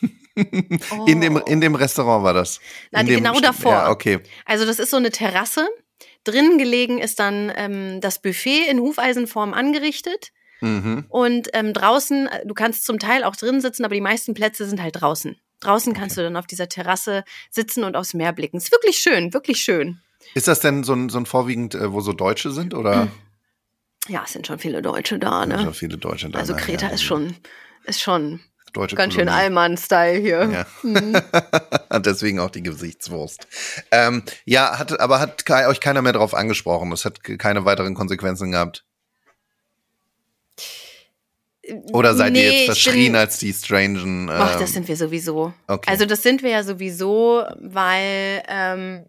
In 1.06 1.20
dem, 1.20 1.36
Oh. 1.36 1.38
in 1.46 1.60
dem 1.60 1.74
Restaurant 1.74 2.24
war 2.24 2.32
das. 2.32 2.60
Na, 2.92 3.02
dem 3.02 3.16
genau 3.16 3.34
St- 3.34 3.42
davor. 3.42 3.72
Ja, 3.72 3.90
okay. 3.90 4.20
Also 4.46 4.64
das 4.64 4.78
ist 4.78 4.90
so 4.90 4.96
eine 4.96 5.10
Terrasse. 5.10 5.68
Drinnen 6.24 6.56
gelegen 6.56 6.98
ist 6.98 7.18
dann 7.18 7.52
ähm, 7.56 8.00
das 8.00 8.22
Buffet 8.22 8.68
in 8.70 8.78
Hufeisenform 8.80 9.52
angerichtet. 9.52 10.30
Mhm. 10.60 11.04
Und 11.08 11.48
ähm, 11.52 11.72
draußen, 11.72 12.26
äh, 12.28 12.46
du 12.46 12.54
kannst 12.54 12.84
zum 12.84 12.98
Teil 12.98 13.24
auch 13.24 13.36
drin 13.36 13.60
sitzen, 13.60 13.84
aber 13.84 13.94
die 13.94 14.00
meisten 14.00 14.34
Plätze 14.34 14.66
sind 14.66 14.82
halt 14.82 15.00
draußen. 15.00 15.36
Draußen 15.60 15.92
kannst 15.94 16.16
du 16.16 16.22
dann 16.22 16.36
auf 16.36 16.46
dieser 16.46 16.68
Terrasse 16.68 17.24
sitzen 17.50 17.84
und 17.84 17.96
aufs 17.96 18.14
Meer 18.14 18.32
blicken. 18.32 18.56
Ist 18.56 18.72
wirklich 18.72 18.98
schön, 18.98 19.32
wirklich 19.34 19.60
schön. 19.60 20.00
Ist 20.34 20.48
das 20.48 20.60
denn 20.60 20.84
so 20.84 20.92
ein, 20.94 21.08
so 21.08 21.18
ein 21.18 21.26
vorwiegend, 21.26 21.74
äh, 21.74 21.92
wo 21.92 22.00
so 22.00 22.12
Deutsche 22.12 22.50
sind 22.50 22.74
oder? 22.74 23.08
Ja, 24.08 24.22
es 24.24 24.32
sind 24.32 24.46
schon 24.46 24.58
viele 24.58 24.80
Deutsche 24.82 25.18
da, 25.18 25.40
Sind 25.40 25.50
ne? 25.50 25.62
schon 25.62 25.74
viele 25.74 25.98
Deutsche 25.98 26.30
da? 26.30 26.38
Also? 26.38 26.54
Kreta 26.54 26.86
Ja, 26.88 26.92
ist 26.94 27.02
schon, 27.02 27.36
ist 27.84 28.00
schon 28.00 28.40
Deutsche 28.72 28.96
ganz 28.96 29.14
schön 29.14 29.26
Kolonie. 29.26 29.42
Allmann-Style 29.44 30.18
hier. 30.20 30.66
Ja. 30.82 31.98
Deswegen 32.00 32.38
auch 32.38 32.50
die 32.50 32.62
Gesichtswurst. 32.62 33.46
Ähm, 33.90 34.22
ja, 34.44 34.78
hat, 34.78 34.98
aber 35.00 35.20
hat 35.20 35.48
euch 35.50 35.80
keiner 35.80 36.02
mehr 36.02 36.12
drauf 36.12 36.34
angesprochen. 36.34 36.90
Es 36.92 37.04
hat 37.04 37.22
ke- 37.22 37.36
keine 37.36 37.64
weiteren 37.64 37.94
Konsequenzen 37.94 38.52
gehabt. 38.52 38.84
Oder 41.92 42.14
seid 42.14 42.36
ihr 42.36 42.42
Nee, 42.42 42.50
jetzt 42.50 42.60
ich 42.60 42.82
verschrien 42.84 43.12
bin- 43.12 43.16
als 43.16 43.38
die 43.38 43.52
strangen? 43.52 44.28
Ähm, 44.28 44.30
Ach, 44.30 44.58
das 44.58 44.72
sind 44.72 44.88
wir 44.88 44.96
sowieso. 44.96 45.52
okay. 45.68 45.90
Also 45.90 46.06
das 46.06 46.22
sind 46.22 46.42
wir 46.42 46.50
ja 46.50 46.62
sowieso, 46.62 47.44
weil, 47.60 48.42
ähm, 48.48 49.04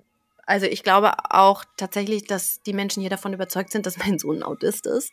also 0.46 0.66
ich 0.66 0.84
glaube 0.84 1.14
auch 1.30 1.64
tatsächlich, 1.78 2.26
dass 2.26 2.62
die 2.64 2.74
Menschen 2.74 3.00
hier 3.02 3.10
davon 3.10 3.32
überzeugt 3.34 3.72
sind, 3.72 3.86
dass 3.86 3.98
mein 3.98 4.20
Sohn 4.20 4.38
ein 4.40 4.44
Autist 4.44 4.86
ist. 4.86 5.12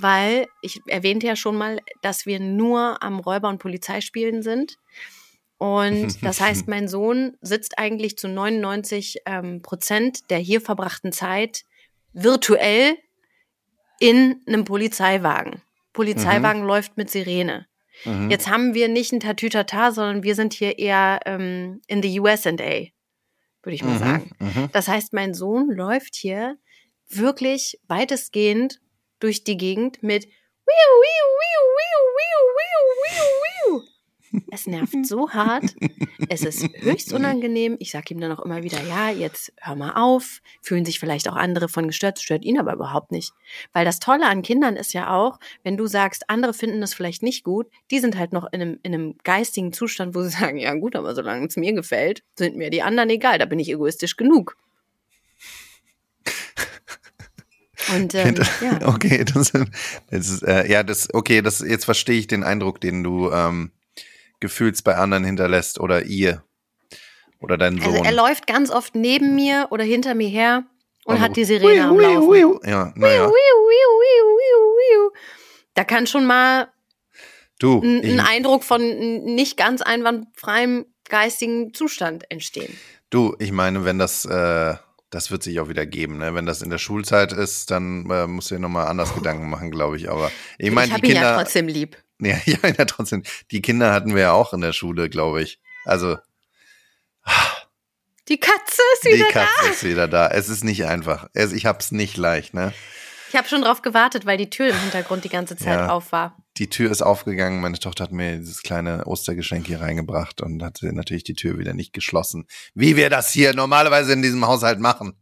Weil 0.00 0.48
ich 0.60 0.80
erwähnte 0.86 1.26
ja 1.28 1.36
schon 1.36 1.56
mal, 1.56 1.78
dass 2.02 2.26
wir 2.26 2.40
nur 2.40 3.00
am 3.02 3.20
Räuber- 3.20 3.48
und 3.48 3.58
Polizeispielen 3.58 4.42
sind. 4.42 4.76
Und 5.58 6.18
das 6.24 6.40
heißt, 6.40 6.66
mein 6.66 6.88
Sohn 6.88 7.36
sitzt 7.42 7.78
eigentlich 7.78 8.18
zu 8.18 8.28
99 8.28 9.18
ähm, 9.24 9.62
Prozent 9.62 10.30
der 10.30 10.38
hier 10.38 10.60
verbrachten 10.60 11.12
Zeit 11.12 11.62
virtuell 12.12 12.96
in 14.00 14.40
einem 14.46 14.64
Polizeiwagen. 14.64 15.62
Polizeiwagen 15.92 16.62
läuft 16.64 16.96
mit 16.96 17.10
Sirene. 17.10 17.66
mhm. 18.04 18.30
Jetzt 18.30 18.48
haben 18.48 18.74
wir 18.74 18.88
nicht 18.88 19.12
ein 19.12 19.20
Tatütata, 19.20 19.92
sondern 19.92 20.22
wir 20.22 20.34
sind 20.34 20.52
hier 20.52 20.78
eher 20.78 21.20
ähm, 21.24 21.80
in 21.86 22.02
the 22.02 22.20
USA, 22.20 22.50
würde 22.52 23.74
ich 23.74 23.82
mal 23.82 23.94
Mhm, 23.94 23.98
sagen. 23.98 24.30
mhm. 24.38 24.68
Das 24.72 24.88
heißt, 24.88 25.12
mein 25.12 25.32
Sohn 25.34 25.70
läuft 25.70 26.14
hier 26.14 26.58
wirklich 27.08 27.80
weitestgehend 27.88 28.80
durch 29.20 29.44
die 29.44 29.56
Gegend 29.56 30.02
mit 30.02 30.26
Wiu, 30.26 30.72
wiu, 30.72 31.26
wiu, 31.38 31.60
wiu, 31.76 31.98
wiu, 32.16 32.38
wiu, 32.58 33.72
wiu, 33.72 33.78
wiu. 33.80 33.82
Es 34.50 34.66
nervt 34.66 34.94
so 35.06 35.30
hart. 35.30 35.74
Es 36.28 36.42
ist 36.42 36.68
höchst 36.76 37.12
unangenehm. 37.12 37.76
Ich 37.78 37.90
sage 37.90 38.14
ihm 38.14 38.20
dann 38.20 38.32
auch 38.32 38.44
immer 38.44 38.62
wieder, 38.62 38.82
ja, 38.82 39.10
jetzt 39.10 39.52
hör 39.60 39.76
mal 39.76 39.92
auf. 39.94 40.40
Fühlen 40.62 40.84
sich 40.84 40.98
vielleicht 40.98 41.28
auch 41.28 41.36
andere 41.36 41.68
von 41.68 41.86
gestört, 41.86 42.18
stört 42.18 42.44
ihn 42.44 42.58
aber 42.58 42.74
überhaupt 42.74 43.12
nicht. 43.12 43.32
Weil 43.72 43.84
das 43.84 44.00
Tolle 44.00 44.26
an 44.26 44.42
Kindern 44.42 44.76
ist 44.76 44.92
ja 44.92 45.14
auch, 45.14 45.38
wenn 45.62 45.76
du 45.76 45.86
sagst, 45.86 46.28
andere 46.28 46.54
finden 46.54 46.80
das 46.80 46.94
vielleicht 46.94 47.22
nicht 47.22 47.44
gut, 47.44 47.68
die 47.90 48.00
sind 48.00 48.16
halt 48.16 48.32
noch 48.32 48.46
in 48.52 48.62
einem, 48.62 48.78
in 48.82 48.94
einem 48.94 49.14
geistigen 49.24 49.72
Zustand, 49.72 50.14
wo 50.14 50.22
sie 50.22 50.30
sagen, 50.40 50.58
ja 50.58 50.74
gut, 50.74 50.96
aber 50.96 51.14
solange 51.14 51.46
es 51.46 51.56
mir 51.56 51.72
gefällt, 51.72 52.22
sind 52.36 52.56
mir 52.56 52.70
die 52.70 52.82
anderen 52.82 53.10
egal, 53.10 53.38
da 53.38 53.46
bin 53.46 53.58
ich 53.58 53.70
egoistisch 53.70 54.16
genug. 54.16 54.56
Und 57.94 58.14
ähm, 58.14 58.34
ja. 58.60 58.88
Okay, 58.88 59.24
das, 59.24 59.52
das 60.10 60.28
ist, 60.28 60.42
äh, 60.42 60.70
ja, 60.70 60.82
das, 60.82 61.12
okay, 61.14 61.42
das, 61.42 61.60
jetzt 61.60 61.84
verstehe 61.84 62.18
ich 62.18 62.26
den 62.26 62.42
Eindruck, 62.42 62.80
den 62.80 63.02
du 63.02 63.30
ähm, 63.30 63.70
gefühlst 64.40 64.84
bei 64.84 64.96
anderen 64.96 65.24
hinterlässt 65.24 65.80
oder 65.80 66.04
ihr 66.04 66.42
oder 67.40 67.56
dein 67.58 67.78
Sohn. 67.80 67.92
Also 67.92 68.04
er 68.04 68.12
läuft 68.12 68.46
ganz 68.46 68.70
oft 68.70 68.94
neben 68.94 69.34
mir 69.34 69.68
oder 69.70 69.84
hinter 69.84 70.14
mir 70.14 70.28
her 70.28 70.64
und 71.04 71.14
Also, 71.14 71.24
hat 71.24 71.36
die 71.36 71.44
Sirene 71.44 71.84
am 71.84 71.98
Laufen. 71.98 72.28
wiu. 72.32 72.60
Ja, 72.64 72.92
naja. 72.96 73.30
Da 75.74 75.84
kann 75.84 76.06
schon 76.06 76.24
mal 76.26 76.68
Du, 77.58 77.80
ein, 77.82 78.20
Eindruck 78.20 78.64
von 78.64 78.82
nicht 79.24 79.56
ganz 79.56 79.80
einwandfreiem 79.80 80.84
geistigen 81.08 81.72
Zustand 81.72 82.30
entstehen. 82.30 82.76
du, 83.08 83.34
ich 83.38 83.50
meine, 83.52 83.84
wenn 83.86 83.98
das, 83.98 84.26
äh, 84.26 84.74
das 85.08 85.30
wird 85.30 85.42
sich 85.42 85.58
auch 85.60 85.68
wieder 85.70 85.86
geben, 85.86 86.18
ne? 86.18 86.34
Wenn 86.34 86.44
das 86.44 86.60
in 86.60 86.68
der 86.68 86.76
Schulzeit 86.78 87.32
ist, 87.32 87.70
dann 87.70 88.10
äh, 88.10 88.26
musst 88.26 88.50
du 88.50 88.56
dir 88.56 88.60
nochmal 88.60 88.88
anders 88.88 89.14
Gedanken 89.14 89.48
machen, 89.48 89.70
glaube 89.70 89.96
ich. 89.96 90.10
Aber 90.10 90.30
ich 90.58 90.70
meine, 90.70 90.88
ich 90.88 90.92
habe 90.92 91.06
ihn 91.06 91.12
Kinder. 91.12 91.30
ja 91.30 91.36
trotzdem 91.38 91.68
lieb. 91.68 91.96
Ja, 92.20 92.36
ja, 92.44 92.58
ja, 92.62 92.84
trotzdem. 92.86 93.22
Die 93.50 93.62
Kinder 93.62 93.92
hatten 93.92 94.14
wir 94.14 94.22
ja 94.22 94.32
auch 94.32 94.52
in 94.52 94.60
der 94.60 94.72
Schule, 94.72 95.08
glaube 95.10 95.42
ich. 95.42 95.60
Also, 95.84 96.16
Die 98.28 98.38
Katze 98.38 98.82
ist 98.94 99.04
die 99.04 99.14
wieder 99.14 99.26
da. 99.32 99.46
Katze 99.46 99.70
ist 99.70 99.84
wieder 99.84 100.08
da. 100.08 100.28
Es 100.28 100.48
ist 100.48 100.64
nicht 100.64 100.84
einfach. 100.86 101.28
Es, 101.32 101.52
ich 101.52 101.66
hab's 101.66 101.92
nicht 101.92 102.16
leicht, 102.16 102.54
ne? 102.54 102.72
Ich 103.28 103.36
habe 103.36 103.48
schon 103.48 103.62
drauf 103.62 103.82
gewartet, 103.82 104.24
weil 104.24 104.38
die 104.38 104.50
Tür 104.50 104.68
im 104.70 104.78
Hintergrund 104.80 105.24
die 105.24 105.28
ganze 105.28 105.56
Zeit 105.56 105.78
Ja. 105.78 105.88
auf 105.90 106.12
war. 106.12 106.36
Die 106.58 106.70
Tür 106.70 106.90
ist 106.90 107.02
aufgegangen. 107.02 107.60
Meine 107.60 107.78
Tochter 107.78 108.04
hat 108.04 108.12
mir 108.12 108.38
dieses 108.38 108.62
kleine 108.62 109.04
Ostergeschenk 109.04 109.66
hier 109.66 109.80
reingebracht 109.80 110.40
und 110.40 110.62
hat 110.62 110.78
natürlich 110.82 111.24
die 111.24 111.34
Tür 111.34 111.58
wieder 111.58 111.74
nicht 111.74 111.92
geschlossen. 111.92 112.46
Wie 112.74 112.96
wir 112.96 113.10
das 113.10 113.30
hier 113.30 113.54
normalerweise 113.54 114.12
in 114.12 114.22
diesem 114.22 114.46
Haushalt 114.46 114.80
machen. 114.80 115.14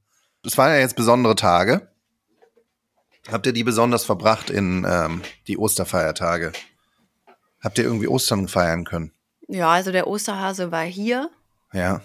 Es 0.45 0.57
waren 0.57 0.71
ja 0.73 0.79
jetzt 0.79 0.97
besondere 0.97 1.35
Tage. 1.35 1.91
Habt 3.33 3.47
ihr 3.47 3.53
die 3.55 3.65
besonders 3.65 4.05
verbracht 4.05 4.51
in 4.51 4.87
ähm, 4.89 5.23
die 5.49 5.57
Osterfeiertage? 5.59 6.53
Habt 7.65 7.79
ihr 7.79 7.85
irgendwie 7.85 8.09
Ostern 8.09 8.47
feiern 8.47 8.85
können? 8.85 9.11
Ja, 9.49 9.71
also 9.71 9.91
der 9.91 10.07
Osterhase 10.07 10.71
war 10.71 10.85
hier. 10.85 11.31
Ja. 11.73 12.03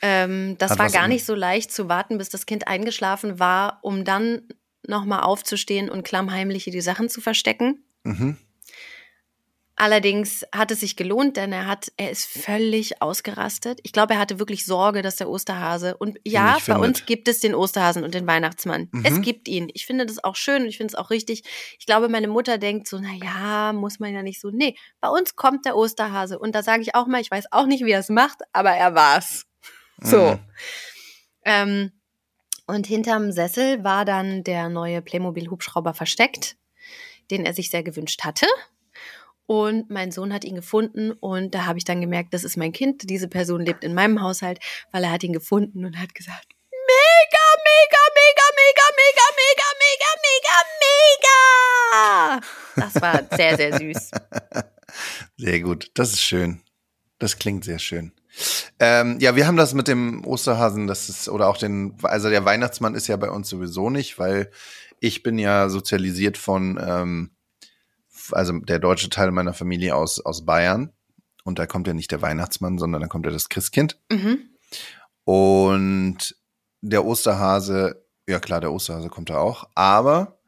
Ähm, 0.00 0.56
das 0.58 0.72
Hat 0.72 0.78
war 0.78 0.90
gar 0.90 1.08
nicht 1.08 1.26
so 1.26 1.34
leicht 1.34 1.72
zu 1.72 1.88
warten, 1.88 2.16
bis 2.16 2.30
das 2.30 2.46
Kind 2.46 2.68
eingeschlafen 2.68 3.38
war, 3.38 3.80
um 3.82 4.04
dann 4.04 4.48
nochmal 4.86 5.22
aufzustehen 5.22 5.90
und 5.90 6.04
klammheimlich 6.04 6.64
die 6.64 6.80
Sachen 6.80 7.08
zu 7.08 7.20
verstecken. 7.20 7.84
Mhm. 8.04 8.38
Allerdings 9.80 10.44
hat 10.54 10.70
es 10.72 10.80
sich 10.80 10.94
gelohnt, 10.94 11.38
denn 11.38 11.54
er 11.54 11.64
hat, 11.64 11.90
er 11.96 12.10
ist 12.10 12.26
völlig 12.26 13.00
ausgerastet. 13.00 13.80
Ich 13.82 13.94
glaube, 13.94 14.12
er 14.12 14.20
hatte 14.20 14.38
wirklich 14.38 14.66
Sorge, 14.66 15.00
dass 15.00 15.16
der 15.16 15.30
Osterhase 15.30 15.96
und 15.96 16.18
ja, 16.22 16.52
bei 16.52 16.60
findet. 16.60 16.84
uns 16.84 17.06
gibt 17.06 17.28
es 17.28 17.40
den 17.40 17.54
Osterhasen 17.54 18.04
und 18.04 18.12
den 18.12 18.26
Weihnachtsmann. 18.26 18.90
Mhm. 18.92 19.06
Es 19.06 19.22
gibt 19.22 19.48
ihn. 19.48 19.70
Ich 19.72 19.86
finde 19.86 20.04
das 20.04 20.22
auch 20.22 20.36
schön 20.36 20.64
und 20.64 20.68
ich 20.68 20.76
finde 20.76 20.92
es 20.92 20.94
auch 20.96 21.08
richtig. 21.08 21.44
Ich 21.78 21.86
glaube, 21.86 22.10
meine 22.10 22.28
Mutter 22.28 22.58
denkt 22.58 22.88
so, 22.88 22.98
na 23.00 23.14
ja, 23.24 23.72
muss 23.72 24.00
man 24.00 24.12
ja 24.12 24.22
nicht 24.22 24.38
so. 24.38 24.50
Nee, 24.50 24.76
bei 25.00 25.08
uns 25.08 25.34
kommt 25.34 25.64
der 25.64 25.76
Osterhase 25.76 26.38
und 26.38 26.54
da 26.54 26.62
sage 26.62 26.82
ich 26.82 26.94
auch 26.94 27.06
mal, 27.06 27.22
ich 27.22 27.30
weiß 27.30 27.46
auch 27.50 27.64
nicht, 27.64 27.82
wie 27.82 27.92
er 27.92 28.00
es 28.00 28.10
macht, 28.10 28.40
aber 28.52 28.72
er 28.72 28.94
war's. 28.94 29.46
So. 30.02 30.32
Mhm. 30.32 30.38
Ähm, 31.46 31.92
und 32.66 32.86
hinterm 32.86 33.32
Sessel 33.32 33.82
war 33.82 34.04
dann 34.04 34.44
der 34.44 34.68
neue 34.68 35.00
Playmobil-Hubschrauber 35.00 35.94
versteckt, 35.94 36.58
den 37.30 37.46
er 37.46 37.54
sich 37.54 37.70
sehr 37.70 37.82
gewünscht 37.82 38.24
hatte. 38.24 38.46
Und 39.50 39.90
mein 39.90 40.12
Sohn 40.12 40.32
hat 40.32 40.44
ihn 40.44 40.54
gefunden 40.54 41.10
und 41.10 41.56
da 41.56 41.66
habe 41.66 41.76
ich 41.76 41.84
dann 41.84 42.00
gemerkt, 42.00 42.34
das 42.34 42.44
ist 42.44 42.56
mein 42.56 42.70
Kind. 42.70 43.10
Diese 43.10 43.26
Person 43.26 43.66
lebt 43.66 43.82
in 43.82 43.94
meinem 43.94 44.22
Haushalt, 44.22 44.60
weil 44.92 45.02
er 45.02 45.10
hat 45.10 45.24
ihn 45.24 45.32
gefunden 45.32 45.84
und 45.84 45.98
hat 45.98 46.14
gesagt, 46.14 46.46
mega, 46.70 47.46
mega, 47.64 47.98
mega, 48.14 48.42
mega, 48.60 48.86
mega, 48.94 49.66
mega, 49.90 50.06
mega, 50.30 50.56
mega. 51.98 52.40
Das 52.76 53.02
war 53.02 53.36
sehr, 53.36 53.56
sehr 53.56 53.76
süß. 53.76 54.10
Sehr 55.36 55.60
gut, 55.60 55.90
das 55.94 56.12
ist 56.12 56.22
schön. 56.22 56.62
Das 57.18 57.36
klingt 57.36 57.64
sehr 57.64 57.80
schön. 57.80 58.12
Ähm, 58.78 59.18
ja, 59.18 59.34
wir 59.34 59.48
haben 59.48 59.56
das 59.56 59.74
mit 59.74 59.88
dem 59.88 60.24
Osterhasen, 60.24 60.86
das 60.86 61.08
ist, 61.08 61.28
oder 61.28 61.48
auch 61.48 61.56
den, 61.56 61.98
also 62.02 62.30
der 62.30 62.44
Weihnachtsmann 62.44 62.94
ist 62.94 63.08
ja 63.08 63.16
bei 63.16 63.30
uns 63.30 63.48
sowieso 63.48 63.90
nicht, 63.90 64.16
weil 64.16 64.52
ich 65.00 65.24
bin 65.24 65.40
ja 65.40 65.68
sozialisiert 65.68 66.38
von, 66.38 66.78
ähm, 66.80 67.30
also 68.32 68.58
der 68.58 68.78
deutsche 68.78 69.10
Teil 69.10 69.30
meiner 69.30 69.54
Familie 69.54 69.94
aus, 69.94 70.20
aus 70.20 70.44
Bayern. 70.44 70.92
Und 71.44 71.58
da 71.58 71.66
kommt 71.66 71.86
ja 71.86 71.94
nicht 71.94 72.10
der 72.12 72.22
Weihnachtsmann, 72.22 72.78
sondern 72.78 73.00
da 73.00 73.08
kommt 73.08 73.26
ja 73.26 73.32
das 73.32 73.48
Christkind. 73.48 73.98
Mhm. 74.10 74.50
Und 75.24 76.36
der 76.80 77.04
Osterhase, 77.04 78.04
ja 78.28 78.40
klar, 78.40 78.60
der 78.60 78.72
Osterhase 78.72 79.08
kommt 79.08 79.30
da 79.30 79.38
auch, 79.38 79.68
aber 79.74 80.38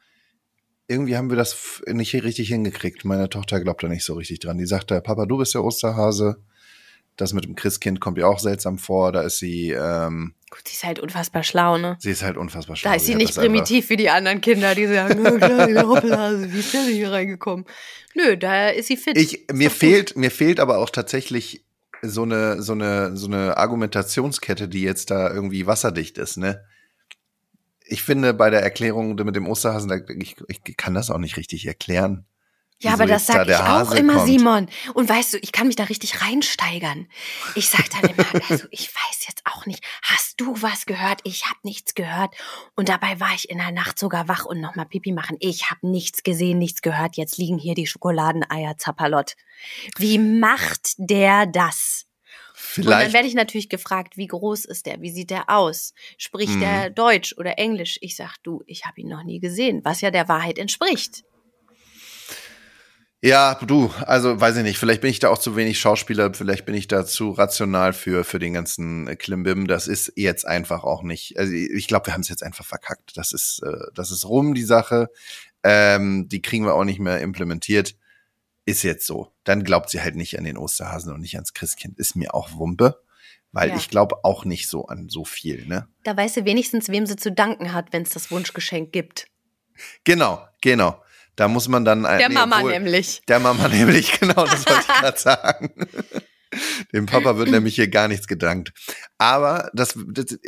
irgendwie 0.89 1.17
haben 1.17 1.31
wir 1.31 1.37
das 1.37 1.83
nicht 1.87 2.15
richtig 2.15 2.49
hingekriegt. 2.49 3.05
Meine 3.05 3.31
Tochter 3.31 3.61
glaubt 3.61 3.83
da 3.83 3.89
nicht 3.89 4.05
so 4.05 4.15
richtig 4.15 4.41
dran. 4.41 4.59
Die 4.59 4.67
sagte, 4.67 5.01
Papa, 5.01 5.27
du 5.27 5.39
bist 5.39 5.55
der 5.55 5.65
Osterhase. 5.65 6.43
Das 7.17 7.33
mit 7.33 7.45
dem 7.45 7.55
Christkind 7.55 8.01
kommt 8.01 8.19
ihr 8.19 8.27
auch 8.27 8.39
seltsam 8.39 8.79
vor. 8.79 9.13
Da 9.13 9.23
ist 9.23 9.39
sie, 9.39 9.71
ähm, 9.71 10.35
Gut, 10.51 10.67
sie 10.67 10.75
ist 10.75 10.85
halt 10.85 10.99
unfassbar 10.99 11.43
schlau, 11.43 11.79
ne? 11.79 11.97
sie 11.99 12.11
ist 12.11 12.23
halt 12.23 12.37
unfassbar 12.37 12.77
schlau. 12.77 12.91
Da 12.91 12.97
ist 12.97 13.07
sie 13.07 13.13
hat 13.13 13.21
nicht 13.21 13.35
primitiv 13.35 13.89
wie 13.91 13.97
die 13.97 14.11
anderen 14.11 14.41
Kinder, 14.41 14.75
die 14.75 14.87
sagen, 14.87 15.27
oh, 15.27 15.37
kleine 15.39 15.89
Hoppelhase, 15.89 16.53
wie 16.53 16.59
ist 16.59 16.75
der 16.75 16.85
denn 16.85 16.95
hier 16.95 17.11
reingekommen? 17.11 17.65
Nö, 18.15 18.37
da 18.37 18.69
ist 18.69 18.89
sie 18.89 18.97
fit. 18.97 19.17
Ich, 19.17 19.47
mir 19.53 19.71
fehlt, 19.71 20.17
mir 20.17 20.31
fehlt 20.31 20.61
aber 20.61 20.79
auch 20.79 20.91
tatsächlich 20.91 21.65
so 22.03 22.23
eine, 22.23 22.61
so 22.61 22.73
eine, 22.73 23.17
so 23.17 23.27
eine 23.29 23.57
Argumentationskette, 23.57 24.69
die 24.69 24.83
jetzt 24.83 25.11
da 25.11 25.33
irgendwie 25.33 25.67
wasserdicht 25.67 26.19
ist, 26.19 26.37
ne? 26.37 26.65
Ich 27.85 28.03
finde 28.03 28.33
bei 28.33 28.49
der 28.49 28.63
Erklärung 28.63 29.15
mit 29.15 29.37
dem 29.37 29.47
Osterhasen, 29.47 29.91
ich, 30.19 30.37
ich 30.49 30.77
kann 30.77 30.95
das 30.95 31.11
auch 31.11 31.19
nicht 31.19 31.37
richtig 31.37 31.67
erklären. 31.67 32.25
Ja, 32.85 32.95
aber 32.95 33.07
das 33.07 33.29
jetzt 33.29 33.31
da 33.31 33.33
sag 33.35 33.43
ich 33.43 33.47
der 33.49 33.61
auch 33.61 33.69
Hase 33.91 33.99
immer, 33.99 34.15
kommt. 34.17 34.27
Simon. 34.27 34.69
Und 34.95 35.09
weißt 35.09 35.35
du, 35.35 35.39
ich 35.39 35.53
kann 35.53 35.67
mich 35.67 35.77
da 35.77 35.85
richtig 35.85 36.21
reinsteigern. 36.23 37.09
Ich 37.55 37.69
sag 37.69 37.89
dann 37.91 38.11
immer, 38.11 38.27
also 38.51 38.67
ich 38.71 38.89
weiß 38.95 39.27
jetzt 39.29 39.43
auch 39.45 39.67
nicht, 39.67 39.85
hast 40.03 40.41
du 40.41 40.61
was 40.63 40.87
gehört? 40.87 41.21
Ich 41.25 41.45
habe 41.47 41.59
nichts 41.63 41.95
gehört. 41.95 42.35
Und 42.75 42.89
dabei 42.89 43.19
war 43.21 43.33
ich 43.35 43.51
in 43.51 43.59
der 43.59 43.71
Nacht 43.73 43.99
sogar 43.99 44.29
wach 44.29 44.45
und 44.45 44.61
nochmal 44.61 44.87
Pipi 44.87 45.13
machen. 45.13 45.37
Ich 45.41 45.71
habe 45.71 45.87
nichts 45.89 46.23
gesehen, 46.23 46.59
nichts 46.59 46.83
gehört. 46.83 47.17
Jetzt 47.17 47.39
liegen 47.39 47.59
hier 47.59 47.75
die 47.75 47.87
Schokoladeneier 47.87 48.77
Zapperlott. 48.79 49.37
Wie 49.97 50.19
macht 50.19 50.95
der 50.99 51.47
das? 51.47 52.07
Und 52.77 52.85
dann 52.87 52.95
Vielleicht. 52.95 53.13
werde 53.13 53.29
ich 53.29 53.35
natürlich 53.35 53.69
gefragt, 53.69 54.17
wie 54.17 54.29
groß 54.29 54.65
ist 54.67 54.87
der? 54.87 55.01
Wie 55.01 55.11
sieht 55.11 55.31
der 55.31 55.51
aus? 55.51 55.95
Spricht 56.17 56.55
Mhm. 56.55 56.61
der 56.61 56.91
Deutsch 56.91 57.35
oder 57.37 57.59
Englisch? 57.59 57.99
Ich 58.01 58.17
sag, 58.17 58.37
du, 58.45 58.63
ich 58.67 58.85
habe 58.87 59.01
ihn 59.01 59.09
noch 59.09 59.25
nie 59.25 59.41
gesehen, 59.41 59.81
was 59.85 60.01
ja 60.01 60.11
der 60.11 60.29
Wahrheit 60.29 60.59
entspricht. 60.59 61.25
Ja, 63.25 63.55
du, 63.55 63.89
also 64.01 64.41
weiß 64.41 64.57
ich 64.57 64.63
nicht, 64.65 64.79
vielleicht 64.79 65.01
bin 65.01 65.11
ich 65.11 65.21
da 65.21 65.29
auch 65.29 65.39
zu 65.39 65.55
wenig 65.55 65.79
Schauspieler, 65.79 66.35
vielleicht 66.35 66.67
bin 66.67 66.75
ich 66.75 66.89
da 66.89 67.07
zu 67.07 67.31
rational 67.31 67.93
für, 67.93 68.25
für 68.25 68.41
den 68.41 68.53
ganzen 68.53 69.07
äh, 69.07 69.15
Klimbim. 69.15 69.69
Das 69.69 69.87
ist 69.87 70.13
jetzt 70.17 70.45
einfach 70.45 70.83
auch 70.83 71.05
nicht. 71.05 71.39
Also 71.39 71.53
ich 71.53 71.87
glaube, 71.87 72.07
wir 72.07 72.15
haben 72.15 72.23
es 72.23 72.29
jetzt 72.29 72.43
einfach 72.43 72.65
verkackt. 72.65 73.17
Das 73.17 73.33
ist, 73.33 73.63
äh, 73.65 73.93
das 73.95 74.11
ist 74.11 74.29
rum, 74.29 74.55
die 74.55 74.65
Sache. 74.65 75.09
Ähm, 75.63 76.29
die 76.29 76.43
kriegen 76.43 76.65
wir 76.65 76.75
auch 76.75 76.83
nicht 76.83 76.99
mehr 76.99 77.21
implementiert. 77.21 77.95
Ist 78.65 78.83
jetzt 78.83 79.07
so. 79.07 79.33
Dann 79.45 79.63
glaubt 79.63 79.91
sie 79.91 80.03
halt 80.03 80.17
nicht 80.17 80.37
an 80.37 80.45
den 80.45 80.59
Osterhasen 80.59 81.13
und 81.13 81.21
nicht 81.21 81.37
ans 81.37 81.55
Christkind. 81.55 82.01
Ist 82.01 82.17
mir 82.17 82.35
auch 82.35 82.51
Wumpe. 82.57 83.03
Weil 83.53 83.69
Ja. 83.69 83.77
ich 83.77 83.89
glaube 83.89 84.25
auch 84.25 84.45
nicht 84.45 84.69
so 84.69 84.87
an 84.87 85.09
so 85.09 85.25
viel, 85.25 85.67
ne? 85.67 85.87
Da 86.03 86.17
weiß 86.17 86.35
sie 86.35 86.45
wenigstens, 86.45 86.89
wem 86.89 87.07
sie 87.07 87.17
zu 87.17 87.31
danken 87.31 87.73
hat, 87.73 87.93
wenn 87.93 88.03
es 88.03 88.11
das 88.11 88.33
Wunschgeschenk 88.33 88.91
gibt. 88.93 89.27
Genau, 90.05 90.45
genau. 90.61 91.01
Da 91.37 91.49
muss 91.49 91.69
man 91.69 91.85
dann 91.85 92.03
Der 92.03 92.31
Mama 92.31 92.63
nämlich. 92.63 93.23
Der 93.29 93.41
Mama 93.41 93.69
nämlich, 93.73 94.21
genau, 94.21 94.45
das 94.45 94.67
wollte 94.67 94.81
ich 94.81 94.87
gerade 95.01 95.19
sagen. 95.19 95.71
Dem 96.93 97.07
Papa 97.07 97.39
wird 97.39 97.51
nämlich 97.51 97.77
hier 97.77 97.89
gar 97.89 98.09
nichts 98.09 98.27
gedankt. 98.27 98.73
Aber 99.17 99.71
das, 99.73 99.99
das 100.09 100.39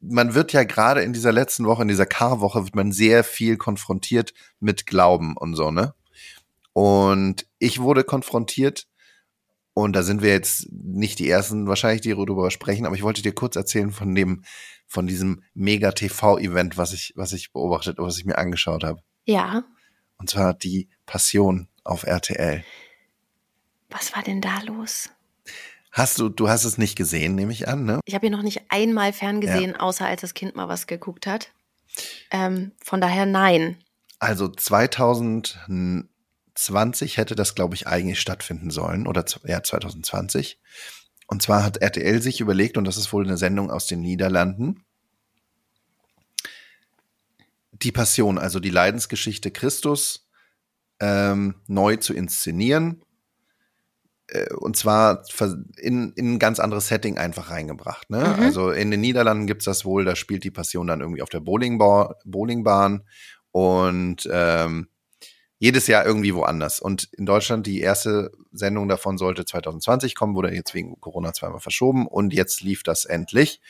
man 0.00 0.34
wird 0.34 0.52
ja 0.52 0.64
gerade 0.64 1.02
in 1.02 1.12
dieser 1.12 1.32
letzten 1.32 1.64
Woche, 1.66 1.82
in 1.82 1.88
dieser 1.88 2.06
Karwoche, 2.06 2.64
wird 2.64 2.76
man 2.76 2.92
sehr 2.92 3.24
viel 3.24 3.56
konfrontiert 3.56 4.32
mit 4.60 4.86
Glauben 4.86 5.36
und 5.36 5.54
so, 5.54 5.70
ne? 5.70 5.94
Und 6.72 7.46
ich 7.58 7.80
wurde 7.80 8.04
konfrontiert, 8.04 8.86
und 9.74 9.94
da 9.94 10.02
sind 10.02 10.22
wir 10.22 10.30
jetzt 10.30 10.68
nicht 10.72 11.18
die 11.18 11.28
ersten 11.28 11.66
wahrscheinlich, 11.66 12.00
die 12.00 12.10
darüber 12.10 12.50
sprechen, 12.50 12.86
aber 12.86 12.96
ich 12.96 13.02
wollte 13.02 13.22
dir 13.22 13.32
kurz 13.32 13.56
erzählen 13.56 13.90
von 13.90 14.14
dem, 14.14 14.42
von 14.86 15.06
diesem 15.06 15.42
Mega-TV-Event, 15.54 16.76
was 16.76 16.92
ich, 16.92 17.12
was 17.16 17.32
ich 17.32 17.52
beobachtet, 17.52 17.98
was 17.98 18.18
ich 18.18 18.24
mir 18.24 18.38
angeschaut 18.38 18.84
habe. 18.84 19.00
Ja, 19.24 19.64
Und 20.18 20.30
zwar 20.30 20.54
die 20.54 20.88
Passion 21.06 21.68
auf 21.84 22.04
RTL. 22.04 22.64
was 23.88 24.14
war 24.14 24.22
denn 24.22 24.40
da 24.40 24.60
los? 24.66 25.10
Hast 25.92 26.18
du, 26.18 26.28
du 26.28 26.48
hast 26.48 26.64
es 26.64 26.76
nicht 26.76 26.96
gesehen, 26.96 27.34
nehme 27.34 27.52
ich 27.52 27.66
an, 27.66 27.84
ne? 27.84 28.00
Ich 28.04 28.14
habe 28.14 28.26
hier 28.26 28.36
noch 28.36 28.42
nicht 28.42 28.62
einmal 28.68 29.12
ferngesehen, 29.12 29.74
außer 29.74 30.06
als 30.06 30.20
das 30.20 30.34
Kind 30.34 30.54
mal 30.54 30.68
was 30.68 30.86
geguckt 30.86 31.26
hat. 31.26 31.50
Ähm, 32.30 32.72
von 32.84 33.00
daher 33.00 33.26
nein. 33.26 33.78
Also 34.18 34.48
2020 34.48 37.16
hätte 37.16 37.34
das, 37.34 37.54
glaube 37.54 37.74
ich, 37.74 37.86
eigentlich 37.86 38.20
stattfinden 38.20 38.70
sollen. 38.70 39.06
Oder 39.06 39.24
ja, 39.44 39.62
2020. 39.62 40.60
Und 41.26 41.42
zwar 41.42 41.64
hat 41.64 41.78
RTL 41.78 42.20
sich 42.20 42.40
überlegt, 42.40 42.76
und 42.76 42.84
das 42.84 42.96
ist 42.96 43.12
wohl 43.12 43.24
eine 43.24 43.36
Sendung 43.36 43.70
aus 43.70 43.86
den 43.86 44.00
Niederlanden, 44.00 44.84
die 47.82 47.92
Passion, 47.92 48.38
also 48.38 48.60
die 48.60 48.70
Leidensgeschichte 48.70 49.50
Christus, 49.50 50.28
ähm, 51.00 51.56
neu 51.66 51.96
zu 51.96 52.14
inszenieren. 52.14 53.02
Äh, 54.28 54.52
Und 54.54 54.76
zwar 54.76 55.22
in, 55.76 56.12
in 56.14 56.34
ein 56.34 56.38
ganz 56.38 56.60
anderes 56.60 56.88
Setting 56.88 57.18
einfach 57.18 57.50
reingebracht. 57.50 58.10
Ne? 58.10 58.18
Mhm. 58.18 58.42
Also 58.42 58.70
in 58.70 58.90
den 58.90 59.00
Niederlanden 59.00 59.46
gibt's 59.46 59.64
das 59.64 59.84
wohl, 59.84 60.04
da 60.04 60.16
spielt 60.16 60.44
die 60.44 60.50
Passion 60.50 60.86
dann 60.86 61.00
irgendwie 61.00 61.22
auf 61.22 61.30
der 61.30 61.40
Bowlingba 61.40 62.16
Bowlingbahn 62.24 63.04
und 63.52 64.28
ähm, 64.30 64.88
jedes 65.58 65.88
Jahr 65.88 66.06
irgendwie 66.06 66.34
woanders. 66.34 66.80
Und 66.80 67.08
in 67.12 67.26
Deutschland 67.26 67.66
die 67.66 67.80
erste 67.80 68.30
Sendung 68.52 68.88
davon 68.88 69.18
sollte 69.18 69.44
2020 69.44 70.14
kommen, 70.14 70.34
wurde 70.34 70.54
jetzt 70.54 70.74
wegen 70.74 71.00
Corona 71.00 71.32
zweimal 71.32 71.60
verschoben 71.60 72.06
und 72.06 72.32
jetzt 72.32 72.60
lief 72.60 72.82
das 72.82 73.04
endlich 73.04 73.60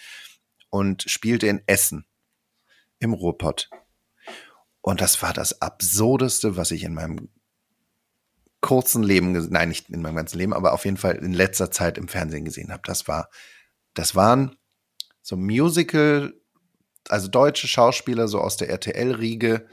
und 0.71 1.03
spielte 1.03 1.47
in 1.47 1.62
Essen 1.66 2.05
im 2.99 3.14
Ruhrpott. 3.14 3.71
Und 4.88 5.03
das 5.03 5.20
war 5.20 5.35
das 5.35 5.61
Absurdeste, 5.61 6.57
was 6.57 6.70
ich 6.70 6.83
in 6.83 6.94
meinem 6.94 7.29
kurzen 8.62 9.03
Leben, 9.03 9.33
nein, 9.51 9.68
nicht 9.68 9.90
in 9.90 10.01
meinem 10.01 10.16
ganzen 10.16 10.38
Leben, 10.38 10.55
aber 10.55 10.72
auf 10.72 10.87
jeden 10.87 10.96
Fall 10.96 11.16
in 11.16 11.35
letzter 11.35 11.70
Zeit 11.70 11.98
im 11.98 12.09
Fernsehen 12.09 12.46
gesehen 12.46 12.72
habe. 12.72 12.81
Das 12.87 13.07
war, 13.07 13.29
das 13.92 14.14
waren 14.14 14.57
so 15.20 15.37
Musical, 15.37 16.33
also 17.11 17.29
deutsche 17.29 17.68
Schauspieler 17.68 18.29
so 18.29 18.40
aus 18.40 18.57
der 18.57 18.70
RTL-Riege, 18.70 19.66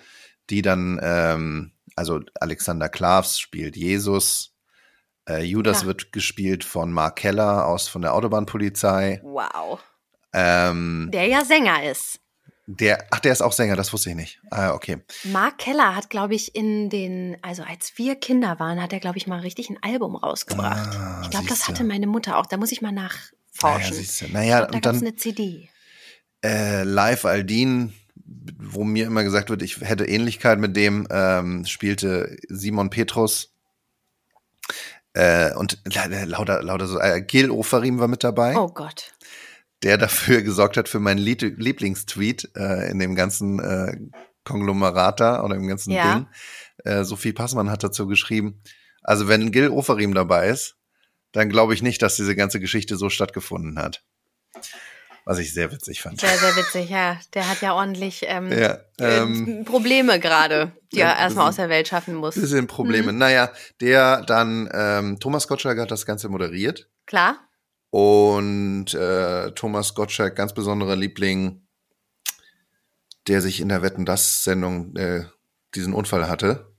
die 0.49 0.61
dann, 0.61 0.99
ähm, 1.01 1.71
also 1.95 2.19
Alexander 2.41 2.89
Klavs 2.89 3.39
spielt 3.39 3.77
Jesus, 3.77 4.53
äh, 5.29 5.43
Judas 5.43 5.83
Ja. 5.83 5.87
wird 5.87 6.11
gespielt 6.11 6.65
von 6.65 6.91
Mark 6.91 7.15
Keller 7.15 7.67
aus 7.67 7.87
von 7.87 8.01
der 8.01 8.15
Autobahnpolizei. 8.15 9.21
Wow. 9.23 9.79
Ähm, 10.33 11.09
Der 11.13 11.27
ja 11.27 11.45
Sänger 11.45 11.89
ist. 11.89 12.19
Der, 12.67 13.05
ach, 13.11 13.19
der 13.19 13.31
ist 13.31 13.41
auch 13.41 13.51
Sänger, 13.51 13.75
das 13.75 13.93
wusste 13.93 14.09
ich 14.09 14.15
nicht. 14.15 14.41
Ah, 14.49 14.71
okay. 14.73 14.97
Mark 15.25 15.59
Keller 15.59 15.95
hat, 15.95 16.09
glaube 16.09 16.33
ich, 16.35 16.55
in 16.55 16.89
den, 16.89 17.37
also 17.41 17.63
als 17.63 17.93
wir 17.97 18.15
Kinder 18.15 18.59
waren, 18.59 18.81
hat 18.81 18.91
er, 18.93 18.99
glaube 18.99 19.17
ich, 19.17 19.27
mal 19.27 19.39
richtig 19.41 19.69
ein 19.69 19.77
Album 19.81 20.15
rausgebracht. 20.15 20.95
Ah, 20.95 21.21
ich 21.23 21.29
glaube, 21.29 21.47
das 21.47 21.67
hatte 21.67 21.83
meine 21.83 22.07
Mutter 22.07 22.37
auch. 22.37 22.45
Da 22.47 22.57
muss 22.57 22.71
ich 22.71 22.81
mal 22.81 22.91
nachforschen. 22.91 23.95
du. 23.95 24.01
ich 24.01 24.33
naja 24.33 24.59
glaube, 24.65 24.71
da 24.73 24.79
gab 24.79 24.95
es 24.95 25.01
eine 25.01 25.15
CD. 25.15 25.69
äh, 26.43 26.83
Live 26.83 27.25
Aldin, 27.25 27.93
wo 28.57 28.83
mir 28.83 29.05
immer 29.05 29.23
gesagt 29.23 29.49
wird, 29.51 29.61
ich 29.61 29.81
hätte 29.81 30.05
Ähnlichkeit 30.05 30.57
mit 30.59 30.75
dem, 30.75 31.07
ähm, 31.11 31.65
spielte 31.65 32.35
Simon 32.49 32.89
Petrus. 32.89 33.51
Äh, 35.13 35.53
und 35.53 35.77
la- 35.85 36.23
lauter, 36.25 36.61
lauter 36.61 36.87
so, 36.87 36.99
äh, 36.99 37.21
Gil 37.21 37.49
Oferim 37.49 37.99
war 37.99 38.07
mit 38.09 38.23
dabei, 38.23 38.57
Oh 38.57 38.67
Gott. 38.67 39.13
Der 39.85 39.97
dafür 39.97 40.41
gesorgt 40.41 40.75
hat 40.77 40.89
für 40.89 40.99
meinen 40.99 41.19
Lieblingstweet 41.19 42.49
äh, 42.57 42.89
in 42.89 42.99
dem 42.99 43.15
ganzen 43.15 43.59
äh, 43.59 43.95
Konglomerat 44.43 45.19
da 45.19 45.43
oder 45.43 45.55
im 45.55 45.67
ganzen 45.67 45.91
Ja. 45.91 46.15
Ding. 46.15 46.27
Äh, 46.83 47.03
Sophie 47.03 47.33
Passmann 47.33 47.69
hat 47.69 47.83
dazu 47.83 48.07
geschrieben, 48.07 48.61
also 49.03 49.27
wenn 49.27 49.51
Gil 49.51 49.69
Oferim 49.69 50.13
dabei 50.15 50.49
ist, 50.49 50.75
dann 51.31 51.49
glaube 51.49 51.73
ich 51.75 51.83
nicht, 51.83 52.01
dass 52.01 52.15
diese 52.15 52.35
ganze 52.35 52.59
Geschichte 52.59 52.97
so 52.97 53.09
stattgefunden 53.09 53.77
hat. 53.77 54.03
Was 55.25 55.37
ich 55.39 55.53
sehr 55.53 55.71
witzig 55.71 56.01
fand. 56.01 56.19
Sehr, 56.19 56.37
sehr 56.37 56.55
witzig, 56.55 56.89
ja. 56.89 57.19
Der 57.33 57.49
hat 57.49 57.61
ja 57.61 57.73
ordentlich 57.73 58.23
ähm, 58.27 58.51
Ja, 58.51 58.77
ähm, 58.99 59.61
äh, 59.61 59.63
Probleme 59.63 60.19
gerade, 60.19 60.71
die 60.93 60.97
ja, 60.97 61.09
er 61.11 61.17
erstmal 61.19 61.49
aus 61.49 61.55
der 61.55 61.69
Welt 61.69 61.87
schaffen 61.87 62.15
muss. 62.15 62.35
bisschen 62.35 62.67
Probleme. 62.67 63.11
Mhm. 63.11 63.17
Naja, 63.17 63.51
der 63.81 64.21
dann, 64.21 64.69
ähm, 64.71 65.19
Thomas 65.19 65.47
Gottschalk 65.47 65.79
hat 65.79 65.89
das 65.91 66.05
Ganze 66.05 66.29
moderiert. 66.29 66.87
Klar? 67.07 67.37
Und 67.95 68.93
äh, 68.93 69.51
Thomas 69.51 69.93
Gottschalk, 69.95 70.35
ganz 70.35 70.53
besonderer 70.53 70.97
Liebling, 70.97 71.65
der 73.29 73.41
sich 73.41 73.61
in 73.61 73.69
der 73.69 73.83
Wetten 73.83 74.05
das 74.05 74.43
Sendung 74.43 74.93
äh, 74.97 75.23
diesen 75.75 75.93
Unfall 75.93 76.27
hatte. 76.27 76.75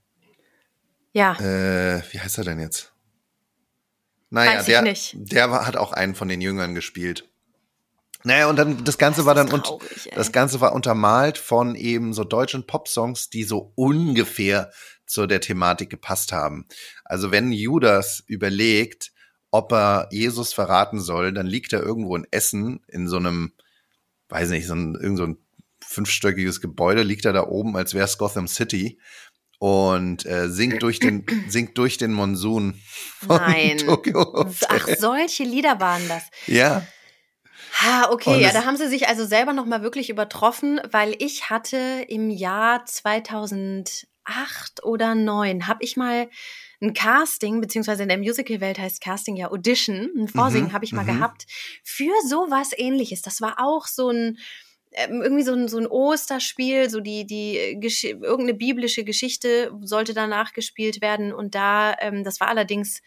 Ja. 1.13 1.33
Äh, 1.39 2.03
wie 2.11 2.19
heißt 2.19 2.37
er 2.37 2.43
denn 2.43 2.59
jetzt? 2.59 2.93
Naja, 4.29 4.59
Weiß 4.59 4.61
ich 4.61 4.65
der, 4.67 4.81
nicht. 4.83 5.15
der 5.17 5.49
war, 5.49 5.65
hat 5.65 5.75
auch 5.75 5.91
einen 5.91 6.13
von 6.13 6.27
den 6.27 6.39
Jüngern 6.39 6.75
gespielt. 6.75 7.27
Naja, 8.23 8.47
und 8.47 8.55
dann 8.55 8.83
das 8.83 8.99
Ganze 8.99 9.21
Das 9.21 9.25
war 9.25 9.33
dann 9.33 9.51
und 9.51 9.65
traurig, 9.65 10.11
das 10.13 10.31
Ganze 10.31 10.61
war 10.61 10.73
untermalt 10.73 11.39
von 11.39 11.73
eben 11.73 12.13
so 12.13 12.25
deutschen 12.25 12.67
Popsongs, 12.67 13.31
die 13.31 13.43
so 13.43 13.71
ungefähr 13.73 14.71
zu 15.07 15.25
der 15.25 15.41
Thematik 15.41 15.89
gepasst 15.89 16.31
haben. 16.31 16.67
Also 17.05 17.31
wenn 17.31 17.51
Judas 17.51 18.23
überlegt, 18.27 19.13
ob 19.51 19.71
er 19.71 20.07
Jesus 20.11 20.53
verraten 20.53 20.99
soll, 20.99 21.33
dann 21.33 21.47
liegt 21.47 21.73
er 21.73 21.81
irgendwo 21.81 22.15
in 22.15 22.27
Essen 22.31 22.81
in 22.87 23.07
so 23.07 23.17
einem, 23.17 23.53
weiß 24.29 24.49
nicht, 24.49 24.67
so 24.67 24.75
ein, 24.75 24.95
irgend 24.95 25.17
so 25.17 25.23
ein 25.23 25.37
fünfstöckiges 25.83 26.61
Gebäude, 26.61 27.03
liegt 27.03 27.25
er 27.25 27.33
da 27.33 27.47
oben, 27.47 27.75
als 27.77 27.93
wäre 27.93 28.05
es 28.05 28.17
Gotham 28.17 28.47
City 28.47 28.99
und 29.59 30.25
äh, 30.25 30.49
singt 30.49 30.83
durch 30.83 30.99
den 30.99 31.25
singt 31.47 31.77
durch 31.77 31.97
den 31.97 32.13
Monsun 32.13 32.79
von 33.19 33.37
Nein. 33.37 33.77
Tokyo 33.85 34.33
Hotel. 34.33 34.67
Ach, 34.69 34.87
solche 34.97 35.43
Lieder 35.43 35.79
waren 35.79 36.07
das. 36.07 36.23
Ja, 36.45 36.85
Ha, 37.79 38.09
okay, 38.09 38.41
ja, 38.41 38.51
da 38.51 38.65
haben 38.65 38.75
sie 38.75 38.87
sich 38.87 39.07
also 39.07 39.23
selber 39.23 39.53
nochmal 39.53 39.83
wirklich 39.83 40.09
übertroffen, 40.09 40.81
weil 40.89 41.15
ich 41.19 41.51
hatte 41.51 41.77
im 42.07 42.31
Jahr 42.31 42.85
2008 42.85 44.07
oder 44.83 45.13
9 45.13 45.67
habe 45.67 45.83
ich 45.83 45.95
mal 45.95 46.27
ein 46.81 46.93
Casting, 46.93 47.59
beziehungsweise 47.61 48.03
in 48.03 48.09
der 48.09 48.17
Musical-Welt 48.17 48.77
heißt 48.79 49.01
Casting 49.01 49.35
ja 49.35 49.49
Audition, 49.51 50.09
ein 50.15 50.27
Vorsingen 50.27 50.69
Mhm, 50.69 50.73
habe 50.73 50.85
ich 50.85 50.93
mal 50.93 51.03
mhm. 51.03 51.07
gehabt, 51.07 51.45
für 51.83 52.13
sowas 52.27 52.71
ähnliches. 52.75 53.21
Das 53.21 53.41
war 53.41 53.55
auch 53.59 53.87
so 53.87 54.09
ein, 54.09 54.37
ähm, 54.91 55.21
irgendwie 55.21 55.43
so 55.43 55.53
ein, 55.53 55.67
so 55.67 55.77
ein 55.77 55.87
Osterspiel, 55.87 56.89
so 56.89 56.99
die, 56.99 57.25
die 57.25 57.77
Gesch 57.79 58.03
irgendeine 58.03 58.53
biblische 58.53 59.03
Geschichte 59.03 59.71
sollte 59.81 60.13
danach 60.13 60.53
gespielt 60.53 61.01
werden 61.01 61.33
und 61.33 61.55
da, 61.55 61.95
ähm, 61.99 62.23
das 62.23 62.39
war 62.39 62.47
allerdings 62.47 63.01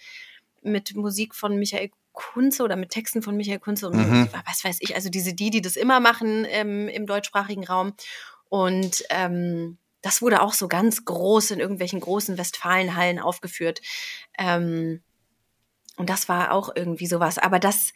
mit 0.63 0.95
Musik 0.95 1.35
von 1.35 1.57
Michael 1.59 1.91
Kunze 2.13 2.65
oder 2.65 2.77
mit 2.77 2.91
Texten 2.91 3.23
von 3.23 3.37
Michael 3.37 3.61
Kunze 3.61 3.87
und 3.89 3.97
Mhm. 3.97 4.29
was 4.47 4.65
weiß 4.65 4.79
ich, 4.81 4.95
also 4.95 5.09
diese 5.09 5.33
die, 5.33 5.51
die 5.51 5.63
das 5.63 5.77
immer 5.77 6.01
machen 6.01 6.45
ähm, 6.49 6.89
im 6.89 7.07
deutschsprachigen 7.07 7.65
Raum. 7.65 7.95
Und 8.49 9.05
ähm, 9.11 9.79
das 10.03 10.23
wurde 10.23 10.43
auch 10.43 10.53
so 10.53 10.69
ganz 10.69 11.05
groß 11.05 11.53
in 11.53 11.61
irgendwelchen 11.61 12.01
großen 12.01 12.39
Westfalenhallen 12.39 13.19
aufgeführt. 13.19 13.81
Ähm, 14.39 15.03
Und 15.97 16.09
das 16.09 16.29
war 16.29 16.53
auch 16.53 16.71
irgendwie 16.75 17.07
sowas. 17.07 17.37
Aber 17.39 17.59
das, 17.59 17.93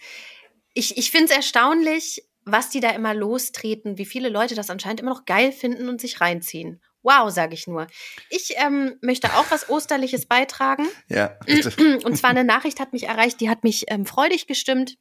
ich, 0.75 0.99
ich 0.99 1.11
finde 1.11 1.27
es 1.27 1.37
erstaunlich, 1.37 2.23
was 2.45 2.69
die 2.69 2.81
da 2.81 2.91
immer 2.91 3.15
lostreten, 3.15 3.97
wie 3.97 4.05
viele 4.05 4.29
Leute 4.29 4.55
das 4.55 4.69
anscheinend 4.69 5.01
immer 5.01 5.13
noch 5.13 5.25
geil 5.25 5.51
finden 5.53 5.89
und 5.89 6.01
sich 6.01 6.21
reinziehen. 6.21 6.83
Wow, 7.03 7.31
sage 7.31 7.55
ich 7.55 7.67
nur. 7.67 7.87
Ich 8.31 8.55
ähm, 8.57 8.97
möchte 9.01 9.29
auch 9.35 9.47
was 9.51 9.69
Osterliches 9.71 10.27
beitragen. 10.27 10.87
Ja. 11.09 11.39
Bitte. 11.47 11.99
Und 12.05 12.17
zwar 12.17 12.31
eine 12.31 12.45
Nachricht 12.45 12.81
hat 12.81 12.93
mich 12.93 13.05
erreicht, 13.05 13.41
die 13.41 13.49
hat 13.49 13.63
mich 13.63 13.85
ähm, 13.89 14.05
freudig 14.07 14.47
gestimmt. 14.47 14.97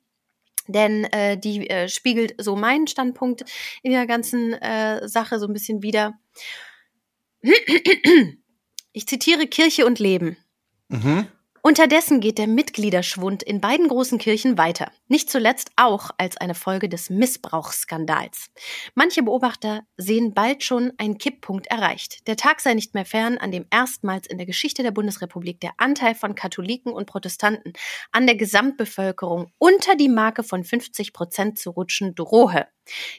Denn 0.68 1.06
äh, 1.06 1.38
die 1.38 1.70
äh, 1.70 1.90
spiegelt 1.90 2.36
so 2.38 2.56
meinen 2.56 2.88
Standpunkt 2.88 3.44
in 3.82 3.92
der 3.92 4.08
ganzen 4.08 4.54
äh, 4.54 5.08
Sache 5.10 5.40
so 5.40 5.48
ein 5.48 5.54
bisschen 5.54 5.82
wieder. 5.82 6.14
Ich 8.94 9.08
zitiere 9.08 9.48
Kirche 9.48 9.86
und 9.86 10.00
Leben. 10.00 10.38
Mhm. 10.88 11.28
Unterdessen 11.66 12.20
geht 12.20 12.40
der 12.40 12.48
Mitgliederschwund 12.48 13.42
in 13.42 13.62
beiden 13.62 13.88
großen 13.88 14.18
Kirchen 14.18 14.58
weiter, 14.58 14.92
nicht 15.08 15.30
zuletzt 15.30 15.72
auch 15.78 16.10
als 16.18 16.36
eine 16.36 16.56
Folge 16.56 16.90
des 16.90 17.10
Missbrauchsskandals. 17.10 18.48
Manche 18.96 19.24
Beobachter 19.24 19.84
sehen 19.96 20.34
bald 20.34 20.62
schon 20.62 20.92
einen 20.98 21.18
Kipppunkt 21.18 21.68
erreicht. 21.68 22.28
Der 22.28 22.36
Tag 22.36 22.60
sei 22.60 22.74
nicht 22.74 22.94
mehr 22.94 23.06
fern, 23.06 23.38
an 23.38 23.52
dem 23.52 23.66
erstmals 23.72 24.28
in 24.28 24.38
der 24.38 24.46
Geschichte 24.46 24.84
der 24.84 24.92
Bundesrepublik 24.92 25.62
der 25.62 25.72
Anteil 25.78 26.16
von 26.16 26.36
Katholiken 26.36 26.92
und 26.92 27.06
Protestanten 27.06 27.72
an 28.12 28.28
der 28.28 28.36
Gesamtbevölkerung 28.36 29.50
unter 29.58 29.96
die 29.96 30.10
Marke 30.10 30.44
von 30.44 30.66
50 30.66 31.14
Prozent 31.14 31.58
zu 31.58 31.70
rutschen 31.70 32.14
drohe. 32.14 32.68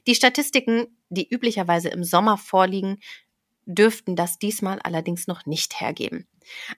Die 0.07 0.15
Statistiken, 0.15 0.99
die 1.09 1.27
üblicherweise 1.27 1.89
im 1.89 2.05
Sommer 2.05 2.37
vorliegen, 2.37 2.99
dürften 3.67 4.17
das 4.17 4.39
diesmal 4.39 4.79
allerdings 4.83 5.27
noch 5.27 5.47
nicht 5.47 5.81
hergeben. 5.81 6.27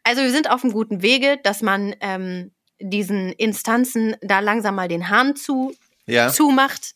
Also 0.05 0.23
wir 0.23 0.31
sind 0.31 0.51
auf 0.51 0.65
einem 0.65 0.73
guten 0.73 1.03
Wege, 1.03 1.39
dass 1.43 1.63
man 1.63 1.95
ähm, 2.01 2.53
diesen 2.81 3.33
Instanzen 3.33 4.17
da 4.21 4.41
langsam 4.41 4.75
mal 4.77 4.89
den 4.89 5.09
Hahn 5.09 5.37
zu, 5.37 5.75
Ja. 6.07 6.29
zumacht. 6.29 6.95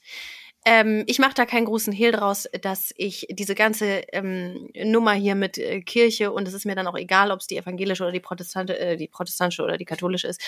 Ähm, 0.66 1.04
ich 1.06 1.18
mache 1.18 1.32
da 1.34 1.46
keinen 1.46 1.64
großen 1.64 1.92
Hehl 1.92 2.12
draus, 2.12 2.46
dass 2.60 2.92
ich 2.96 3.26
diese 3.30 3.54
ganze 3.54 4.02
ähm, 4.12 4.68
Nummer 4.74 5.14
hier 5.14 5.34
mit 5.34 5.56
äh, 5.56 5.80
Kirche 5.80 6.32
und 6.32 6.46
es 6.46 6.52
ist 6.52 6.66
mir 6.66 6.74
dann 6.74 6.86
auch 6.86 6.98
egal, 6.98 7.30
ob 7.30 7.40
es 7.40 7.46
die 7.46 7.56
evangelische 7.56 8.02
oder 8.02 8.12
die 8.12 8.20
Protestante, 8.20 8.78
äh, 8.78 8.96
die 8.98 9.08
protestantische 9.08 9.62
oder 9.62 9.78
die 9.78 9.86
katholische 9.86 10.28
ist. 10.28 10.40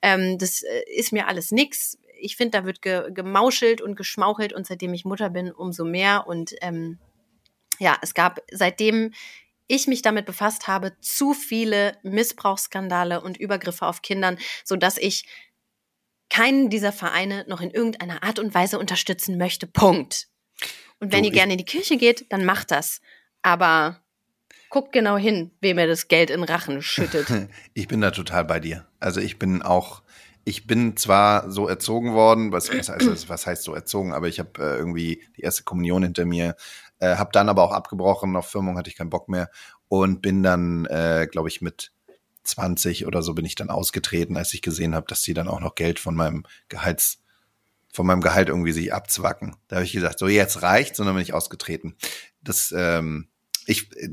Ähm, 0.00 0.38
das 0.38 0.62
äh, 0.62 0.82
ist 0.96 1.12
mir 1.12 1.28
alles 1.28 1.50
nix. 1.50 1.98
Ich 2.18 2.36
finde, 2.36 2.58
da 2.58 2.64
wird 2.64 2.80
ge 2.80 3.12
gemauschelt 3.12 3.82
und 3.82 3.94
geschmauchelt 3.94 4.54
und 4.54 4.66
seitdem 4.66 4.94
ich 4.94 5.04
Mutter 5.04 5.28
bin, 5.28 5.52
umso 5.52 5.84
mehr. 5.84 6.26
Und 6.26 6.54
ähm, 6.62 6.98
ja, 7.78 7.96
es 8.02 8.14
gab 8.14 8.40
seitdem 8.50 9.12
ich 9.68 9.86
mich 9.86 10.02
damit 10.02 10.26
befasst 10.26 10.66
habe, 10.66 10.98
zu 11.00 11.34
viele 11.34 11.96
Missbrauchsskandale 12.02 13.20
und 13.20 13.36
Übergriffe 13.36 13.86
auf 13.86 14.02
Kindern, 14.02 14.38
so 14.64 14.76
dass 14.76 14.96
ich 14.96 15.26
keinen 16.30 16.70
dieser 16.70 16.92
Vereine 16.92 17.44
noch 17.48 17.60
in 17.60 17.70
irgendeiner 17.70 18.22
Art 18.22 18.38
und 18.38 18.54
Weise 18.54 18.78
unterstützen 18.78 19.38
möchte. 19.38 19.66
Punkt. 19.66 20.28
Und 21.00 21.12
wenn 21.12 21.22
Du, 21.22 21.28
ihr 21.28 21.34
gerne 21.34 21.52
in 21.52 21.58
die 21.58 21.64
Kirche 21.64 21.96
geht, 21.96 22.26
dann 22.30 22.44
macht 22.44 22.70
das. 22.70 23.00
Aber 23.42 24.00
guckt 24.70 24.92
genau 24.92 25.16
hin, 25.16 25.52
wem 25.60 25.78
ihr 25.78 25.86
das 25.86 26.08
Geld 26.08 26.30
in 26.30 26.42
Rachen 26.42 26.82
schüttet. 26.82 27.28
Ich 27.74 27.88
bin 27.88 28.00
da 28.00 28.10
total 28.10 28.44
bei 28.44 28.60
dir. 28.60 28.86
Also 29.00 29.20
ich 29.20 29.38
bin 29.38 29.62
auch, 29.62 30.02
ich 30.44 30.66
bin 30.66 30.96
zwar 30.96 31.50
so 31.50 31.68
erzogen 31.68 32.14
worden, 32.14 32.52
was, 32.52 32.68
was, 32.70 32.88
heißt, 32.88 33.28
was 33.28 33.46
heißt 33.46 33.62
so 33.62 33.74
erzogen, 33.74 34.12
aber 34.12 34.28
ich 34.28 34.40
habe 34.40 34.50
äh, 34.58 34.76
irgendwie 34.76 35.22
die 35.36 35.42
erste 35.42 35.62
Kommunion 35.62 36.02
hinter 36.02 36.24
mir, 36.24 36.56
äh, 37.00 37.16
habe 37.16 37.30
dann 37.32 37.48
aber 37.48 37.62
auch 37.62 37.72
abgebrochen, 37.72 38.36
auf 38.36 38.48
Firmung 38.48 38.76
hatte 38.76 38.90
ich 38.90 38.96
keinen 38.96 39.10
Bock 39.10 39.28
mehr 39.28 39.50
und 39.88 40.22
bin 40.22 40.42
dann, 40.42 40.86
äh, 40.86 41.28
glaube 41.30 41.48
ich, 41.48 41.60
mit 41.60 41.92
20 42.44 43.06
oder 43.06 43.22
so 43.22 43.34
bin 43.34 43.44
ich 43.44 43.54
dann 43.54 43.70
ausgetreten, 43.70 44.36
als 44.36 44.54
ich 44.54 44.62
gesehen 44.62 44.94
habe, 44.94 45.06
dass 45.06 45.22
die 45.22 45.34
dann 45.34 45.48
auch 45.48 45.60
noch 45.60 45.74
Geld 45.74 45.98
von 45.98 46.14
meinem 46.14 46.44
Gehalts, 46.68 47.18
von 47.92 48.06
meinem 48.06 48.20
Gehalt 48.20 48.48
irgendwie 48.48 48.72
sich 48.72 48.92
abzwacken. 48.92 49.56
Da 49.68 49.76
habe 49.76 49.84
ich 49.84 49.92
gesagt, 49.92 50.18
so 50.18 50.28
jetzt 50.28 50.62
reicht's 50.62 50.98
und 50.98 51.06
dann 51.06 51.14
bin 51.14 51.22
ich 51.22 51.34
ausgetreten. 51.34 51.96
Das, 52.42 52.72
ähm, 52.76 53.28
ich, 53.66 53.94
äh, 53.96 54.08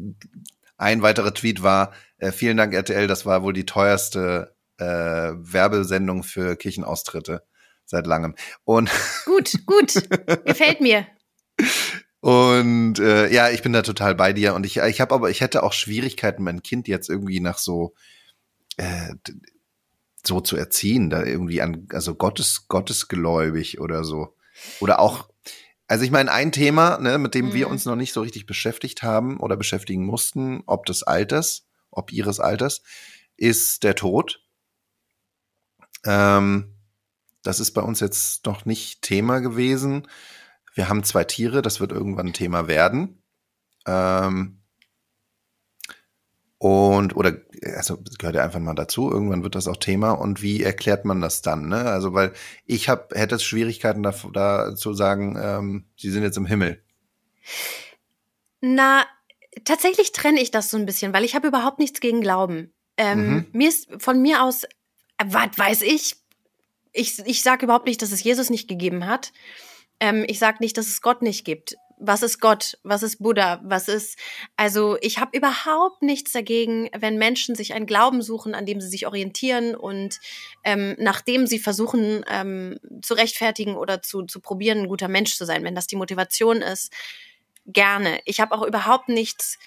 ein 0.77 1.01
weiterer 1.01 1.33
Tweet 1.33 1.63
war, 1.63 1.93
äh, 2.17 2.31
vielen 2.31 2.57
Dank 2.57 2.73
RTL, 2.73 3.07
das 3.07 3.25
war 3.25 3.43
wohl 3.43 3.53
die 3.53 3.65
teuerste 3.65 4.55
äh, 4.77 4.85
Werbesendung 4.85 6.23
für 6.23 6.57
Kirchenaustritte 6.57 7.43
seit 7.85 8.07
langem. 8.07 8.35
Und, 8.63 8.89
gut, 9.25 9.65
gut. 9.65 9.93
Gefällt 10.45 10.81
mir. 10.81 11.07
Und 12.25 12.97
äh, 12.97 13.31
ja, 13.31 13.51
ich 13.51 13.61
bin 13.61 13.71
da 13.71 13.83
total 13.83 14.15
bei 14.15 14.33
dir. 14.33 14.55
Und 14.55 14.65
ich, 14.65 14.77
ich 14.77 14.99
habe 14.99 15.13
aber, 15.13 15.29
ich 15.29 15.41
hätte 15.41 15.61
auch 15.61 15.73
Schwierigkeiten, 15.73 16.43
mein 16.43 16.63
Kind 16.63 16.87
jetzt 16.87 17.07
irgendwie 17.07 17.39
nach 17.39 17.59
so 17.59 17.93
äh, 18.77 19.13
so 20.25 20.41
zu 20.41 20.57
erziehen, 20.57 21.11
da 21.11 21.23
irgendwie 21.23 21.61
an, 21.61 21.87
also 21.93 22.15
Gottes, 22.15 22.67
Gottesgläubig 22.67 23.79
oder 23.79 24.03
so. 24.03 24.35
Oder 24.81 24.97
auch, 24.99 25.29
also 25.85 26.03
ich 26.03 26.09
meine, 26.09 26.31
ein 26.31 26.51
Thema, 26.51 26.97
ne, 26.97 27.19
mit 27.19 27.35
dem 27.35 27.53
wir 27.53 27.67
Mhm. 27.67 27.73
uns 27.73 27.85
noch 27.85 27.95
nicht 27.95 28.11
so 28.11 28.21
richtig 28.21 28.47
beschäftigt 28.47 29.03
haben 29.03 29.39
oder 29.39 29.55
beschäftigen 29.55 30.03
mussten, 30.03 30.63
ob 30.65 30.87
des 30.87 31.03
Alters, 31.03 31.67
ob 31.91 32.11
ihres 32.11 32.39
Alters, 32.39 32.81
ist 33.37 33.83
der 33.83 33.93
Tod. 33.93 34.41
Ähm, 36.03 36.73
das 37.43 37.59
ist 37.59 37.73
bei 37.73 37.81
uns 37.81 37.99
jetzt 37.99 38.47
noch 38.47 38.65
nicht 38.65 39.03
Thema 39.03 39.41
gewesen. 39.41 40.07
Wir 40.75 40.89
haben 40.89 41.03
zwei 41.03 41.23
Tiere, 41.23 41.61
das 41.61 41.79
wird 41.79 41.91
irgendwann 41.91 42.27
ein 42.27 42.33
Thema 42.33 42.67
werden. 42.67 43.23
Ähm, 43.87 44.59
und, 46.57 47.15
oder, 47.15 47.37
also, 47.75 47.97
gehört 48.19 48.35
ja 48.35 48.43
einfach 48.43 48.59
mal 48.59 48.75
dazu, 48.75 49.09
irgendwann 49.11 49.43
wird 49.43 49.55
das 49.55 49.67
auch 49.67 49.77
Thema. 49.77 50.11
Und 50.11 50.41
wie 50.41 50.63
erklärt 50.63 51.05
man 51.05 51.21
das 51.21 51.41
dann, 51.41 51.67
ne? 51.67 51.85
Also, 51.85 52.13
weil 52.13 52.33
ich 52.65 52.89
hab, 52.89 53.13
hätte 53.15 53.39
Schwierigkeiten 53.39 54.03
da, 54.03 54.13
da 54.33 54.75
zu 54.75 54.93
sagen, 54.93 55.37
ähm, 55.41 55.85
sie 55.97 56.11
sind 56.11 56.23
jetzt 56.23 56.37
im 56.37 56.45
Himmel. 56.45 56.83
Na, 58.61 59.05
tatsächlich 59.63 60.11
trenne 60.11 60.41
ich 60.41 60.51
das 60.51 60.69
so 60.69 60.77
ein 60.77 60.85
bisschen, 60.85 61.13
weil 61.13 61.23
ich 61.23 61.35
habe 61.35 61.47
überhaupt 61.47 61.79
nichts 61.79 61.99
gegen 61.99 62.21
Glauben. 62.21 62.73
Ähm, 62.97 63.29
Mhm. 63.29 63.45
Mir 63.51 63.69
ist 63.69 63.89
von 63.99 64.21
mir 64.21 64.43
aus, 64.43 64.63
äh, 64.63 65.25
was 65.25 65.57
weiß 65.57 65.81
ich, 65.83 66.15
ich, 66.93 67.19
ich 67.25 67.43
sage 67.43 67.65
überhaupt 67.65 67.85
nicht, 67.85 68.01
dass 68.01 68.11
es 68.11 68.23
Jesus 68.23 68.49
nicht 68.49 68.67
gegeben 68.67 69.05
hat. 69.05 69.33
Ähm, 69.99 70.25
ich 70.27 70.39
sage 70.39 70.57
nicht, 70.59 70.77
dass 70.77 70.87
es 70.87 71.01
Gott 71.01 71.21
nicht 71.21 71.45
gibt. 71.45 71.75
Was 71.97 72.23
ist 72.23 72.41
Gott? 72.41 72.77
Was 72.83 73.03
ist 73.03 73.19
Buddha? 73.19 73.61
Was 73.63 73.87
ist, 73.87 74.19
also 74.57 74.97
ich 74.99 75.19
habe 75.19 75.37
überhaupt 75.37 76.01
nichts 76.01 76.33
dagegen, 76.33 76.89
wenn 76.97 77.17
Menschen 77.17 77.55
sich 77.55 77.73
einen 77.73 77.85
Glauben 77.85 78.21
suchen, 78.21 78.53
an 78.53 78.65
dem 78.65 78.81
sie 78.81 78.89
sich 78.89 79.07
orientieren 79.07 79.75
und 79.75 80.19
ähm, 80.65 80.95
nachdem 80.99 81.47
sie 81.47 81.57
versuchen 81.57 82.25
ähm, 82.29 82.77
zu 83.01 83.13
rechtfertigen 83.13 83.75
oder 83.77 84.01
zu, 84.01 84.23
zu 84.23 84.41
probieren, 84.41 84.79
ein 84.79 84.87
guter 84.89 85.07
Mensch 85.07 85.35
zu 85.37 85.45
sein, 85.45 85.63
wenn 85.63 85.75
das 85.75 85.87
die 85.87 85.95
Motivation 85.95 86.57
ist, 86.57 86.91
gerne. 87.65 88.19
Ich 88.25 88.41
habe 88.41 88.53
auch 88.53 88.63
überhaupt 88.63 89.07
nichts, 89.07 89.57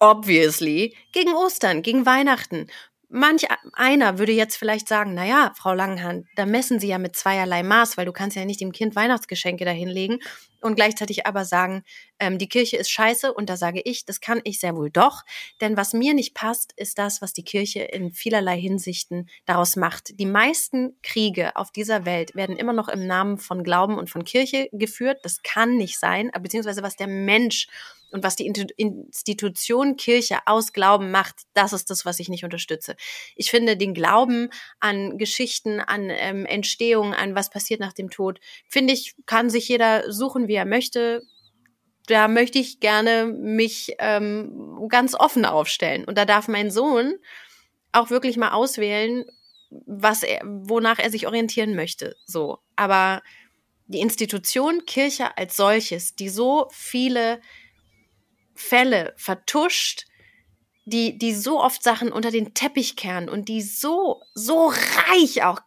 obviously, 0.00 0.96
gegen 1.12 1.34
Ostern, 1.34 1.82
gegen 1.82 2.04
Weihnachten. 2.04 2.66
Manch 3.12 3.44
einer 3.72 4.20
würde 4.20 4.30
jetzt 4.30 4.54
vielleicht 4.54 4.86
sagen, 4.86 5.14
na 5.14 5.26
ja, 5.26 5.52
Frau 5.56 5.74
Langenhahn, 5.74 6.28
da 6.36 6.46
messen 6.46 6.78
Sie 6.78 6.86
ja 6.86 6.98
mit 6.98 7.16
zweierlei 7.16 7.64
Maß, 7.64 7.96
weil 7.96 8.06
du 8.06 8.12
kannst 8.12 8.36
ja 8.36 8.44
nicht 8.44 8.60
dem 8.60 8.70
Kind 8.70 8.94
Weihnachtsgeschenke 8.94 9.64
dahinlegen 9.64 10.20
und 10.60 10.76
gleichzeitig 10.76 11.26
aber 11.26 11.44
sagen, 11.44 11.82
ähm, 12.20 12.38
die 12.38 12.48
Kirche 12.48 12.76
ist 12.76 12.88
scheiße 12.88 13.34
und 13.34 13.50
da 13.50 13.56
sage 13.56 13.80
ich, 13.84 14.04
das 14.04 14.20
kann 14.20 14.40
ich 14.44 14.60
sehr 14.60 14.76
wohl 14.76 14.90
doch, 14.90 15.22
denn 15.60 15.76
was 15.76 15.92
mir 15.92 16.14
nicht 16.14 16.34
passt, 16.34 16.72
ist 16.76 16.98
das, 16.98 17.20
was 17.20 17.32
die 17.32 17.42
Kirche 17.42 17.80
in 17.80 18.12
vielerlei 18.12 18.60
Hinsichten 18.60 19.28
daraus 19.44 19.74
macht. 19.74 20.20
Die 20.20 20.26
meisten 20.26 20.96
Kriege 21.02 21.56
auf 21.56 21.72
dieser 21.72 22.04
Welt 22.04 22.36
werden 22.36 22.56
immer 22.56 22.72
noch 22.72 22.88
im 22.88 23.08
Namen 23.08 23.38
von 23.38 23.64
Glauben 23.64 23.98
und 23.98 24.08
von 24.08 24.22
Kirche 24.22 24.68
geführt. 24.70 25.18
Das 25.24 25.42
kann 25.42 25.76
nicht 25.76 25.98
sein, 25.98 26.30
beziehungsweise 26.40 26.84
was 26.84 26.94
der 26.94 27.08
Mensch 27.08 27.66
und 28.10 28.24
was 28.24 28.36
die 28.36 28.46
Institution 28.46 29.96
Kirche 29.96 30.38
aus 30.46 30.72
Glauben 30.72 31.10
macht, 31.10 31.42
das 31.54 31.72
ist 31.72 31.90
das, 31.90 32.04
was 32.04 32.20
ich 32.20 32.28
nicht 32.28 32.44
unterstütze. 32.44 32.96
Ich 33.36 33.50
finde 33.50 33.76
den 33.76 33.94
Glauben 33.94 34.50
an 34.80 35.18
Geschichten, 35.18 35.80
an 35.80 36.08
ähm, 36.10 36.46
Entstehung, 36.46 37.14
an 37.14 37.34
was 37.34 37.50
passiert 37.50 37.80
nach 37.80 37.92
dem 37.92 38.10
Tod, 38.10 38.40
finde 38.68 38.92
ich, 38.92 39.14
kann 39.26 39.50
sich 39.50 39.68
jeder 39.68 40.10
suchen, 40.12 40.48
wie 40.48 40.54
er 40.54 40.66
möchte. 40.66 41.22
Da 42.06 42.28
möchte 42.28 42.58
ich 42.58 42.80
gerne 42.80 43.26
mich 43.26 43.94
ähm, 43.98 44.86
ganz 44.88 45.14
offen 45.14 45.44
aufstellen. 45.44 46.04
Und 46.04 46.18
da 46.18 46.24
darf 46.24 46.48
mein 46.48 46.70
Sohn 46.70 47.14
auch 47.92 48.10
wirklich 48.10 48.36
mal 48.36 48.50
auswählen, 48.50 49.24
was 49.70 50.22
er, 50.22 50.40
wonach 50.44 50.98
er 50.98 51.10
sich 51.10 51.26
orientieren 51.26 51.76
möchte. 51.76 52.16
So. 52.24 52.58
Aber 52.76 53.22
die 53.86 54.00
Institution 54.00 54.84
Kirche 54.86 55.36
als 55.36 55.56
solches, 55.56 56.14
die 56.14 56.28
so 56.28 56.68
viele 56.72 57.40
Fälle 58.60 59.14
vertuscht, 59.16 60.04
die, 60.84 61.18
die 61.18 61.34
so 61.34 61.60
oft 61.60 61.82
Sachen 61.82 62.12
unter 62.12 62.30
den 62.30 62.54
Teppich 62.54 62.96
kehren 62.96 63.28
und 63.28 63.48
die 63.48 63.62
so, 63.62 64.22
so 64.34 64.72
reich 65.08 65.42
auch 65.42 65.60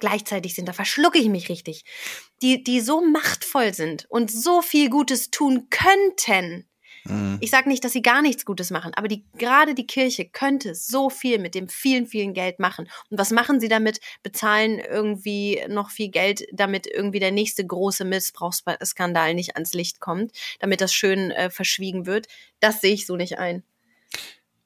gleichzeitig 0.00 0.54
sind, 0.54 0.66
da 0.66 0.72
verschlucke 0.72 1.18
ich 1.18 1.28
mich 1.28 1.48
richtig, 1.48 1.84
die, 2.42 2.64
die 2.64 2.80
so 2.80 3.00
machtvoll 3.00 3.72
sind 3.72 4.06
und 4.08 4.30
so 4.30 4.60
viel 4.60 4.90
Gutes 4.90 5.30
tun 5.30 5.68
könnten, 5.70 6.68
Mhm. 7.04 7.38
Ich 7.40 7.50
sage 7.50 7.68
nicht, 7.68 7.84
dass 7.84 7.92
sie 7.92 8.02
gar 8.02 8.22
nichts 8.22 8.44
Gutes 8.44 8.70
machen, 8.70 8.92
aber 8.94 9.08
die, 9.08 9.24
gerade 9.36 9.74
die 9.74 9.86
Kirche 9.86 10.26
könnte 10.26 10.74
so 10.74 11.10
viel 11.10 11.38
mit 11.38 11.54
dem 11.54 11.68
vielen, 11.68 12.06
vielen 12.06 12.34
Geld 12.34 12.58
machen. 12.58 12.88
Und 13.10 13.18
was 13.18 13.30
machen 13.30 13.60
sie 13.60 13.68
damit? 13.68 14.00
Bezahlen 14.22 14.78
irgendwie 14.78 15.60
noch 15.68 15.90
viel 15.90 16.08
Geld, 16.08 16.44
damit 16.52 16.86
irgendwie 16.86 17.20
der 17.20 17.32
nächste 17.32 17.66
große 17.66 18.04
Missbrauchsskandal 18.04 19.34
nicht 19.34 19.56
ans 19.56 19.74
Licht 19.74 20.00
kommt, 20.00 20.32
damit 20.60 20.80
das 20.80 20.92
schön 20.92 21.30
äh, 21.30 21.50
verschwiegen 21.50 22.06
wird. 22.06 22.26
Das 22.60 22.80
sehe 22.80 22.94
ich 22.94 23.06
so 23.06 23.16
nicht 23.16 23.38
ein. 23.38 23.62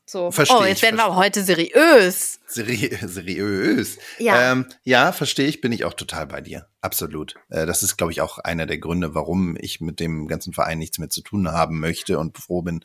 So. 0.08 0.30
Versteh 0.30 0.54
oh, 0.56 0.64
jetzt 0.64 0.82
werden 0.82 0.96
wir 0.96 1.04
aber 1.04 1.16
heute 1.16 1.42
seriös. 1.42 2.38
Seri 2.46 2.96
seriös. 3.06 3.98
Ja. 4.18 4.52
Ähm, 4.52 4.66
ja, 4.84 5.10
verstehe 5.10 5.48
ich, 5.48 5.60
bin 5.60 5.72
ich 5.72 5.84
auch 5.84 5.94
total 5.94 6.28
bei 6.28 6.40
dir. 6.40 6.68
Absolut. 6.80 7.34
Äh, 7.48 7.66
das 7.66 7.82
ist, 7.82 7.96
glaube 7.96 8.12
ich, 8.12 8.20
auch 8.20 8.38
einer 8.38 8.66
der 8.66 8.78
Gründe, 8.78 9.16
warum 9.16 9.56
ich 9.58 9.80
mit 9.80 9.98
dem 9.98 10.28
ganzen 10.28 10.52
Verein 10.52 10.78
nichts 10.78 10.98
mehr 10.98 11.10
zu 11.10 11.22
tun 11.22 11.50
haben 11.50 11.80
möchte 11.80 12.20
und 12.20 12.38
froh 12.38 12.62
bin. 12.62 12.84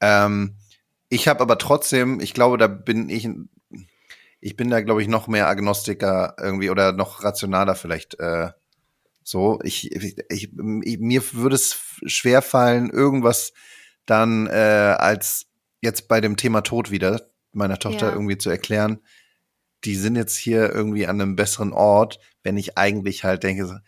Ähm, 0.00 0.56
ich 1.08 1.28
habe 1.28 1.40
aber 1.40 1.56
trotzdem, 1.56 2.18
ich 2.18 2.34
glaube, 2.34 2.58
da 2.58 2.66
bin 2.66 3.08
ich, 3.10 3.28
ich 4.40 4.56
bin 4.56 4.68
da, 4.68 4.80
glaube 4.80 5.02
ich, 5.02 5.08
noch 5.08 5.28
mehr 5.28 5.46
Agnostiker 5.46 6.34
irgendwie 6.40 6.70
oder 6.70 6.90
noch 6.90 7.22
rationaler 7.22 7.76
vielleicht. 7.76 8.18
Äh, 8.18 8.50
so, 9.22 9.60
ich, 9.62 9.92
ich, 9.92 10.16
ich, 10.28 10.52
mir 10.52 11.22
würde 11.32 11.54
es 11.54 11.78
schwer 12.06 12.42
fallen, 12.42 12.90
irgendwas 12.90 13.52
dann 14.04 14.48
äh, 14.48 14.96
als 14.98 15.46
jetzt 15.80 16.08
bei 16.08 16.20
dem 16.20 16.36
Thema 16.36 16.62
Tod 16.62 16.90
wieder 16.90 17.30
meiner 17.52 17.78
Tochter 17.78 18.08
Ja. 18.08 18.12
irgendwie 18.12 18.38
zu 18.38 18.50
erklären, 18.50 18.98
die 19.84 19.94
sind 19.96 20.16
jetzt 20.16 20.36
hier 20.36 20.70
irgendwie 20.72 21.06
an 21.06 21.20
einem 21.20 21.36
besseren 21.36 21.72
Ort, 21.72 22.18
wenn 22.42 22.56
ich 22.56 22.76
eigentlich 22.78 23.24
halt 23.24 23.42
denke, 23.42 23.82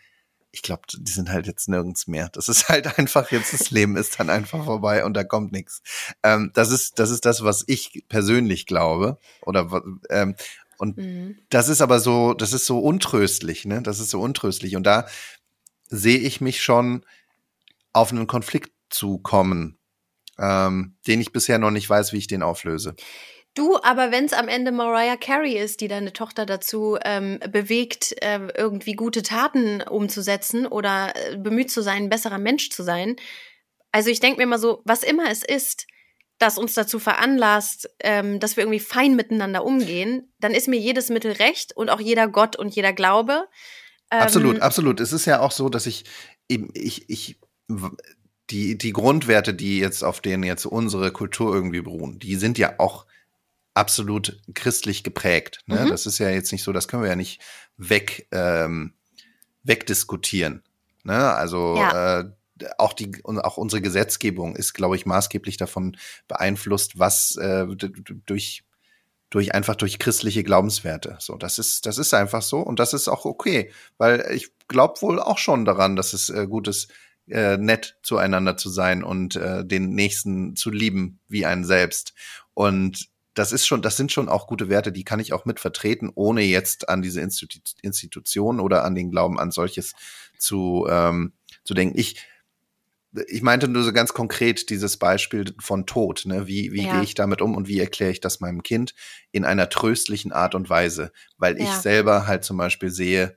ich 0.51 0.61
glaube, 0.63 0.81
die 0.91 1.11
sind 1.11 1.29
halt 1.29 1.45
jetzt 1.45 1.67
nirgends 1.69 2.07
mehr. 2.07 2.29
Das 2.29 2.47
ist 2.49 2.69
halt 2.69 2.85
einfach 2.99 3.31
jetzt, 3.31 3.53
das 3.53 3.69
Leben 3.71 3.97
ist 3.97 4.19
dann 4.19 4.29
einfach 4.29 4.65
vorbei 4.65 5.05
und 5.05 5.13
da 5.13 5.23
kommt 5.23 5.51
nichts. 5.51 5.81
Ähm, 6.23 6.51
das 6.55 6.71
ist, 6.71 6.99
das 6.99 7.09
ist 7.11 7.25
das, 7.25 7.43
was 7.43 7.63
ich 7.67 8.05
persönlich 8.09 8.65
glaube. 8.65 9.17
Oder 9.41 9.83
ähm, 10.09 10.35
und 10.77 10.97
Mhm. 10.97 11.37
das 11.49 11.67
ist 11.69 11.81
aber 11.81 11.99
so, 11.99 12.33
das 12.33 12.53
ist 12.53 12.65
so 12.65 12.79
untröstlich, 12.79 13.65
ne? 13.65 13.81
Das 13.81 13.99
ist 13.99 14.11
so 14.11 14.21
untröstlich. 14.21 14.75
Und 14.77 14.83
da 14.83 15.07
sehe 15.89 16.19
ich 16.19 16.39
mich 16.39 16.61
schon 16.63 17.03
auf 17.91 18.11
einen 18.11 18.27
Konflikt 18.27 18.71
zu 18.89 19.17
kommen, 19.17 19.77
ähm, 20.39 20.95
den 21.07 21.21
ich 21.21 21.31
bisher 21.31 21.59
noch 21.59 21.71
nicht 21.71 21.89
weiß, 21.89 22.13
wie 22.13 22.17
ich 22.17 22.27
den 22.27 22.43
auflöse. 22.43 22.95
Du, 23.55 23.77
aber 23.81 24.11
wenn 24.11 24.25
es 24.25 24.33
am 24.33 24.47
Ende 24.47 24.71
Mariah 24.71 25.17
Carey 25.17 25.57
ist, 25.57 25.81
die 25.81 25.87
deine 25.87 26.13
Tochter 26.13 26.45
dazu 26.45 26.97
ähm, 27.03 27.39
bewegt, 27.51 28.15
äh, 28.21 28.47
irgendwie 28.55 28.93
gute 28.93 29.23
Taten 29.23 29.81
umzusetzen 29.81 30.67
oder 30.67 31.13
äh, 31.15 31.37
bemüht 31.37 31.71
zu 31.71 31.81
sein, 31.81 32.03
ein 32.03 32.09
besserer 32.09 32.37
Mensch 32.37 32.69
zu 32.69 32.83
sein. 32.83 33.15
Also 33.91 34.11
ich 34.11 34.19
denke 34.19 34.37
mir 34.37 34.43
immer 34.43 34.59
so, 34.59 34.81
was 34.85 35.03
immer 35.03 35.29
es 35.31 35.43
ist, 35.43 35.87
das 36.37 36.57
uns 36.57 36.73
dazu 36.73 36.99
veranlasst, 36.99 37.89
ähm, 37.99 38.39
dass 38.39 38.55
wir 38.55 38.63
irgendwie 38.63 38.79
fein 38.79 39.15
miteinander 39.15 39.65
umgehen, 39.65 40.31
dann 40.39 40.53
ist 40.53 40.67
mir 40.67 40.79
jedes 40.79 41.09
Mittel 41.09 41.33
recht 41.33 41.75
und 41.75 41.89
auch 41.89 41.99
jeder 41.99 42.27
Gott 42.27 42.55
und 42.55 42.75
jeder 42.75 42.93
Glaube. 42.93 43.47
Ähm, 44.11 44.21
Absolut, 44.21 44.61
absolut. 44.61 44.99
Es 44.99 45.11
ist 45.11 45.25
ja 45.25 45.41
auch 45.41 45.51
so, 45.51 45.69
dass 45.69 45.85
ich 45.85 46.05
eben, 46.47 46.69
ich, 46.73 47.09
ich, 47.09 47.39
die, 48.49 48.77
die 48.77 48.93
Grundwerte, 48.93 49.53
die 49.53 49.79
jetzt, 49.79 50.03
auf 50.03 50.21
denen 50.21 50.43
jetzt 50.43 50.65
unsere 50.65 51.11
Kultur 51.11 51.53
irgendwie 51.53 51.81
beruhen, 51.81 52.19
die 52.19 52.35
sind 52.35 52.57
ja 52.57 52.75
auch 52.79 53.05
absolut 53.73 54.41
christlich 54.55 55.03
geprägt. 55.03 55.61
Ne? 55.67 55.85
Mhm. 55.85 55.89
Das 55.89 56.05
ist 56.05 56.17
ja 56.17 56.29
jetzt 56.29 56.51
nicht 56.51 56.63
so, 56.63 56.73
das 56.73 56.87
können 56.87 57.03
wir 57.03 57.09
ja 57.09 57.15
nicht 57.15 57.41
weg, 57.77 58.27
ähm, 58.31 58.93
wegdiskutieren. 59.63 60.63
Ne? 61.03 61.33
Also 61.33 61.75
Ja. 61.77 62.19
äh, 62.21 62.29
auch 62.77 62.91
die 62.91 63.23
auch 63.23 63.55
unsere 63.55 63.81
Gesetzgebung 63.81 64.55
ist, 64.57 64.73
glaube 64.73 64.97
ich, 64.97 65.05
maßgeblich 65.05 65.55
davon 65.55 65.95
beeinflusst, 66.27 66.99
was 66.99 67.37
äh, 67.37 67.65
durch 68.25 68.63
durch 69.29 69.53
einfach 69.53 69.75
durch 69.75 69.99
christliche 69.99 70.43
Glaubenswerte. 70.43 71.15
So, 71.19 71.37
das 71.37 71.59
ist 71.59 71.85
das 71.85 71.97
ist 71.97 72.13
einfach 72.13 72.41
so 72.41 72.59
und 72.59 72.79
das 72.79 72.93
ist 72.93 73.07
auch 73.07 73.23
okay, 73.25 73.71
weil 73.97 74.25
ich 74.33 74.51
glaube 74.67 75.01
wohl 75.01 75.19
auch 75.21 75.37
schon 75.37 75.65
daran, 75.65 75.95
dass 75.95 76.13
es 76.13 76.29
äh, 76.29 76.47
gut 76.47 76.67
ist, 76.67 76.91
äh, 77.29 77.57
nett 77.57 77.97
zueinander 78.03 78.57
zu 78.57 78.69
sein 78.69 79.03
und 79.03 79.35
äh, 79.35 79.65
den 79.65 79.89
nächsten 79.95 80.55
zu 80.55 80.69
lieben 80.71 81.19
wie 81.27 81.45
einen 81.45 81.63
selbst. 81.65 82.13
Und 82.53 83.09
das 83.33 83.51
ist 83.51 83.65
schon, 83.65 83.81
das 83.81 83.95
sind 83.95 84.11
schon 84.11 84.27
auch 84.27 84.47
gute 84.47 84.69
Werte, 84.69 84.91
die 84.91 85.03
kann 85.03 85.19
ich 85.19 85.31
auch 85.33 85.45
mit 85.45 85.59
vertreten, 85.59 86.11
ohne 86.13 86.41
jetzt 86.41 86.89
an 86.89 87.01
diese 87.01 87.21
Institu 87.21 87.59
Institution 87.81 88.59
oder 88.59 88.83
an 88.83 88.95
den 88.95 89.11
Glauben 89.11 89.39
an 89.39 89.51
solches 89.51 89.93
zu 90.37 90.87
ähm, 90.89 91.33
zu 91.63 91.73
denken. 91.73 91.97
Ich 91.97 92.17
ich 93.27 93.41
meinte 93.41 93.67
nur 93.67 93.83
so 93.83 93.91
ganz 93.91 94.13
konkret 94.13 94.69
dieses 94.69 94.97
Beispiel 94.97 95.55
von 95.59 95.87
Tod. 95.87 96.23
Ne? 96.25 96.45
Wie, 96.47 96.71
wie 96.71 96.83
Ja. 96.83 96.91
gehe 96.91 97.01
ich 97.01 97.15
damit 97.15 97.41
um 97.41 97.55
und 97.55 97.67
wie 97.67 97.79
erkläre 97.79 98.11
ich 98.11 98.21
das 98.21 98.39
meinem 98.39 98.61
Kind 98.61 98.93
in 99.31 99.45
einer 99.45 99.69
tröstlichen 99.69 100.31
Art 100.31 100.53
und 100.53 100.69
Weise? 100.69 101.11
Weil 101.37 101.57
ich 101.57 101.65
Ja. 101.69 101.81
selber 101.81 102.27
halt 102.27 102.43
zum 102.43 102.57
Beispiel 102.57 102.91
sehe, 102.91 103.35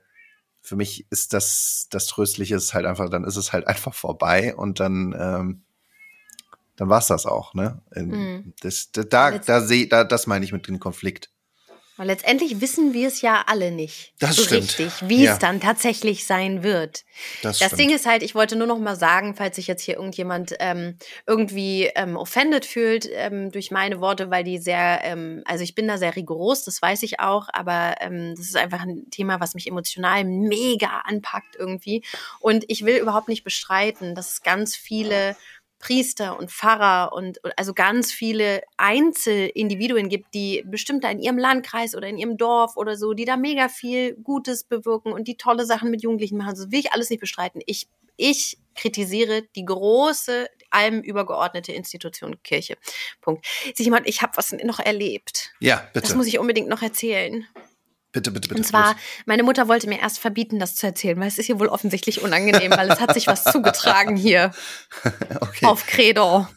für 0.63 0.75
mich 0.77 1.05
ist 1.11 1.33
das, 1.33 1.87
das 1.91 2.07
Tröstliche 2.07 2.55
ist 2.55 2.73
halt 2.73 2.85
einfach, 2.85 3.09
dann 3.09 3.25
ist 3.25 3.35
es 3.35 3.53
halt 3.53 3.67
einfach 3.67 3.93
vorbei 3.93 4.55
und 4.55 4.79
dann, 4.79 5.15
ähm, 5.17 5.61
dann 6.77 6.89
war's 6.89 7.07
das 7.07 7.25
auch, 7.25 7.53
ne? 7.53 7.81
Ähm, 7.93 8.07
Mhm. 8.09 8.53
Das, 8.61 8.91
da, 8.91 9.03
da, 9.03 9.37
da 9.37 9.61
sehe, 9.61 9.87
da, 9.87 10.03
das 10.03 10.25
meine 10.25 10.43
ich 10.45 10.51
mit 10.53 10.67
dem 10.67 10.79
Konflikt. 10.79 11.29
Weil 11.95 12.07
letztendlich 12.07 12.59
wissen 12.59 12.93
wir 12.93 13.07
es 13.07 13.21
ja 13.21 13.43
alle 13.45 13.69
nicht 13.71 14.13
Das 14.19 14.35
so 14.35 14.43
stimmt. 14.43 14.63
richtig, 14.79 14.91
wie 15.07 15.25
Ja. 15.25 15.33
es 15.33 15.39
dann 15.39 15.61
tatsächlich 15.61 16.25
sein 16.25 16.63
wird. 16.63 17.03
Das, 17.43 17.59
Das. 17.59 17.73
Ding 17.73 17.91
ist 17.91 18.07
halt, 18.07 18.23
ich 18.23 18.33
wollte 18.33 18.55
nur 18.55 18.65
noch 18.65 18.79
mal 18.79 18.95
sagen, 18.95 19.35
falls 19.35 19.57
sich 19.57 19.67
jetzt 19.67 19.83
hier 19.83 19.95
irgendjemand 19.97 20.55
ähm, 20.59 20.97
irgendwie 21.27 21.91
ähm, 21.95 22.15
offended 22.17 22.65
fühlt 22.65 23.07
ähm, 23.11 23.51
durch 23.51 23.69
meine 23.69 23.99
Worte, 23.99 24.31
weil 24.31 24.43
die 24.43 24.57
sehr, 24.57 25.01
ähm, 25.03 25.43
also 25.45 25.63
ich 25.63 25.75
bin 25.75 25.87
da 25.87 25.99
sehr 25.99 26.15
rigoros, 26.15 26.63
das 26.63 26.81
weiß 26.81 27.03
ich 27.03 27.19
auch, 27.19 27.47
aber 27.53 27.95
ähm, 28.01 28.33
das 28.35 28.47
ist 28.47 28.55
einfach 28.57 28.81
ein 28.81 29.09
Thema, 29.11 29.39
was 29.39 29.53
mich 29.53 29.67
emotional 29.67 30.23
mega 30.23 31.03
anpackt 31.05 31.55
irgendwie. 31.57 32.03
Und 32.39 32.65
ich 32.69 32.85
will 32.85 32.97
überhaupt 32.97 33.27
nicht 33.27 33.43
bestreiten, 33.43 34.15
dass 34.15 34.31
es 34.33 34.41
ganz 34.41 34.75
viele 34.75 35.35
Priester 35.83 36.39
und 36.39 36.49
Pfarrer 36.49 37.11
und 37.11 37.41
also 37.57 37.73
ganz 37.73 38.13
viele 38.13 38.63
Einzelindividuen 38.77 40.07
gibt, 40.07 40.33
die 40.33 40.63
bestimmt 40.65 41.03
da 41.03 41.09
in 41.09 41.19
ihrem 41.19 41.37
Landkreis 41.37 41.93
oder 41.93 42.07
in 42.07 42.17
ihrem 42.17 42.37
Dorf 42.37 42.77
oder 42.77 42.95
so, 42.95 43.13
die 43.13 43.25
da 43.25 43.35
mega 43.35 43.67
viel 43.67 44.15
Gutes 44.15 44.63
bewirken 44.63 45.11
und 45.11 45.27
die 45.27 45.35
tolle 45.35 45.65
Sachen 45.65 45.91
mit 45.91 46.01
Jugendlichen 46.01 46.37
machen. 46.37 46.55
Das 46.55 46.71
will 46.71 46.79
ich 46.79 46.93
alles 46.93 47.09
nicht 47.09 47.19
bestreiten. 47.19 47.61
Ich, 47.65 47.89
ich 48.15 48.57
kritisiere 48.75 49.41
die 49.57 49.65
große, 49.65 50.47
allem 50.69 51.01
übergeordnete 51.01 51.73
Institution 51.73 52.41
Kirche. 52.43 52.77
Punkt. 53.19 53.45
Simon, 53.75 54.03
ich 54.05 54.21
habe 54.21 54.37
was 54.37 54.53
noch 54.53 54.79
erlebt. 54.79 55.51
ja, 55.59 55.85
bitte. 55.93 56.07
Das 56.07 56.15
muss 56.15 56.27
ich 56.27 56.39
unbedingt 56.39 56.69
noch 56.69 56.81
erzählen. 56.81 57.45
Bitte, 58.13 58.31
bitte, 58.31 58.47
bitte. 58.47 58.61
Und 58.61 58.63
zwar, 58.63 58.93
los. 58.93 59.01
meine 59.25 59.43
Mutter 59.43 59.67
wollte 59.67 59.89
mir 59.89 59.99
erst 59.99 60.19
verbieten, 60.19 60.59
das 60.59 60.75
zu 60.75 60.87
erzählen, 60.87 61.19
weil 61.19 61.27
es 61.27 61.37
ist 61.37 61.49
ihr 61.49 61.59
wohl 61.59 61.67
offensichtlich 61.67 62.21
unangenehm, 62.21 62.71
weil 62.71 62.89
es 62.89 63.01
hat 63.01 63.13
sich 63.13 63.27
was 63.27 63.43
zugetragen 63.43 64.15
hier 64.15 64.51
okay. 65.41 65.65
auf 65.65 65.85
Credo. 65.85 66.47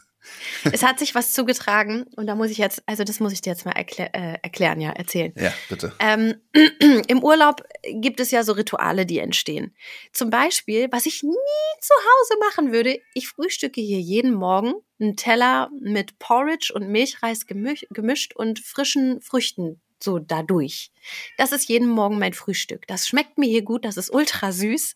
Es 0.73 0.83
hat 0.83 0.99
sich 0.99 1.15
was 1.15 1.33
zugetragen 1.33 2.07
und 2.17 2.27
da 2.27 2.35
muss 2.35 2.51
ich 2.51 2.59
jetzt, 2.59 2.83
also 2.87 3.05
das 3.05 3.21
muss 3.21 3.33
ich 3.33 3.41
dir 3.41 3.51
jetzt 3.51 3.65
mal 3.65 3.73
erklä 3.73 4.09
äh, 4.13 4.39
erklären, 4.43 4.81
ja, 4.81 4.91
erzählen. 4.91 5.33
Ja, 5.37 5.53
bitte. 5.69 5.93
Ähm, 5.99 6.35
Im 7.09 7.23
Urlaub 7.23 7.63
gibt 8.01 8.21
es 8.21 8.31
ja 8.31 8.43
so 8.43 8.53
Rituale, 8.53 9.07
die 9.07 9.19
entstehen. 9.19 9.75
Zum 10.13 10.31
Beispiel, 10.31 10.89
was 10.91 11.07
ich 11.07 11.23
nie 11.23 11.81
zu 11.81 11.95
Hause 11.95 12.39
machen 12.41 12.73
würde, 12.73 12.99
ich 13.15 13.29
frühstücke 13.29 13.81
hier 13.81 14.01
jeden 14.01 14.35
Morgen 14.35 14.75
einen 15.01 15.17
Teller 15.17 15.71
mit 15.81 16.19
Porridge 16.19 16.73
und 16.75 16.89
Milchreis 16.89 17.47
gemisch 17.47 17.87
gemischt 17.91 18.35
und 18.35 18.59
frischen 18.61 19.21
Früchten 19.21 19.81
so 20.03 20.19
dadurch. 20.19 20.91
Das 21.37 21.53
ist 21.53 21.69
jeden 21.69 21.89
Morgen 21.89 22.19
mein 22.19 22.33
Frühstück. 22.33 22.87
Das 22.87 23.07
schmeckt 23.07 23.39
mir 23.39 23.49
hier 23.49 23.63
gut, 23.63 23.85
das 23.85 23.97
ist 23.97 24.11
ultra 24.13 24.53
süß. 24.53 24.95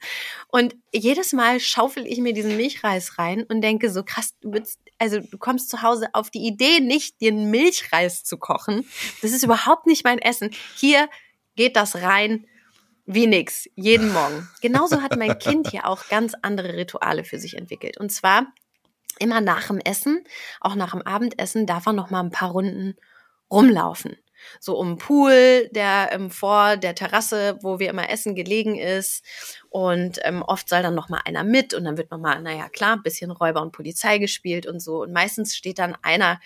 Und 0.49 0.77
jedes 0.93 1.33
Mal 1.33 1.61
schaufel 1.61 2.07
ich 2.07 2.19
mir 2.19 2.33
diesen 2.33 2.57
Milchreis 2.57 3.19
rein 3.19 3.45
und 3.45 3.63
denke 3.63 3.91
so 3.91 4.03
krass, 4.03 4.35
du 4.41 4.53
willst, 4.53 4.79
also 4.99 5.21
du 5.21 5.39
kommst 5.39 5.71
zu 5.71 5.83
Hause 5.83 6.09
auf 6.13 6.31
die 6.31 6.47
Idee 6.47 6.81
nicht, 6.81 7.17
einen 7.23 7.51
Milchreis 7.51 8.25
zu 8.25 8.39
kochen. 8.39 8.87
Das 9.23 9.33
ist 9.33 9.43
überhaupt 9.43 9.87
nicht 9.87 10.05
mein 10.05 10.19
Essen. 10.19 10.51
Hier 10.77 11.09
geht 11.57 11.77
das 11.77 11.97
rein 11.97 12.47
wie 13.07 13.27
nix, 13.27 13.69
jeden 13.75 14.13
Morgen. 14.13 14.49
Genauso 14.61 15.03
hat 15.03 15.17
mein 15.17 15.39
Kind 15.39 15.71
hier 15.71 15.87
auch 15.87 16.09
ganz 16.09 16.35
andere 16.43 16.75
Rituale 16.77 17.25
für 17.25 17.39
sich 17.39 17.57
entwickelt. 17.57 17.99
Und 17.99 18.11
zwar 18.11 18.47
immer 19.19 19.41
nach 19.41 19.67
dem 19.67 19.79
Essen, 19.79 20.25
auch 20.61 20.75
nach 20.75 20.93
dem 20.93 21.03
Abendessen, 21.03 21.67
darf 21.67 21.87
er 21.87 21.93
noch 21.93 22.11
mal 22.11 22.21
ein 22.21 22.31
paar 22.31 22.53
Runden 22.53 22.97
rumlaufen. 23.51 24.17
So 24.61 24.79
um 24.79 24.93
den 24.93 24.99
Pool, 24.99 25.69
der 25.73 26.11
ähm, 26.13 26.31
vor 26.31 26.77
der 26.77 26.95
Terrasse, 26.95 27.59
wo 27.63 27.79
wir 27.79 27.91
immer 27.91 28.11
essen, 28.11 28.35
gelegen 28.35 28.77
ist. 28.77 29.25
Und 29.69 30.19
ähm, 30.25 30.43
oft 30.43 30.69
soll 30.69 30.83
dann 30.83 30.95
noch 30.95 31.09
mal 31.09 31.21
einer 31.25 31.45
mit 31.45 31.75
und 31.75 31.85
dann 31.85 31.97
wird 31.97 32.11
noch 32.11 32.19
mal, 32.19 32.41
naja 32.43 32.69
klar, 32.69 32.97
ein 32.97 33.03
bisschen 33.03 33.31
Räuber 33.31 33.63
und 33.63 33.73
Polizei 33.73 34.19
gespielt 34.19 34.67
und 34.67 34.81
so. 34.81 35.03
Und 35.03 35.13
meistens 35.13 35.57
steht 35.57 35.79
dann 35.79 35.97
einer, 36.03 36.41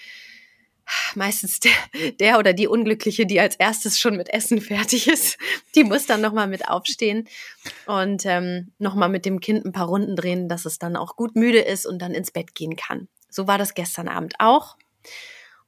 meistens 1.14 1.60
der, 1.60 1.72
der 2.20 2.38
oder 2.38 2.52
die 2.52 2.68
Unglückliche, 2.68 3.26
die 3.26 3.40
als 3.40 3.56
erstes 3.56 3.98
schon 3.98 4.16
mit 4.16 4.32
Essen 4.32 4.60
fertig 4.60 5.08
ist, 5.08 5.38
die 5.74 5.84
muss 5.84 6.06
dann 6.06 6.20
noch 6.20 6.32
mal 6.32 6.46
mit 6.46 6.68
aufstehen 6.68 7.28
und 7.86 8.24
ähm, 8.26 8.72
noch 8.78 8.94
mal 8.94 9.08
mit 9.08 9.24
dem 9.24 9.40
Kind 9.40 9.64
ein 9.64 9.72
paar 9.72 9.86
Runden 9.86 10.16
drehen, 10.16 10.48
dass 10.48 10.64
es 10.64 10.78
dann 10.78 10.96
auch 10.96 11.16
gut 11.16 11.36
müde 11.36 11.60
ist 11.60 11.86
und 11.86 12.00
dann 12.00 12.14
ins 12.14 12.30
Bett 12.30 12.54
gehen 12.54 12.76
kann. 12.76 13.08
So 13.30 13.46
war 13.46 13.58
das 13.58 13.74
gestern 13.74 14.08
Abend 14.08 14.34
auch. 14.38 14.76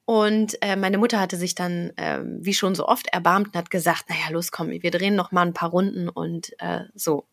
Und 0.07 0.63
äh, 0.63 0.77
meine 0.77 0.99
Mutter 0.99 1.21
hatte 1.21 1.37
sich 1.37 1.57
dann, 1.57 1.91
äh, 1.97 2.21
wie 2.25 2.55
schon 2.55 2.77
so 2.77 2.87
oft, 2.87 3.09
erbarmt 3.09 3.49
und 3.49 3.57
hat 3.57 3.71
gesagt, 3.71 4.09
naja, 4.09 4.31
los, 4.31 4.53
komm, 4.53 4.71
wir 4.71 4.91
drehen 4.93 5.17
noch 5.17 5.33
mal 5.33 5.43
ein 5.43 5.53
paar 5.53 5.71
Runden 5.71 6.09
und 6.09 6.53
äh, 6.61 6.85
so. 6.95 7.27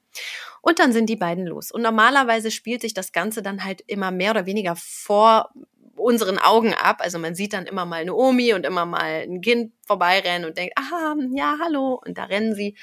Und 0.61 0.80
dann 0.80 0.91
sind 0.91 1.07
die 1.07 1.15
beiden 1.15 1.45
los. 1.45 1.71
Und 1.71 1.84
normalerweise 1.84 2.49
spielt 2.49 2.82
sich 2.82 2.95
das 2.95 3.11
Ganze 3.11 3.43
dann 3.43 3.63
halt 3.63 3.82
immer 3.86 4.09
mehr 4.09 4.32
oder 4.32 4.47
weniger 4.47 4.76
vor 4.76 5.51
unseren 5.95 6.39
Augen 6.39 6.74
ab. 6.74 6.97
Also 6.99 7.19
man 7.19 7.36
sieht 7.36 7.53
dann 7.53 7.67
immer 7.67 7.86
mal 7.86 8.01
eine 8.01 8.15
Omi 8.15 8.53
und 8.53 8.65
immer 8.65 8.86
mal 8.88 9.21
ein 9.24 9.41
Kind 9.41 9.74
vorbeirennen 9.86 10.49
und 10.49 10.57
denkt, 10.57 10.74
aha, 10.76 11.15
ja, 11.32 11.57
hallo. 11.63 12.01
Und 12.03 12.17
da 12.17 12.24
rennen 12.24 12.55
sie. 12.55 12.76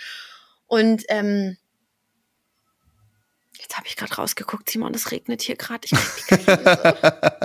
Und 0.66 1.03
ähm, 1.09 1.57
Jetzt 3.70 3.76
habe 3.76 3.86
ich 3.86 3.96
gerade 3.96 4.12
rausgeguckt, 4.16 4.68
Simon, 4.68 4.92
es 4.94 5.12
regnet 5.12 5.42
hier 5.42 5.54
gerade. 5.54 5.84
Ich 5.84 5.92
krieg 5.92 6.26
die 6.26 6.44
Krise. 6.44 6.96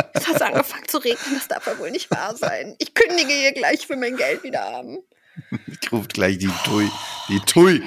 Es 0.15 0.27
hat 0.27 0.41
angefangen 0.41 0.87
zu 0.87 0.97
regnen, 0.97 1.35
das 1.35 1.47
darf 1.47 1.67
ja 1.67 1.77
wohl 1.77 1.91
nicht 1.91 2.09
wahr 2.09 2.35
sein. 2.35 2.75
Ich 2.79 2.95
kündige 2.95 3.31
hier 3.31 3.51
gleich 3.51 3.85
für 3.85 3.95
mein 3.95 4.17
Geld 4.17 4.41
wieder 4.41 4.63
haben. 4.63 4.97
Ich 5.67 5.91
rufe 5.91 6.07
gleich 6.07 6.39
die 6.39 6.49
Tui. 6.63 6.89
Die 7.29 7.39
Tui. 7.41 7.83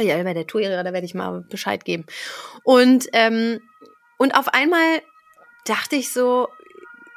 Ja, 0.00 0.20
bei 0.24 0.34
der 0.34 0.48
Tui, 0.48 0.64
da 0.64 0.82
werde 0.82 1.04
ich 1.04 1.14
mal 1.14 1.42
Bescheid 1.48 1.84
geben. 1.84 2.04
Und, 2.64 3.06
ähm, 3.12 3.60
und 4.18 4.34
auf 4.34 4.48
einmal 4.48 5.00
dachte 5.66 5.94
ich 5.94 6.12
so, 6.12 6.48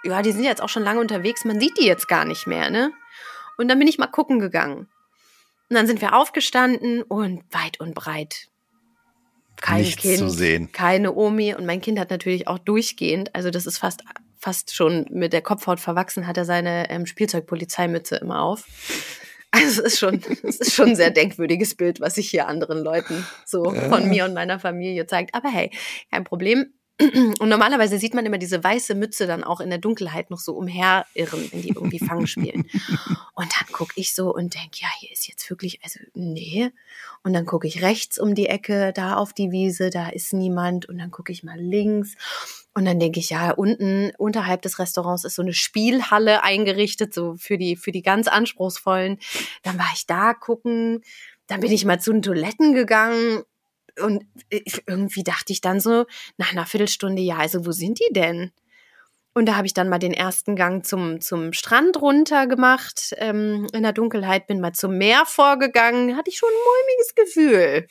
ja, 0.03 0.22
die 0.22 0.32
sind 0.32 0.43
jetzt 0.43 0.61
auch 0.61 0.70
schon 0.70 0.84
lange 0.84 0.99
unterwegs, 0.99 1.43
man 1.43 1.59
sieht 1.59 1.80
die 1.80 1.88
jetzt 1.88 2.07
gar 2.07 2.26
nicht 2.26 2.45
mehr, 2.45 2.70
ne? 2.70 2.91
Und 3.57 3.68
dann 3.68 3.80
bin 3.80 3.88
ich 3.88 3.97
mal 3.97 4.05
gucken 4.05 4.38
gegangen. 4.38 4.91
Und 5.70 5.76
dann 5.76 5.88
sind 5.88 6.01
wir 6.01 6.14
aufgestanden 6.14 7.01
und 7.01 7.43
weit 7.51 7.80
und 7.80 7.95
breit 7.95 8.49
kein 9.62 9.82
Nichts 9.82 10.01
Kind, 10.01 10.20
zu 10.20 10.30
sehen. 10.30 10.72
keine 10.72 11.14
Omi 11.14 11.54
und 11.56 11.66
mein 11.66 11.82
Kind 11.82 11.99
hat 11.99 12.10
natürlich 12.10 12.47
auch 12.47 12.60
durchgehend, 12.60 13.34
also 13.36 13.49
das 13.49 13.66
ist 13.66 13.78
fast 13.78 14.04
fast 14.43 14.76
schon 14.76 15.06
mit 15.10 15.32
der 15.32 15.41
Kopfhaut 15.41 15.80
verwachsen, 15.80 16.28
hat 16.28 16.38
er 16.38 16.43
seine 16.43 16.89
ähm, 16.89 17.06
Spielzeugpolizeimütze 17.06 18.18
immer 18.18 18.41
auf. 18.41 18.66
Also 19.51 19.84
es 19.84 19.93
ist 19.93 19.99
schon, 19.99 20.22
es 20.43 20.58
ist 20.58 20.74
schon 20.74 20.89
ein 20.89 20.95
sehr 20.95 21.12
denkwürdiges 21.12 21.76
Bild, 21.76 22.01
was 22.01 22.16
sich 22.16 22.30
hier 22.30 22.47
anderen 22.47 22.84
Leuten 22.84 23.26
so 23.45 23.64
von 23.72 24.10
mir 24.10 24.26
und 24.26 24.34
meiner 24.34 24.60
Familie 24.60 25.08
zeigt. 25.08 25.34
Aber 25.34 25.49
hey, 25.49 25.72
kein 26.12 26.24
Problem. 26.24 26.74
Und 27.00 27.50
normalerweise 27.50 27.98
sieht 27.98 28.14
man 28.14 28.26
immer 28.26 28.38
diese 28.38 28.64
weiße 28.64 28.94
Mütze 28.94 29.26
dann 29.26 29.44
auch 29.44 29.60
in 29.60 29.70
der 29.70 29.80
Dunkelheit 29.80 30.30
noch 30.30 30.38
so 30.38 30.54
umherirren, 30.54 31.52
wenn 31.52 31.62
die 31.64 31.70
irgendwie 31.70 31.98
Fang 31.98 32.28
spielen. 32.28 32.70
Und 33.36 33.52
dann 33.52 33.68
gucke 33.72 33.94
ich 33.96 34.14
so 34.14 34.32
und 34.32 34.54
denke, 34.54 34.78
ja, 34.82 34.88
hier 35.00 35.12
ist 35.12 35.28
jetzt 35.28 35.50
wirklich, 35.50 35.80
also 35.84 36.00
nee. 36.14 36.70
Und 37.24 37.34
dann 37.34 37.48
gucke 37.48 37.68
ich 37.68 37.82
rechts 37.82 38.20
um 38.20 38.36
die 38.36 38.46
Ecke, 38.46 38.94
da 38.94 39.16
auf 39.16 39.34
die 39.34 39.50
Wiese, 39.50 39.89
da 39.89 40.10
ist 40.10 40.34
niemand. 40.34 40.88
Und 40.88 41.00
dann 41.00 41.10
gucke 41.10 41.32
ich 41.32 41.44
mal 41.44 41.60
links. 41.60 42.14
Und 42.76 42.86
dann 42.86 43.00
denke 43.00 43.20
ich, 43.20 43.32
ja, 43.32 43.50
unten 43.50 44.12
unterhalb 44.20 44.62
des 44.62 44.78
Restaurants 44.78 45.24
ist 45.24 45.34
so 45.34 45.41
eine 45.41 45.54
Spielhalle 45.54 46.44
eingerichtet, 46.44 47.12
so 47.12 47.36
für 47.38 47.58
die, 47.58 47.76
für 47.76 47.91
die 47.91 48.04
ganz 48.04 48.28
anspruchsvollen. 48.28 49.18
Dann 49.64 49.80
war 49.80 49.89
ich 49.96 50.06
da 50.06 50.36
gucken. 50.36 51.02
Dann 51.48 51.60
bin 51.60 51.72
ich 51.72 51.86
mal 51.86 52.00
zu 52.00 52.12
den 52.14 52.22
Toiletten 52.22 52.76
gegangen 52.76 53.41
und 54.02 54.26
irgendwie 54.88 55.24
dachte 55.24 55.54
ich 55.54 55.62
dann 55.62 55.80
so 55.80 56.06
nach 56.38 56.52
einer 56.52 56.66
Viertelstunde, 56.66 57.22
ja, 57.22 57.38
also 57.38 57.66
wo 57.66 57.72
sind 57.72 58.00
die 58.00 58.14
denn? 58.14 58.52
Und 59.36 59.48
da 59.48 59.56
habe 59.56 59.66
ich 59.66 59.74
dann 59.74 59.89
mal 59.89 59.98
den 59.98 60.14
ersten 60.14 60.56
Gang 60.56 60.86
zum, 60.86 61.20
zum 61.20 61.54
Strand 61.54 62.00
runter 62.00 62.46
gemacht. 62.46 63.16
Ähm, 63.18 63.68
in 63.74 63.82
der 63.82 63.91
Dunkelheit 63.94 64.46
bin 64.46 64.62
mal 64.62 64.74
zum 64.74 64.98
Meer 65.00 65.24
vorgegangen. 65.26 66.16
Hatte 66.16 66.30
ich 66.30 66.38
schon 66.38 66.50
ein 66.50 66.66
mulmiges 66.70 67.16
Gefühl. 67.16 67.88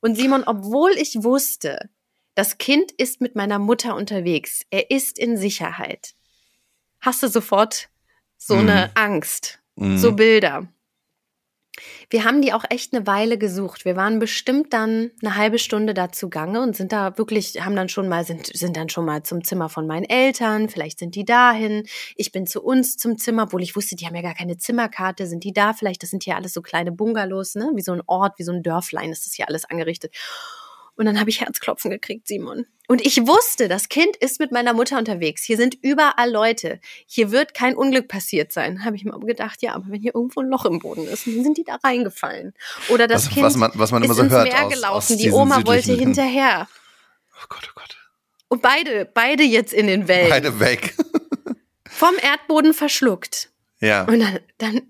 Und 0.00 0.16
Simon, 0.16 0.44
obwohl 0.44 0.92
ich 0.92 1.24
wusste, 1.24 1.90
das 2.36 2.58
Kind 2.58 2.92
ist 2.92 3.20
mit 3.20 3.34
meiner 3.34 3.58
Mutter 3.58 3.96
unterwegs, 3.96 4.62
er 4.70 4.90
ist 4.90 5.18
in 5.18 5.36
Sicherheit, 5.36 6.14
hast 7.00 7.22
du 7.24 7.28
sofort 7.28 7.88
so 8.38 8.54
eine 8.54 8.86
Mhm. 8.86 8.90
Angst, 8.94 9.58
Mhm. 9.74 9.98
so 9.98 10.12
Bilder. 10.12 10.68
Wir 12.10 12.24
haben 12.24 12.42
die 12.42 12.52
auch 12.52 12.64
echt 12.68 12.94
eine 12.94 13.06
Weile 13.06 13.38
gesucht. 13.38 13.86
Wir 13.86 13.96
waren 13.96 14.18
bestimmt 14.18 14.72
dann 14.74 15.10
eine 15.22 15.36
halbe 15.36 15.58
Stunde 15.58 15.94
da 15.94 16.12
zugange 16.12 16.60
und 16.60 16.76
sind 16.76 16.92
da 16.92 17.16
wirklich, 17.16 17.64
haben 17.64 17.74
dann 17.74 17.88
schon 17.88 18.08
mal, 18.08 18.24
sind, 18.24 18.46
sind 18.54 18.76
dann 18.76 18.90
schon 18.90 19.06
mal 19.06 19.22
zum 19.22 19.42
Zimmer 19.42 19.70
von 19.70 19.86
meinen 19.86 20.04
Eltern. 20.04 20.68
Vielleicht 20.68 20.98
sind 20.98 21.14
die 21.14 21.24
dahin. 21.24 21.84
Ich 22.14 22.30
bin 22.30 22.46
zu 22.46 22.62
uns 22.62 22.98
zum 22.98 23.16
Zimmer, 23.16 23.44
obwohl 23.44 23.62
ich 23.62 23.74
wusste, 23.74 23.96
die 23.96 24.06
haben 24.06 24.14
ja 24.14 24.22
gar 24.22 24.34
keine 24.34 24.58
Zimmerkarte. 24.58 25.26
Sind 25.26 25.44
die 25.44 25.54
da? 25.54 25.72
Vielleicht, 25.72 26.02
das 26.02 26.10
sind 26.10 26.24
hier 26.24 26.36
alles 26.36 26.52
so 26.52 26.60
kleine 26.60 26.92
Bungalows, 26.92 27.54
ne? 27.54 27.70
Wie 27.74 27.82
so 27.82 27.92
ein 27.92 28.02
Ort, 28.06 28.38
wie 28.38 28.44
so 28.44 28.52
ein 28.52 28.62
Dörflein 28.62 29.10
ist 29.10 29.24
das 29.24 29.32
hier 29.32 29.48
alles 29.48 29.64
angerichtet. 29.64 30.14
Und 30.96 31.06
dann 31.06 31.18
habe 31.18 31.30
ich 31.30 31.40
Herzklopfen 31.40 31.90
gekriegt, 31.90 32.28
Simon. 32.28 32.66
Und 32.86 33.00
ich 33.04 33.26
wusste, 33.26 33.68
das 33.68 33.88
Kind 33.88 34.14
ist 34.16 34.38
mit 34.40 34.52
meiner 34.52 34.74
Mutter 34.74 34.98
unterwegs. 34.98 35.42
Hier 35.42 35.56
sind 35.56 35.76
überall 35.80 36.30
Leute. 36.30 36.80
Hier 37.06 37.30
wird 37.30 37.54
kein 37.54 37.74
Unglück 37.74 38.08
passiert 38.08 38.52
sein. 38.52 38.84
Habe 38.84 38.96
ich 38.96 39.04
mir 39.04 39.18
gedacht, 39.20 39.62
ja, 39.62 39.72
aber 39.74 39.86
wenn 39.88 40.02
hier 40.02 40.14
irgendwo 40.14 40.40
ein 40.40 40.48
Loch 40.48 40.66
im 40.66 40.80
Boden 40.80 41.06
ist, 41.08 41.26
dann 41.26 41.42
sind 41.42 41.56
die 41.56 41.64
da 41.64 41.76
reingefallen. 41.82 42.52
Oder 42.90 43.06
das 43.08 43.26
Was- 43.26 43.32
Kind 43.32 43.46
was 43.46 43.56
man- 43.56 43.70
was 43.74 43.90
man 43.92 44.02
immer 44.02 44.12
ist 44.12 44.16
so 44.18 44.22
ins 44.24 44.32
hört 44.32 44.48
Meer 44.52 44.66
aus- 44.66 44.72
gelaufen. 44.74 44.96
aus 45.14 45.20
die 45.20 45.30
Oma 45.30 45.66
wollte 45.66 45.94
hinterher. 45.94 46.68
Oh 47.40 47.44
Gott, 47.48 47.66
oh 47.70 47.72
Gott. 47.74 47.96
Und 48.48 48.60
beide, 48.60 49.06
beide 49.06 49.42
jetzt 49.44 49.72
in 49.72 49.86
den 49.86 50.08
Wellen. 50.08 50.28
Beide 50.28 50.60
weg. 50.60 50.94
Vom 51.88 52.14
Erdboden 52.20 52.74
verschluckt. 52.74 53.50
Ja. 53.80 54.04
Und 54.04 54.20
dann, 54.20 54.38
dann, 54.58 54.82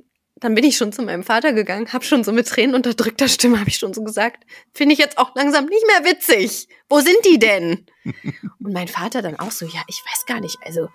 dann 0.43 0.57
bin 0.57 0.65
ich 0.65 0.77
schon 0.77 0.93
zu 0.93 1.03
meinem 1.03 1.23
Vater 1.23 1.53
gegangen, 1.53 1.93
habe 1.93 2.05
schon 2.05 2.25
so 2.25 2.33
mit 2.33 2.49
Tränen 2.49 2.75
unterdrückter 2.75 3.29
Stimme, 3.29 3.61
habe 3.61 3.71
ich 3.71 3.79
schon 3.79 3.95
so 3.95 4.03
gesagt, 4.03 4.45
finde 4.75 4.93
ich 4.93 4.99
jetzt 4.99 5.17
auch 5.17 5.35
langsam 5.37 5.67
nicht 5.67 5.87
mehr 5.87 6.13
witzig. 6.13 6.69
Wo 6.89 6.99
sind 6.99 7.19
die 7.25 7.39
denn? 7.39 7.87
Und 8.05 8.73
mein 8.73 8.89
Vater 8.89 9.23
dann 9.23 9.39
auch 9.39 9.53
so, 9.53 9.67
ja, 9.67 9.83
ich 9.87 10.03
weiß 10.05 10.27
gar 10.27 10.41
nicht, 10.41 10.59
also, 10.65 10.89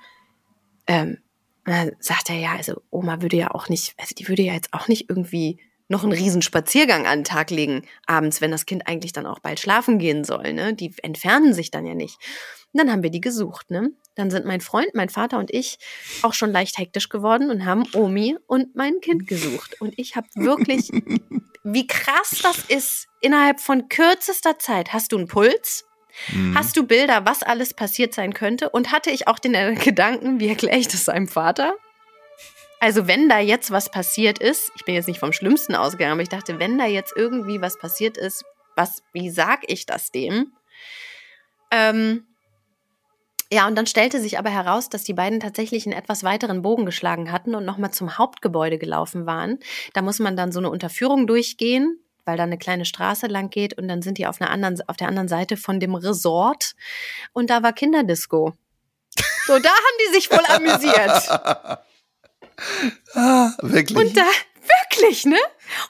ähm, 0.86 1.18
und 1.66 1.74
dann 1.74 1.92
sagt 2.00 2.30
er, 2.30 2.38
ja, 2.38 2.56
also 2.56 2.82
Oma 2.92 3.22
würde 3.22 3.36
ja 3.36 3.52
auch 3.52 3.68
nicht, 3.68 3.94
also 3.98 4.16
die 4.16 4.30
würde 4.30 4.42
ja 4.42 4.54
jetzt 4.54 4.74
auch 4.74 4.88
nicht 4.88 5.10
irgendwie 5.10 5.60
noch 5.90 6.04
einen 6.04 6.12
riesen 6.12 6.42
Spaziergang 6.42 7.06
an 7.08 7.20
den 7.20 7.24
Tag 7.26 7.50
legen, 7.50 7.84
abends, 8.06 8.42
wenn 8.42 8.52
das 8.52 8.66
Kind 8.66 8.88
eigentlich 8.88 9.14
dann 9.14 9.26
auch 9.26 9.40
bald 9.40 9.60
schlafen 9.60 10.00
gehen 10.00 10.24
soll, 10.24 10.54
ne? 10.54 10.74
Die 10.74 10.94
entfernen 11.02 11.54
sich 11.54 11.72
dann 11.72 11.86
ja 11.86 11.94
nicht. 11.94 12.18
Und 12.74 12.80
dann 12.80 12.92
haben 12.92 13.04
wir 13.04 13.10
die 13.10 13.22
gesucht, 13.22 13.72
ne? 13.72 13.92
Dann 14.16 14.30
sind 14.30 14.46
mein 14.46 14.62
Freund, 14.62 14.90
mein 14.94 15.10
Vater 15.10 15.38
und 15.38 15.52
ich 15.52 15.78
auch 16.22 16.34
schon 16.34 16.52
leicht 16.52 16.78
hektisch 16.78 17.10
geworden 17.10 17.50
und 17.50 17.66
haben 17.66 17.84
Omi 17.94 18.38
und 18.48 18.76
mein 18.76 19.00
Kind 19.02 19.28
gesucht. 19.28 19.80
Und 19.80 19.98
ich 19.98 20.16
habe 20.16 20.28
wirklich, 20.36 20.90
wie 21.64 21.88
krass 21.88 22.40
das 22.44 22.60
ist, 22.68 23.08
innerhalb 23.22 23.60
von 23.62 23.88
kürzester 23.90 24.60
Zeit 24.60 24.94
hast 24.94 25.12
du 25.12 25.18
einen 25.18 25.28
Puls, 25.28 25.86
Mhm. 26.32 26.58
hast 26.58 26.76
du 26.76 26.84
Bilder, 26.84 27.26
was 27.26 27.44
alles 27.44 27.76
passiert 27.76 28.14
sein 28.14 28.34
könnte 28.34 28.70
und 28.70 28.92
hatte 28.92 29.12
ich 29.12 29.28
auch 29.28 29.38
den 29.38 29.54
äh, 29.54 29.76
Gedanken, 29.76 30.40
wie 30.40 30.48
erkläre 30.48 30.78
ich 30.78 30.88
das 30.88 31.06
seinem 31.06 31.28
Vater? 31.28 31.76
Also 32.80 33.08
wenn 33.08 33.28
da 33.28 33.40
jetzt 33.40 33.72
was 33.72 33.90
passiert 33.90 34.40
ist, 34.40 34.72
ich 34.76 34.86
bin 34.86 34.96
jetzt 34.96 35.08
nicht 35.08 35.20
vom 35.20 35.34
Schlimmsten 35.34 35.76
ausgegangen, 35.76 36.14
aber 36.14 36.22
ich 36.22 36.30
dachte, 36.30 36.60
wenn 36.60 36.78
da 36.78 36.86
jetzt 36.86 37.14
irgendwie 37.16 37.60
was 37.62 37.78
passiert 37.78 38.18
ist, 38.18 38.46
was, 38.76 39.02
wie 39.14 39.30
sag 39.30 39.70
ich 39.70 39.86
das 39.86 40.12
dem? 40.12 40.54
Ähm, 41.72 42.26
ja, 43.52 43.66
und 43.68 43.76
dann 43.76 43.88
stellte 43.88 44.20
sich 44.20 44.38
aber 44.38 44.50
heraus, 44.50 44.90
dass 44.90 45.04
die 45.04 45.14
beiden 45.14 45.40
tatsächlich 45.40 45.86
einen 45.86 45.98
etwas 45.98 46.24
weiteren 46.24 46.62
Bogen 46.62 46.86
geschlagen 46.86 47.32
hatten 47.32 47.56
und 47.56 47.66
nochmal 47.66 47.92
zum 47.92 48.18
Hauptgebäude 48.18 48.78
gelaufen 48.78 49.26
waren. 49.26 49.60
Da 49.94 50.02
muss 50.02 50.20
man 50.20 50.36
dann 50.36 50.52
so 50.52 50.60
eine 50.60 50.70
Unterführung 50.70 51.28
durchgehen, 51.28 52.00
weil 52.26 52.38
da 52.38 52.44
eine 52.44 52.58
kleine 52.58 52.86
Straße 52.86 53.28
lang 53.28 53.50
geht 53.50 53.78
und 53.78 53.88
dann 53.88 54.02
sind 54.02 54.18
die 54.18 54.28
auf, 54.28 54.42
einer 54.42 54.52
anderen, 54.52 54.78
auf 54.88 54.98
der 54.98 55.08
anderen 55.08 55.30
Seite 55.30 55.56
von 55.56 55.80
dem 55.80 55.96
Resort 55.96 56.76
und 57.32 57.50
da 57.50 57.64
war 57.64 57.74
Kinderdisco. 57.74 58.54
So, 59.46 59.60
da 59.60 59.70
haben 59.70 59.98
die 60.06 60.14
sich 60.14 60.30
wohl 60.30 60.44
amüsiert. 60.48 61.80
ah, 63.14 63.52
wirklich. 63.62 63.98
Und 63.98 64.16
da, 64.18 64.26
wirklich, 64.92 65.26
ne? 65.26 65.38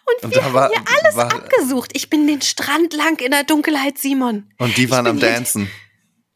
Und, 0.05 0.24
Und 0.26 0.36
wir 0.36 0.41
da 0.41 0.53
war- 0.53 0.63
haben 0.70 0.74
hier 0.86 0.97
alles 1.03 1.15
war- 1.15 1.34
abgesucht. 1.34 1.91
Ich 1.93 2.09
bin 2.09 2.28
den 2.28 2.41
Strand 2.41 2.93
lang 2.93 3.20
in 3.20 3.32
der 3.32 3.43
Dunkelheit, 3.43 3.97
Simon. 3.97 4.49
Und 4.57 4.78
die 4.78 4.89
waren 4.89 5.07
am 5.07 5.20
Dancen. 5.20 5.70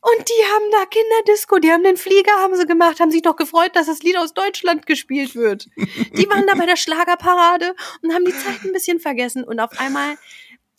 Und 0.03 0.27
die 0.27 0.43
haben 0.51 0.63
da 0.71 0.86
Kinderdisco, 0.88 1.59
die 1.59 1.71
haben 1.71 1.84
den 1.84 1.95
Flieger, 1.95 2.32
haben 2.39 2.55
sie 2.55 2.65
gemacht, 2.65 2.99
haben 2.99 3.11
sich 3.11 3.21
doch 3.21 3.36
gefreut, 3.36 3.75
dass 3.75 3.86
das 3.86 4.01
Lied 4.01 4.17
aus 4.17 4.34
Deutschland 4.34 4.88
gespielt 4.88 5.36
wird. 5.36 5.67
Die 5.77 6.27
waren 6.27 6.47
da 6.47 6.55
bei 6.55 6.65
der 6.65 6.75
Schlagerparade 6.77 7.75
und 8.01 8.11
haben 8.11 8.25
die 8.25 8.32
Zeit 8.32 8.63
ein 8.63 8.73
bisschen 8.73 8.99
vergessen. 8.99 9.43
Und 9.43 9.59
auf 9.59 9.79
einmal, 9.79 10.17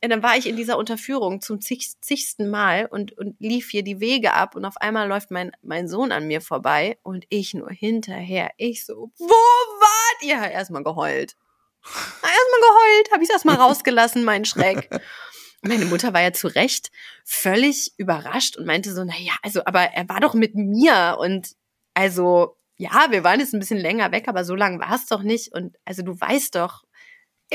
ja, 0.02 0.08
dann 0.08 0.22
war 0.22 0.36
ich 0.36 0.48
in 0.48 0.56
dieser 0.56 0.78
Unterführung 0.78 1.40
zum 1.40 1.60
zig, 1.60 1.92
zigsten 2.00 2.50
Mal 2.50 2.86
und, 2.86 3.16
und 3.16 3.36
lief 3.38 3.70
hier 3.70 3.84
die 3.84 4.00
Wege 4.00 4.32
ab 4.32 4.56
und 4.56 4.64
auf 4.64 4.76
einmal 4.78 5.06
läuft 5.06 5.30
mein, 5.30 5.52
mein 5.62 5.86
Sohn 5.86 6.10
an 6.10 6.26
mir 6.26 6.40
vorbei 6.40 6.98
und 7.04 7.24
ich 7.28 7.54
nur 7.54 7.70
hinterher. 7.70 8.50
Ich 8.56 8.84
so, 8.84 9.12
wo 9.16 9.26
wart 9.26 10.22
ihr? 10.22 10.50
Erstmal 10.50 10.82
geheult. 10.82 11.36
Erstmal 11.84 12.60
geheult, 12.60 13.12
habe 13.12 13.22
ich 13.22 13.30
erstmal 13.30 13.56
rausgelassen, 13.56 14.24
meinen 14.24 14.44
Schreck. 14.44 14.90
Meine 15.62 15.84
Mutter 15.84 16.12
war 16.12 16.20
ja 16.20 16.32
zu 16.32 16.48
Recht 16.48 16.90
völlig 17.24 17.92
überrascht 17.96 18.56
und 18.56 18.66
meinte 18.66 18.92
so, 18.92 19.04
na 19.04 19.14
ja, 19.16 19.34
also, 19.42 19.64
aber 19.64 19.82
er 19.82 20.08
war 20.08 20.18
doch 20.18 20.34
mit 20.34 20.56
mir 20.56 21.16
und 21.20 21.52
also, 21.94 22.56
ja, 22.76 23.06
wir 23.10 23.22
waren 23.22 23.38
jetzt 23.38 23.54
ein 23.54 23.60
bisschen 23.60 23.78
länger 23.78 24.10
weg, 24.10 24.26
aber 24.26 24.44
so 24.44 24.56
lange 24.56 24.80
war 24.80 24.96
es 24.96 25.06
doch 25.06 25.22
nicht 25.22 25.54
und 25.54 25.76
also 25.84 26.02
du 26.02 26.20
weißt 26.20 26.56
doch. 26.56 26.82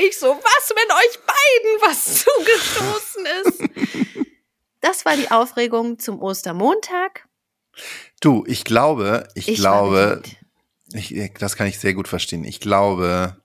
Ich 0.00 0.18
so, 0.18 0.26
was, 0.28 0.70
wenn 0.70 0.90
euch 0.92 1.18
beiden 1.26 1.80
was 1.82 2.24
zugestoßen 2.24 3.26
ist? 3.44 4.26
Das 4.80 5.04
war 5.04 5.16
die 5.16 5.30
Aufregung 5.30 5.98
zum 5.98 6.22
Ostermontag. 6.22 7.26
Du, 8.20 8.44
ich 8.46 8.64
glaube, 8.64 9.28
ich, 9.34 9.48
Ich 9.48 9.58
glaube, 9.58 10.22
ich, 10.92 11.32
das 11.38 11.56
kann 11.56 11.66
ich 11.66 11.78
sehr 11.78 11.94
gut 11.94 12.06
verstehen. 12.08 12.44
Ich 12.44 12.60
glaube, 12.60 13.36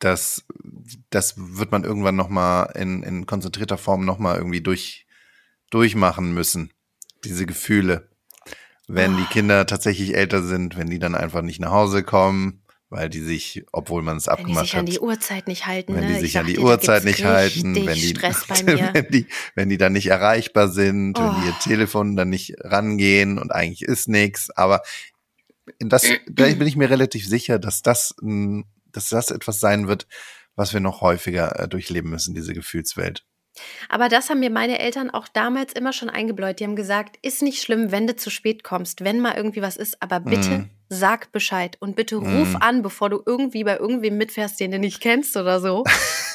dass 0.00 0.44
das 1.10 1.34
wird 1.36 1.70
man 1.70 1.84
irgendwann 1.84 2.16
noch 2.16 2.28
mal 2.28 2.64
in, 2.74 3.02
in 3.04 3.26
konzentrierter 3.26 3.78
Form 3.78 4.04
noch 4.04 4.18
mal 4.18 4.36
irgendwie 4.36 4.60
durch 4.60 5.06
durchmachen 5.70 6.34
müssen. 6.34 6.72
Diese 7.24 7.46
Gefühle, 7.46 8.08
wenn 8.88 9.16
die 9.16 9.22
Oh. 9.22 9.30
Kinder 9.32 9.66
tatsächlich 9.66 10.14
älter 10.16 10.42
sind, 10.42 10.76
wenn 10.76 10.90
die 10.90 10.98
dann 10.98 11.14
einfach 11.14 11.42
nicht 11.42 11.60
nach 11.60 11.70
Hause 11.70 12.02
kommen, 12.02 12.61
weil 12.92 13.08
die 13.08 13.20
sich, 13.20 13.64
obwohl 13.72 14.02
man 14.02 14.18
es 14.18 14.26
Wenn 14.26 14.36
die 14.36 14.40
abgemacht 14.42 14.66
sich 14.66 14.74
an 14.74 14.80
hat, 14.80 14.92
die 14.92 15.00
Uhrzeit 15.00 15.48
nicht 15.48 15.66
halten, 15.66 15.94
wenn 15.94 16.02
ne? 16.02 16.08
die 16.08 16.14
Ich 16.16 16.20
sich 16.20 16.38
an 16.38 16.46
die 16.46 16.58
Uhrzeit 16.58 17.04
nicht 17.04 17.24
halten, 17.24 17.74
wenn 17.74 17.94
die, 17.94 18.14
wenn 18.92 19.06
die, 19.10 19.26
wenn 19.54 19.68
die 19.70 19.78
dann 19.78 19.94
nicht 19.94 20.08
erreichbar 20.08 20.68
sind, 20.68 21.18
wenn 21.18 21.40
die 21.40 21.46
ihr 21.46 21.54
Oh. 21.58 21.62
Telefon 21.62 22.16
dann 22.16 22.28
nicht 22.28 22.54
rangehen 22.60 23.38
und 23.38 23.50
eigentlich 23.50 23.82
ist 23.82 24.08
nichts. 24.08 24.50
Aber 24.50 24.82
das, 25.78 26.06
da 26.28 26.44
bin 26.44 26.66
ich 26.66 26.76
mir 26.76 26.90
relativ 26.90 27.26
sicher, 27.26 27.58
dass 27.58 27.80
das, 27.80 28.14
dass 28.20 29.08
das 29.08 29.30
etwas 29.30 29.58
sein 29.58 29.88
wird, 29.88 30.06
was 30.54 30.74
wir 30.74 30.80
noch 30.80 31.00
häufiger 31.00 31.58
äh, 31.60 31.68
durchleben 31.68 32.10
müssen, 32.10 32.34
diese 32.34 32.52
Gefühlswelt. 32.52 33.24
Aber 33.88 34.08
das 34.08 34.28
haben 34.28 34.40
mir 34.40 34.50
meine 34.50 34.78
Eltern 34.78 35.10
auch 35.10 35.28
damals 35.28 35.72
immer 35.72 35.92
schon 35.92 36.10
eingebläut. 36.10 36.60
Die 36.60 36.64
haben 36.64 36.76
gesagt, 36.76 37.16
ist 37.22 37.42
nicht 37.42 37.62
schlimm, 37.62 37.90
wenn 37.90 38.06
du 38.06 38.16
zu 38.16 38.30
spät 38.30 38.64
kommst, 38.64 39.02
wenn 39.04 39.20
mal 39.20 39.34
irgendwie 39.34 39.62
was 39.62 39.76
ist, 39.76 40.02
aber 40.02 40.20
bitte 40.20 40.50
Mhm. 40.50 40.70
Sag 40.94 41.32
Bescheid 41.32 41.76
und 41.80 41.96
bitte 41.96 42.16
ruf 42.16 42.50
Mhm. 42.50 42.56
an, 42.60 42.82
bevor 42.82 43.08
du 43.10 43.22
irgendwie 43.24 43.64
bei 43.64 43.78
irgendwem 43.78 44.18
mitfährst, 44.18 44.60
den 44.60 44.70
du 44.72 44.78
nicht 44.78 45.00
kennst 45.00 45.36
oder 45.36 45.58
so. 45.60 45.84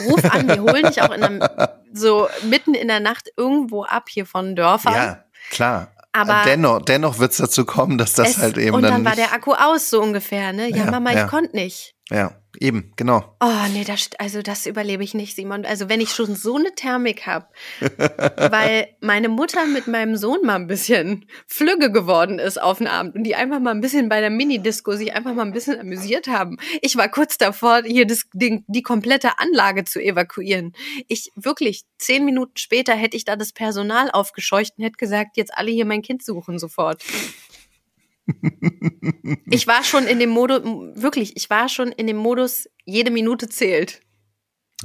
Ruf 0.07 0.25
an, 0.25 0.47
wir 0.47 0.61
holen 0.63 0.85
dich 0.87 1.01
auch 1.01 1.11
in 1.11 1.23
einem, 1.23 1.41
so 1.93 2.27
mitten 2.43 2.73
in 2.73 2.87
der 2.87 2.99
Nacht 2.99 3.29
irgendwo 3.37 3.83
ab 3.83 4.09
hier 4.09 4.25
von 4.25 4.55
Dörfern. 4.55 4.93
Ja, 4.93 5.23
klar. 5.51 5.91
Aber 6.11 6.41
dennoch, 6.45 6.81
dennoch 6.81 7.19
wird 7.19 7.31
es 7.33 7.37
dazu 7.37 7.63
kommen, 7.65 7.99
dass 7.99 8.13
das 8.13 8.29
es, 8.31 8.37
halt 8.39 8.57
eben 8.57 8.75
und 8.75 8.81
dann, 8.81 9.05
war 9.05 9.11
nicht, 9.15 9.17
der 9.19 9.33
Akku 9.33 9.53
aus, 9.53 9.91
so 9.91 10.01
ungefähr, 10.01 10.51
ne? 10.53 10.69
Ja, 10.69 10.77
Ja, 10.85 10.91
Mama, 10.91 11.11
ja. 11.11 11.25
ich 11.25 11.29
konnte 11.29 11.55
nicht. 11.55 11.93
Ja, 12.09 12.31
eben, 12.57 12.93
genau. 12.95 13.35
Oh, 13.41 13.67
nee, 13.73 13.83
das, 13.83 14.11
also 14.17 14.41
das 14.41 14.65
überlebe 14.65 15.03
ich 15.03 15.13
nicht, 15.13 15.35
Simon. 15.35 15.65
Also 15.65 15.89
wenn 15.89 15.99
ich 15.99 16.11
schon 16.11 16.35
so 16.35 16.55
eine 16.55 16.73
Thermik 16.73 17.27
habe, 17.27 17.47
weil 18.37 18.95
meine 19.01 19.27
Mutter 19.27 19.65
mit 19.65 19.87
meinem 19.87 20.15
Sohn 20.15 20.39
mal 20.45 20.55
ein 20.55 20.67
bisschen 20.67 21.25
flügge 21.47 21.91
geworden 21.91 22.39
ist 22.39 22.61
auf 22.61 22.77
den 22.77 22.87
Abend 22.87 23.15
und 23.15 23.23
die 23.23 23.35
einfach 23.35 23.59
mal 23.59 23.71
ein 23.71 23.81
bisschen 23.81 24.07
bei 24.07 24.21
der 24.21 24.29
Minidisco 24.29 24.93
sich 24.95 25.13
einfach 25.13 25.33
mal 25.33 25.45
ein 25.45 25.51
bisschen 25.51 25.77
amüsiert 25.79 26.27
haben. 26.27 26.57
Ich 26.81 26.95
war 26.95 27.09
kurz 27.09 27.37
davor, 27.37 27.83
hier 27.83 28.07
das, 28.07 28.23
den, 28.31 28.63
die 28.67 28.83
komplette 28.83 29.37
Anlage 29.39 29.83
zu 29.83 30.01
evakuieren. 30.01 30.73
Ich 31.09 31.33
wirklich, 31.35 31.83
zehn 31.97 32.23
Minuten 32.23 32.55
später 32.55 32.95
hätte 32.95 33.17
ich 33.17 33.25
da 33.25 33.35
das 33.35 33.51
Personal 33.51 34.09
aufgescheucht 34.11 34.75
und 34.77 34.85
hätte 34.85 34.97
gesagt, 34.97 35.35
jetzt 35.35 35.53
alle 35.53 35.71
hier 35.71 35.85
mein 35.85 36.01
Kind 36.03 36.23
suchen 36.23 36.57
sofort. 36.57 37.03
Ich 39.49 39.67
war 39.67 39.83
schon 39.83 40.05
in 40.07 40.19
dem 40.19 40.29
Modus, 40.29 40.61
wirklich, 40.63 41.35
ich 41.35 41.49
war 41.49 41.69
schon 41.69 41.91
in 41.91 42.07
dem 42.07 42.17
Modus, 42.17 42.69
jede 42.85 43.11
Minute 43.11 43.49
zählt. 43.49 44.01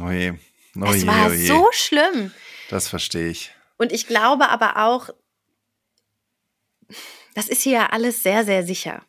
Oh 0.01 0.11
je. 0.11 0.33
Oh 0.77 0.85
es 0.87 1.03
je, 1.03 1.07
war 1.07 1.29
oh 1.29 1.33
je. 1.33 1.47
so 1.47 1.69
schlimm. 1.73 2.33
Das 2.71 2.89
verstehe 2.89 3.29
ich. 3.29 3.55
Und 3.79 3.93
ich 3.93 4.07
glaube 4.07 4.49
aber 4.49 4.77
auch, 4.79 5.11
das 7.35 7.49
ist 7.49 7.63
hier 7.63 7.73
ja 7.73 7.87
alles 7.87 8.23
sehr, 8.23 8.45
sehr 8.45 8.65
sicher. 8.65 9.05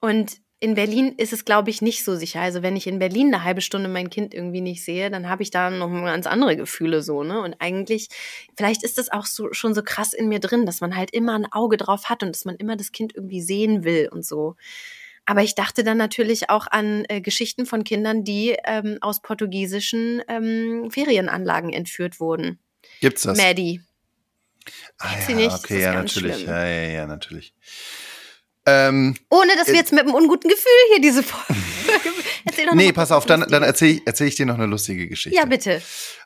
Und 0.00 0.40
in 0.64 0.76
Berlin 0.76 1.14
ist 1.18 1.34
es, 1.34 1.44
glaube 1.44 1.68
ich, 1.68 1.82
nicht 1.82 2.04
so 2.04 2.16
sicher. 2.16 2.40
Also 2.40 2.62
wenn 2.62 2.74
ich 2.74 2.86
in 2.86 2.98
Berlin 2.98 3.34
eine 3.34 3.44
halbe 3.44 3.60
Stunde 3.60 3.86
mein 3.86 4.08
Kind 4.08 4.32
irgendwie 4.32 4.62
nicht 4.62 4.82
sehe, 4.82 5.10
dann 5.10 5.28
habe 5.28 5.42
ich 5.42 5.50
da 5.50 5.68
noch 5.68 5.90
ganz 5.90 6.26
andere 6.26 6.56
Gefühle 6.56 7.02
so, 7.02 7.22
ne? 7.22 7.42
Und 7.42 7.56
eigentlich, 7.58 8.08
vielleicht 8.56 8.82
ist 8.82 8.96
das 8.96 9.12
auch 9.12 9.26
so, 9.26 9.52
schon 9.52 9.74
so 9.74 9.82
krass 9.82 10.14
in 10.14 10.26
mir 10.26 10.40
drin, 10.40 10.64
dass 10.64 10.80
man 10.80 10.96
halt 10.96 11.10
immer 11.10 11.34
ein 11.38 11.52
Auge 11.52 11.76
drauf 11.76 12.06
hat 12.06 12.22
und 12.22 12.30
dass 12.34 12.46
man 12.46 12.56
immer 12.56 12.76
das 12.76 12.92
Kind 12.92 13.14
irgendwie 13.14 13.42
sehen 13.42 13.84
will 13.84 14.08
und 14.10 14.24
so. 14.24 14.56
Aber 15.26 15.42
ich 15.42 15.54
dachte 15.54 15.84
dann 15.84 15.98
natürlich 15.98 16.48
auch 16.48 16.66
an 16.66 17.04
äh, 17.10 17.20
Geschichten 17.20 17.66
von 17.66 17.84
Kindern, 17.84 18.24
die 18.24 18.56
ähm, 18.64 18.96
aus 19.02 19.20
portugiesischen 19.20 20.22
ähm, 20.28 20.90
Ferienanlagen 20.90 21.74
entführt 21.74 22.20
wurden. 22.20 22.58
Gibt's 23.02 23.24
das? 23.24 23.36
Maddie. 23.36 23.82
Ah, 24.96 25.10
ja, 25.28 25.34
nicht? 25.34 25.56
Okay, 25.58 25.82
ja, 25.82 25.92
natürlich. 25.92 26.36
schlimm. 26.36 26.48
Ja, 26.48 26.64
ja, 26.64 26.88
ja, 26.88 27.06
natürlich. 27.06 27.52
Ähm, 28.66 29.14
Ohne 29.30 29.54
dass 29.56 29.66
wir 29.66 29.74
Äh, 29.74 29.78
jetzt 29.78 29.92
mit 29.92 30.00
einem 30.02 30.14
unguten 30.14 30.48
Gefühl 30.48 30.70
hier 30.92 31.00
diese 31.02 31.22
Folge. 31.22 31.60
Erzähl 32.46 32.64
doch 32.66 32.72
noch 32.72 32.76
nee, 32.76 32.92
pass 32.92 33.12
auf, 33.12 33.26
dann, 33.26 33.40
dann 33.48 33.62
erzähle 33.62 33.92
ich, 33.92 34.02
erzähl 34.06 34.26
ich 34.28 34.36
dir 34.36 34.46
noch 34.46 34.54
eine 34.54 34.66
lustige 34.66 35.06
Geschichte. 35.08 35.38
Ja, 35.38 35.44
bitte. 35.44 35.82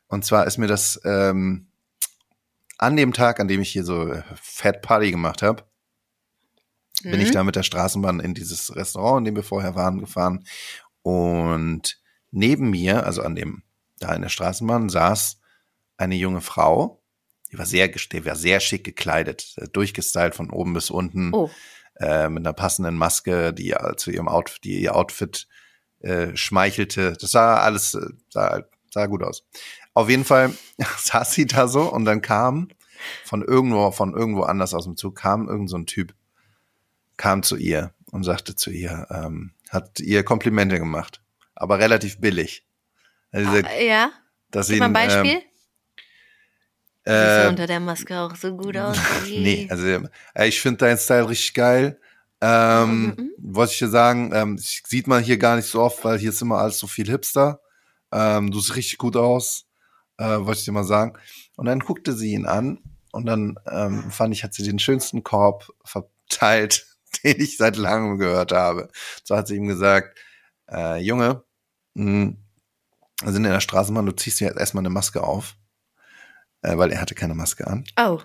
Und 0.09 0.25
zwar 0.25 0.47
ist 0.47 0.57
mir 0.59 0.67
das 0.69 1.01
ähm, 1.05 1.67
an 2.79 2.97
dem 2.97 3.13
Tag, 3.13 3.41
an 3.41 3.49
dem 3.49 3.61
ich 3.61 3.71
hier 3.71 3.85
so 3.85 4.09
äh, 4.13 4.23
Fat 4.41 4.83
Party 4.83 5.11
gemacht 5.11 5.43
habe, 5.43 5.65
bin 7.03 7.21
ich 7.21 7.29
Mhm. 7.29 7.33
da 7.33 7.45
mit 7.45 7.57
der 7.57 7.63
Straßenbahn 7.65 8.21
in 8.21 8.35
dieses 8.35 8.75
Restaurant, 8.75 9.21
in 9.21 9.25
dem 9.27 9.37
wir 9.37 9.43
vorher 9.45 9.75
waren, 9.75 9.99
gefahren. 10.01 10.45
Und 11.03 12.01
neben 12.31 12.71
mir, 12.71 13.05
also 13.05 13.23
an 13.23 13.35
dem, 13.35 13.63
da 13.99 14.15
in 14.15 14.23
der 14.23 14.29
Straßenbahn, 14.29 14.89
saß 14.89 15.39
eine 15.97 16.15
junge 16.17 16.41
Frau, 16.41 17.03
die 17.51 17.59
war 17.59 17.67
sehr, 17.67 17.89
die 17.89 18.25
war 18.27 18.37
sehr 18.37 18.61
schick 18.61 18.85
gekleidet, 18.85 19.55
äh, 19.57 19.69
durchgestylt 19.69 20.35
von 20.35 20.51
oben 20.51 20.75
bis 20.75 20.91
unten, 20.91 21.33
Oh, 21.33 21.51
äh, 22.01 22.29
mit 22.29 22.47
einer 22.47 22.53
passenden 22.53 22.97
Maske, 22.97 23.53
die 23.53 23.75
zu 23.97 24.11
ihrem 24.11 24.29
Outfit, 24.29 24.65
die 24.65 24.81
ihr 24.81 24.95
Outfit 24.95 25.49
äh, 26.01 26.37
schmeichelte. 26.37 27.15
Das 27.21 27.33
sah 27.33 27.59
alles, 27.59 27.95
äh, 27.95 28.07
sah, 28.31 28.63
sah 28.93 29.07
gut 29.07 29.23
aus. 29.23 29.45
Auf 29.95 30.09
jeden 30.09 30.25
Fall 30.25 30.53
saß 30.99 31.33
sie 31.33 31.47
da 31.47 31.69
so 31.69 31.93
und 31.93 32.05
dann 32.05 32.23
kam 32.23 32.69
von 33.25 33.43
irgendwo, 33.43 33.91
von 33.91 34.15
irgendwo 34.15 34.43
anders 34.43 34.75
aus 34.75 34.85
dem 34.85 34.97
Zug, 34.97 35.17
kam 35.17 35.49
irgend 35.49 35.71
so 35.71 35.77
ein 35.77 35.87
Typ, 35.87 36.15
kam 37.17 37.43
zu 37.43 37.57
ihr 37.57 37.93
und 38.11 38.25
sagte 38.25 38.55
zu 38.55 38.71
ihr, 38.71 39.07
ähm, 39.11 39.53
hat 39.71 40.01
ihr 40.01 40.25
Komplimente 40.25 40.79
gemacht, 40.79 41.23
aber 41.55 41.79
relativ 41.79 42.21
billig. 42.21 42.65
Also, 43.31 43.57
äh, 43.57 43.87
ja. 43.87 44.11
dass 44.51 44.69
Gib 44.69 44.79
mal 44.79 44.87
ein 44.87 44.93
Beispiel. 44.93 45.33
Ähm, 45.33 45.43
Siehst 47.09 47.39
du 47.39 47.45
äh, 47.45 47.49
unter 47.49 47.67
der 47.67 47.81
Maske 47.81 48.19
auch 48.21 48.37
so 48.37 48.55
gut 48.55 48.77
aus. 48.77 48.99
Nee, 49.35 49.67
also 49.71 49.87
äh, 50.35 50.49
ich 50.49 50.61
finde 50.61 50.79
deinen 50.79 50.99
Style 50.99 51.29
richtig 51.29 51.55
geil. 51.55 51.99
Ähm, 52.41 53.15
Mhm. 53.17 53.31
Wollte 53.39 53.73
ich 53.73 53.79
dir 53.79 53.89
sagen, 53.89 54.31
ähm, 54.35 54.59
sieht 54.59 55.07
man 55.07 55.23
hier 55.25 55.39
gar 55.39 55.57
nicht 55.57 55.67
so 55.67 55.81
oft, 55.81 56.05
weil 56.05 56.19
hier 56.19 56.31
ist 56.31 56.43
immer 56.43 56.59
alles 56.59 56.79
so 56.79 56.87
viel 56.87 57.09
Hipster. 57.09 57.61
Ähm, 58.13 58.51
du 58.51 58.61
siehst 58.61 58.77
richtig 58.77 58.99
gut 58.99 59.17
aus, 59.17 59.67
äh, 60.19 60.25
wollte 60.25 60.59
ich 60.59 60.65
dir 60.65 60.73
mal 60.73 60.85
sagen. 60.85 61.15
Und 61.57 61.67
dann 61.67 61.81
guckte 61.81 62.13
sie 62.13 62.33
ihn 62.33 62.47
an 62.47 62.79
und 63.13 63.27
dann 63.27 63.57
ähm, 63.71 64.11
fand 64.11 64.35
ich, 64.35 64.45
hat 64.45 64.55
sie 64.55 64.63
den 64.65 64.79
schönsten 64.79 65.23
Korb 65.25 65.73
verteilt, 65.85 66.87
den 67.25 67.41
ich 67.41 67.57
seit 67.57 67.77
langem 67.77 68.19
gehört 68.19 68.53
habe. 68.53 68.89
So 69.25 69.35
hat 69.37 69.49
sie 69.49 69.57
ihm 69.57 69.67
gesagt, 69.67 70.19
äh, 70.71 71.01
Junge, 71.01 71.43
mh, 71.95 72.35
wir 73.23 73.33
sind 73.33 73.45
in 73.45 73.51
der 73.51 73.61
Straßenbahn, 73.61 74.07
du 74.07 74.13
ziehst 74.13 74.41
dir 74.41 74.49
jetzt 74.49 74.59
erstmal 74.61 74.83
eine 74.83 74.91
Maske 74.91 75.23
auf, 75.23 75.57
äh, 76.63 76.77
weil 76.77 76.93
er 76.93 77.01
hatte 77.01 77.15
keine 77.15 77.35
Maske 77.35 77.67
an. 77.67 77.85
Oh, 77.99 78.19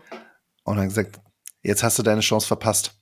Und 0.63 0.77
dann 0.77 0.87
gesagt, 0.89 1.19
jetzt 1.61 1.83
hast 1.83 1.97
du 1.99 2.03
deine 2.03 2.21
Chance 2.21 2.47
verpasst. 2.47 2.93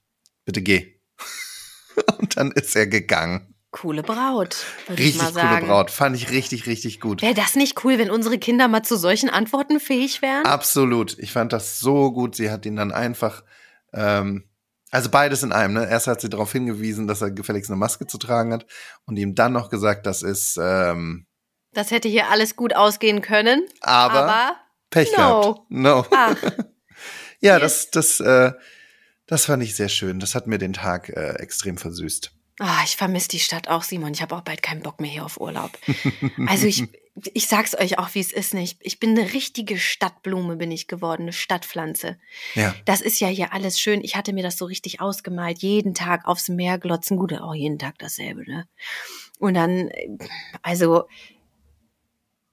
Bitte 0.46 0.62
geh. 0.62 1.00
Und 2.20 2.38
dann 2.38 2.52
ist 2.52 2.76
er 2.76 2.88
gegangen. 2.88 3.54
coole 3.72 4.04
Braut, 4.04 4.58
Richtig 4.90 5.20
coole 5.20 5.32
sagen. 5.34 5.68
Braut. 5.68 5.92
Fand 5.92 6.16
ich 6.16 6.30
richtig, 6.32 6.66
richtig 6.68 7.00
gut. 7.00 7.22
Wäre 7.22 7.34
das 7.34 7.56
nicht 7.56 7.84
cool, 7.84 7.98
wenn 7.98 8.10
unsere 8.12 8.38
Kinder 8.38 8.68
mal 8.68 8.84
zu 8.84 8.98
solchen 8.98 9.30
Antworten 9.30 9.80
fähig 9.80 10.22
wären? 10.22 10.46
Absolut. 10.46 11.18
Ich 11.20 11.32
fand 11.32 11.54
das 11.54 11.80
so 11.80 12.12
gut. 12.12 12.36
Sie 12.36 12.50
hat 12.52 12.66
ihn 12.66 12.76
dann 12.76 12.92
einfach, 12.92 13.44
ähm, 13.94 14.44
also 14.90 15.10
beides 15.10 15.44
in 15.44 15.52
einem. 15.54 15.76
Ne? 15.76 15.90
Erst 15.90 16.08
hat 16.08 16.20
sie 16.22 16.30
darauf 16.30 16.52
hingewiesen, 16.52 17.08
dass 17.08 17.22
er 17.22 17.32
gefälligst 17.32 17.70
eine 17.70 17.78
Maske 17.78 18.08
zu 18.08 18.18
tragen 18.18 18.52
hat 18.54 18.66
und 19.06 19.18
ihm 19.18 19.36
dann 19.36 19.54
noch 19.54 19.70
gesagt, 19.70 20.06
das 20.06 20.22
ist 20.22 20.58
ähm, 20.62 21.26
Das 21.74 21.92
hätte 21.92 22.10
hier 22.10 22.30
alles 22.30 22.56
gut 22.58 22.76
ausgehen 22.76 23.22
können. 23.22 23.66
aber, 23.82 24.24
Aber, 24.24 24.56
Pech 24.92 25.12
no. 25.18 25.18
gehabt. 25.18 25.62
No. 25.70 26.06
ach, 26.12 26.36
Ja, 27.42 27.58
yes. 27.58 27.90
das, 27.90 28.20
das, 28.20 28.20
äh, 28.20 28.52
das 29.26 29.46
fand 29.46 29.64
ich 29.64 29.76
sehr 29.76 29.90
schön. 29.90 30.20
Das 30.20 30.36
hat 30.36 30.46
mir 30.46 30.60
den 30.60 30.74
Tag 30.74 31.10
äh, 31.10 31.34
extrem 31.40 31.78
versüßt. 31.78 32.32
Ah, 32.60 32.82
ich 32.86 32.96
vermisse 32.96 33.30
die 33.30 33.40
Stadt 33.40 33.68
auch, 33.70 33.82
Simon. 33.82 34.14
Ich 34.14 34.22
habe 34.22 34.36
auch 34.36 34.42
bald 34.42 34.62
keinen 34.62 34.84
Bock 34.84 35.02
mehr 35.02 35.10
hier 35.10 35.26
auf 35.26 35.42
Urlaub. 35.42 35.72
Also 36.46 36.68
ich, 36.68 36.84
ich 37.34 37.48
sag's 37.48 37.74
euch 37.74 37.98
auch, 37.98 38.14
wie 38.14 38.20
es 38.20 38.32
ist 38.32 38.54
nicht. 38.54 38.78
Ich 38.82 39.00
bin 39.00 39.18
eine 39.18 39.34
richtige 39.34 39.80
Stadtblume, 39.80 40.58
bin 40.58 40.70
ich 40.70 40.88
geworden, 40.88 41.24
eine 41.24 41.34
Stadtpflanze. 41.34 42.20
Ja. 42.54 42.76
Das 42.86 43.02
ist 43.02 43.20
ja 43.20 43.30
hier 43.30 43.52
alles 43.54 43.80
schön. 43.80 44.04
Ich 44.04 44.16
hatte 44.16 44.34
mir 44.34 44.44
das 44.44 44.58
so 44.58 44.66
richtig 44.66 45.02
ausgemalt. 45.02 45.60
Jeden 45.64 45.96
Tag 45.96 46.28
aufs 46.28 46.50
Meer 46.50 46.78
glotzen. 46.78 47.18
Gut, 47.18 47.34
auch 47.34 47.56
jeden 47.56 47.80
Tag 47.80 47.98
dasselbe, 47.98 48.44
ne? 48.44 48.68
Und 49.40 49.56
dann, 49.56 49.88
äh, 49.88 50.10
also, 50.62 51.08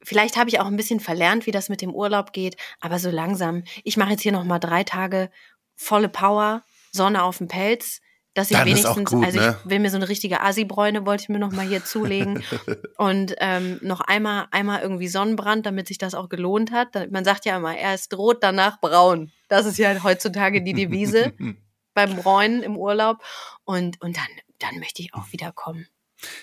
vielleicht 0.03 0.37
habe 0.37 0.49
ich 0.49 0.61
auch 0.61 0.67
ein 0.67 0.77
bisschen 0.77 1.01
verlernt, 1.01 1.47
wie 1.47 1.51
das 1.51 1.69
mit 1.69 1.81
dem 1.81 1.95
Urlaub 1.95 2.33
geht, 2.33 2.57
aber 2.81 2.99
so 2.99 3.11
langsam. 3.11 3.65
Ich 3.85 3.97
mache 3.97 4.11
jetzt 4.11 4.23
hier 4.23 4.33
noch 4.33 4.45
mal 4.45 4.59
drei 4.59 4.85
Tage 4.85 5.31
volle 5.75 6.09
Power, 6.09 6.63
Sonne 6.93 7.23
auf 7.23 7.39
dem 7.39 7.49
Pelz. 7.49 8.01
Dass 8.35 8.53
ich 8.53 8.57
Dann 8.57 8.67
wenigstens, 8.67 9.11
gut, 9.11 9.25
also 9.25 9.41
ne? 9.41 9.59
ich 9.65 9.71
will 9.71 9.81
mir 9.81 9.91
so 9.91 9.97
eine 9.97 10.09
richtige 10.09 10.41
Asi-Bräune, 10.41 11.05
wollte 11.07 11.25
ich 11.25 11.29
mir 11.29 11.41
noch 11.41 11.51
mal 11.51 11.67
hier 11.67 11.85
zulegen. 11.85 12.45
und 12.97 13.35
ähm, 13.39 13.81
noch 13.83 14.01
einmal, 14.01 14.47
einmal 14.53 14.81
irgendwie 14.81 15.09
Sonnenbrand, 15.09 15.67
damit 15.67 15.89
sich 15.89 15.99
das 15.99 16.15
auch 16.15 16.29
gelohnt 16.29 16.71
hat. 16.71 17.11
Man 17.11 17.25
sagt 17.25 17.47
ja 17.47 17.57
immer, 17.57 17.77
erst 17.77 18.17
rot, 18.17 18.39
danach 18.43 18.81
braun. 18.81 19.33
Das 19.49 19.67
ist 19.67 19.79
ja 19.79 20.05
heutzutage 20.05 20.63
die 20.63 20.75
Devise. 20.75 21.33
beim 21.99 22.15
Bräunen 22.15 22.63
im 22.63 22.77
Urlaub. 22.77 23.25
Und, 23.65 24.01
und 24.01 24.17
dann, 24.17 24.29
dann 24.61 24.79
möchte 24.79 25.03
ich 25.03 25.15
auch 25.15 25.33
wiederkommen. 25.33 25.89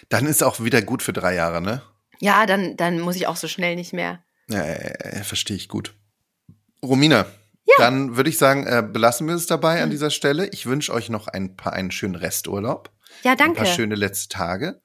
Dann 0.10 0.26
ist 0.26 0.44
auch 0.44 0.60
wieder 0.60 0.82
gut 0.82 1.02
für 1.02 1.14
drei 1.14 1.34
Jahre, 1.36 1.62
ne? 1.62 1.82
Ja, 2.20 2.46
dann, 2.46 2.78
dann 2.78 3.00
muss 3.00 3.16
ich 3.16 3.28
auch 3.28 3.36
so 3.36 3.48
schnell 3.48 3.76
nicht 3.76 3.94
mehr. 3.94 4.24
Ja, 4.48 4.64
verstehe 5.24 5.58
ich 5.58 5.68
gut. 5.70 5.96
Romina, 6.84 7.26
dann 7.78 8.16
würde 8.16 8.30
ich 8.30 8.38
sagen, 8.38 8.68
äh, 8.68 8.84
belassen 8.88 9.28
wir 9.28 9.36
es 9.36 9.48
dabei 9.48 9.82
an 9.82 9.90
dieser 9.90 10.12
Stelle. 10.12 10.48
Ich 10.50 10.66
wünsche 10.66 10.94
euch 10.94 11.10
noch 11.10 11.28
ein 11.28 11.56
paar 11.56 11.74
einen 11.74 11.92
schönen 11.92 12.16
Resturlaub. 12.16 12.92
Ja, 13.24 13.32
Ein 13.32 13.38
danke. 13.38 13.56
paar 13.58 13.66
schöne 13.66 13.96
letzte 13.96 14.30
Tage. 14.30 14.82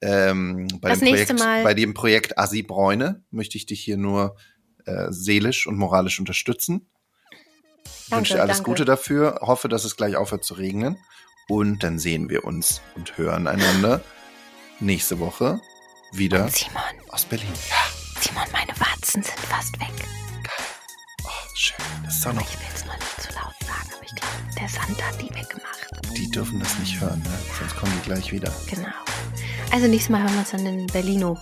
Ähm, 0.00 0.68
bei, 0.80 0.90
Das 0.90 1.00
dem 1.00 1.12
nächste 1.12 1.34
Projekt, 1.34 1.40
Mal- 1.44 1.62
bei 1.64 1.74
dem 1.74 1.92
Projekt 1.94 2.38
Assi 2.38 2.62
Bräune 2.62 3.24
möchte 3.30 3.58
ich 3.58 3.66
dich 3.66 3.80
hier 3.80 3.96
nur 3.96 4.36
äh, 4.86 5.06
seelisch 5.10 5.66
und 5.66 5.76
moralisch 5.76 6.18
unterstützen. 6.18 6.88
Ich 7.84 8.10
Danke, 8.10 8.16
wünsche 8.20 8.34
dir 8.34 8.42
alles 8.42 8.56
danke. 8.58 8.70
Gute 8.70 8.84
dafür. 8.84 9.38
Hoffe, 9.42 9.68
dass 9.68 9.84
es 9.84 9.96
gleich 9.96 10.16
aufhört 10.16 10.44
zu 10.44 10.54
regnen. 10.54 10.96
Und 11.48 11.82
dann 11.82 11.98
sehen 11.98 12.30
wir 12.30 12.44
uns 12.44 12.80
und 12.94 13.18
hören 13.18 13.46
einander 13.46 14.00
nächste 14.80 15.18
Woche 15.18 15.60
wieder 16.16 16.48
Simon, 16.48 16.82
aus 17.10 17.24
Berlin. 17.24 17.48
Ja, 17.68 18.20
Simon, 18.20 18.44
meine 18.52 18.72
Warzen 18.80 19.22
sind 19.22 19.38
fast 19.48 19.78
weg. 19.80 19.92
oh, 21.24 21.28
schön. 21.54 21.76
Das 22.04 22.16
ist 22.16 22.26
auch 22.26 22.32
noch, 22.32 22.42
Ich 22.42 22.58
will 22.58 22.66
es 22.74 22.84
nur 22.84 22.94
nicht 22.94 23.22
zu 23.22 23.28
laut 23.34 23.54
sagen, 23.66 23.90
aber 23.94 24.04
ich 24.04 24.14
glaube, 24.14 24.34
der 24.60 24.68
Sand 24.68 25.02
hat 25.02 25.20
die 25.20 25.30
weggemacht. 25.30 26.16
die 26.16 26.30
dürfen 26.30 26.60
das 26.60 26.78
nicht 26.78 27.00
hören, 27.00 27.20
ne? 27.22 27.38
sonst 27.58 27.76
kommen 27.76 27.92
die 28.00 28.06
gleich 28.08 28.32
wieder. 28.32 28.52
Genau. 28.68 28.88
Also 29.72 29.86
nächstes 29.88 30.10
Mal 30.10 30.22
hören 30.22 30.32
wir 30.32 30.40
uns 30.40 30.50
dann 30.50 30.66
in 30.66 30.86
Berlino 30.86 31.36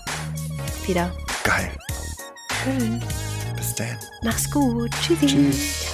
wieder. 0.86 1.14
Geil. 1.44 1.70
Schön. 2.64 3.02
Bis 3.56 3.74
dann. 3.74 3.98
Mach's 4.22 4.50
gut. 4.50 4.90
Tschüssi. 5.02 5.26
Tschüss. 5.26 5.91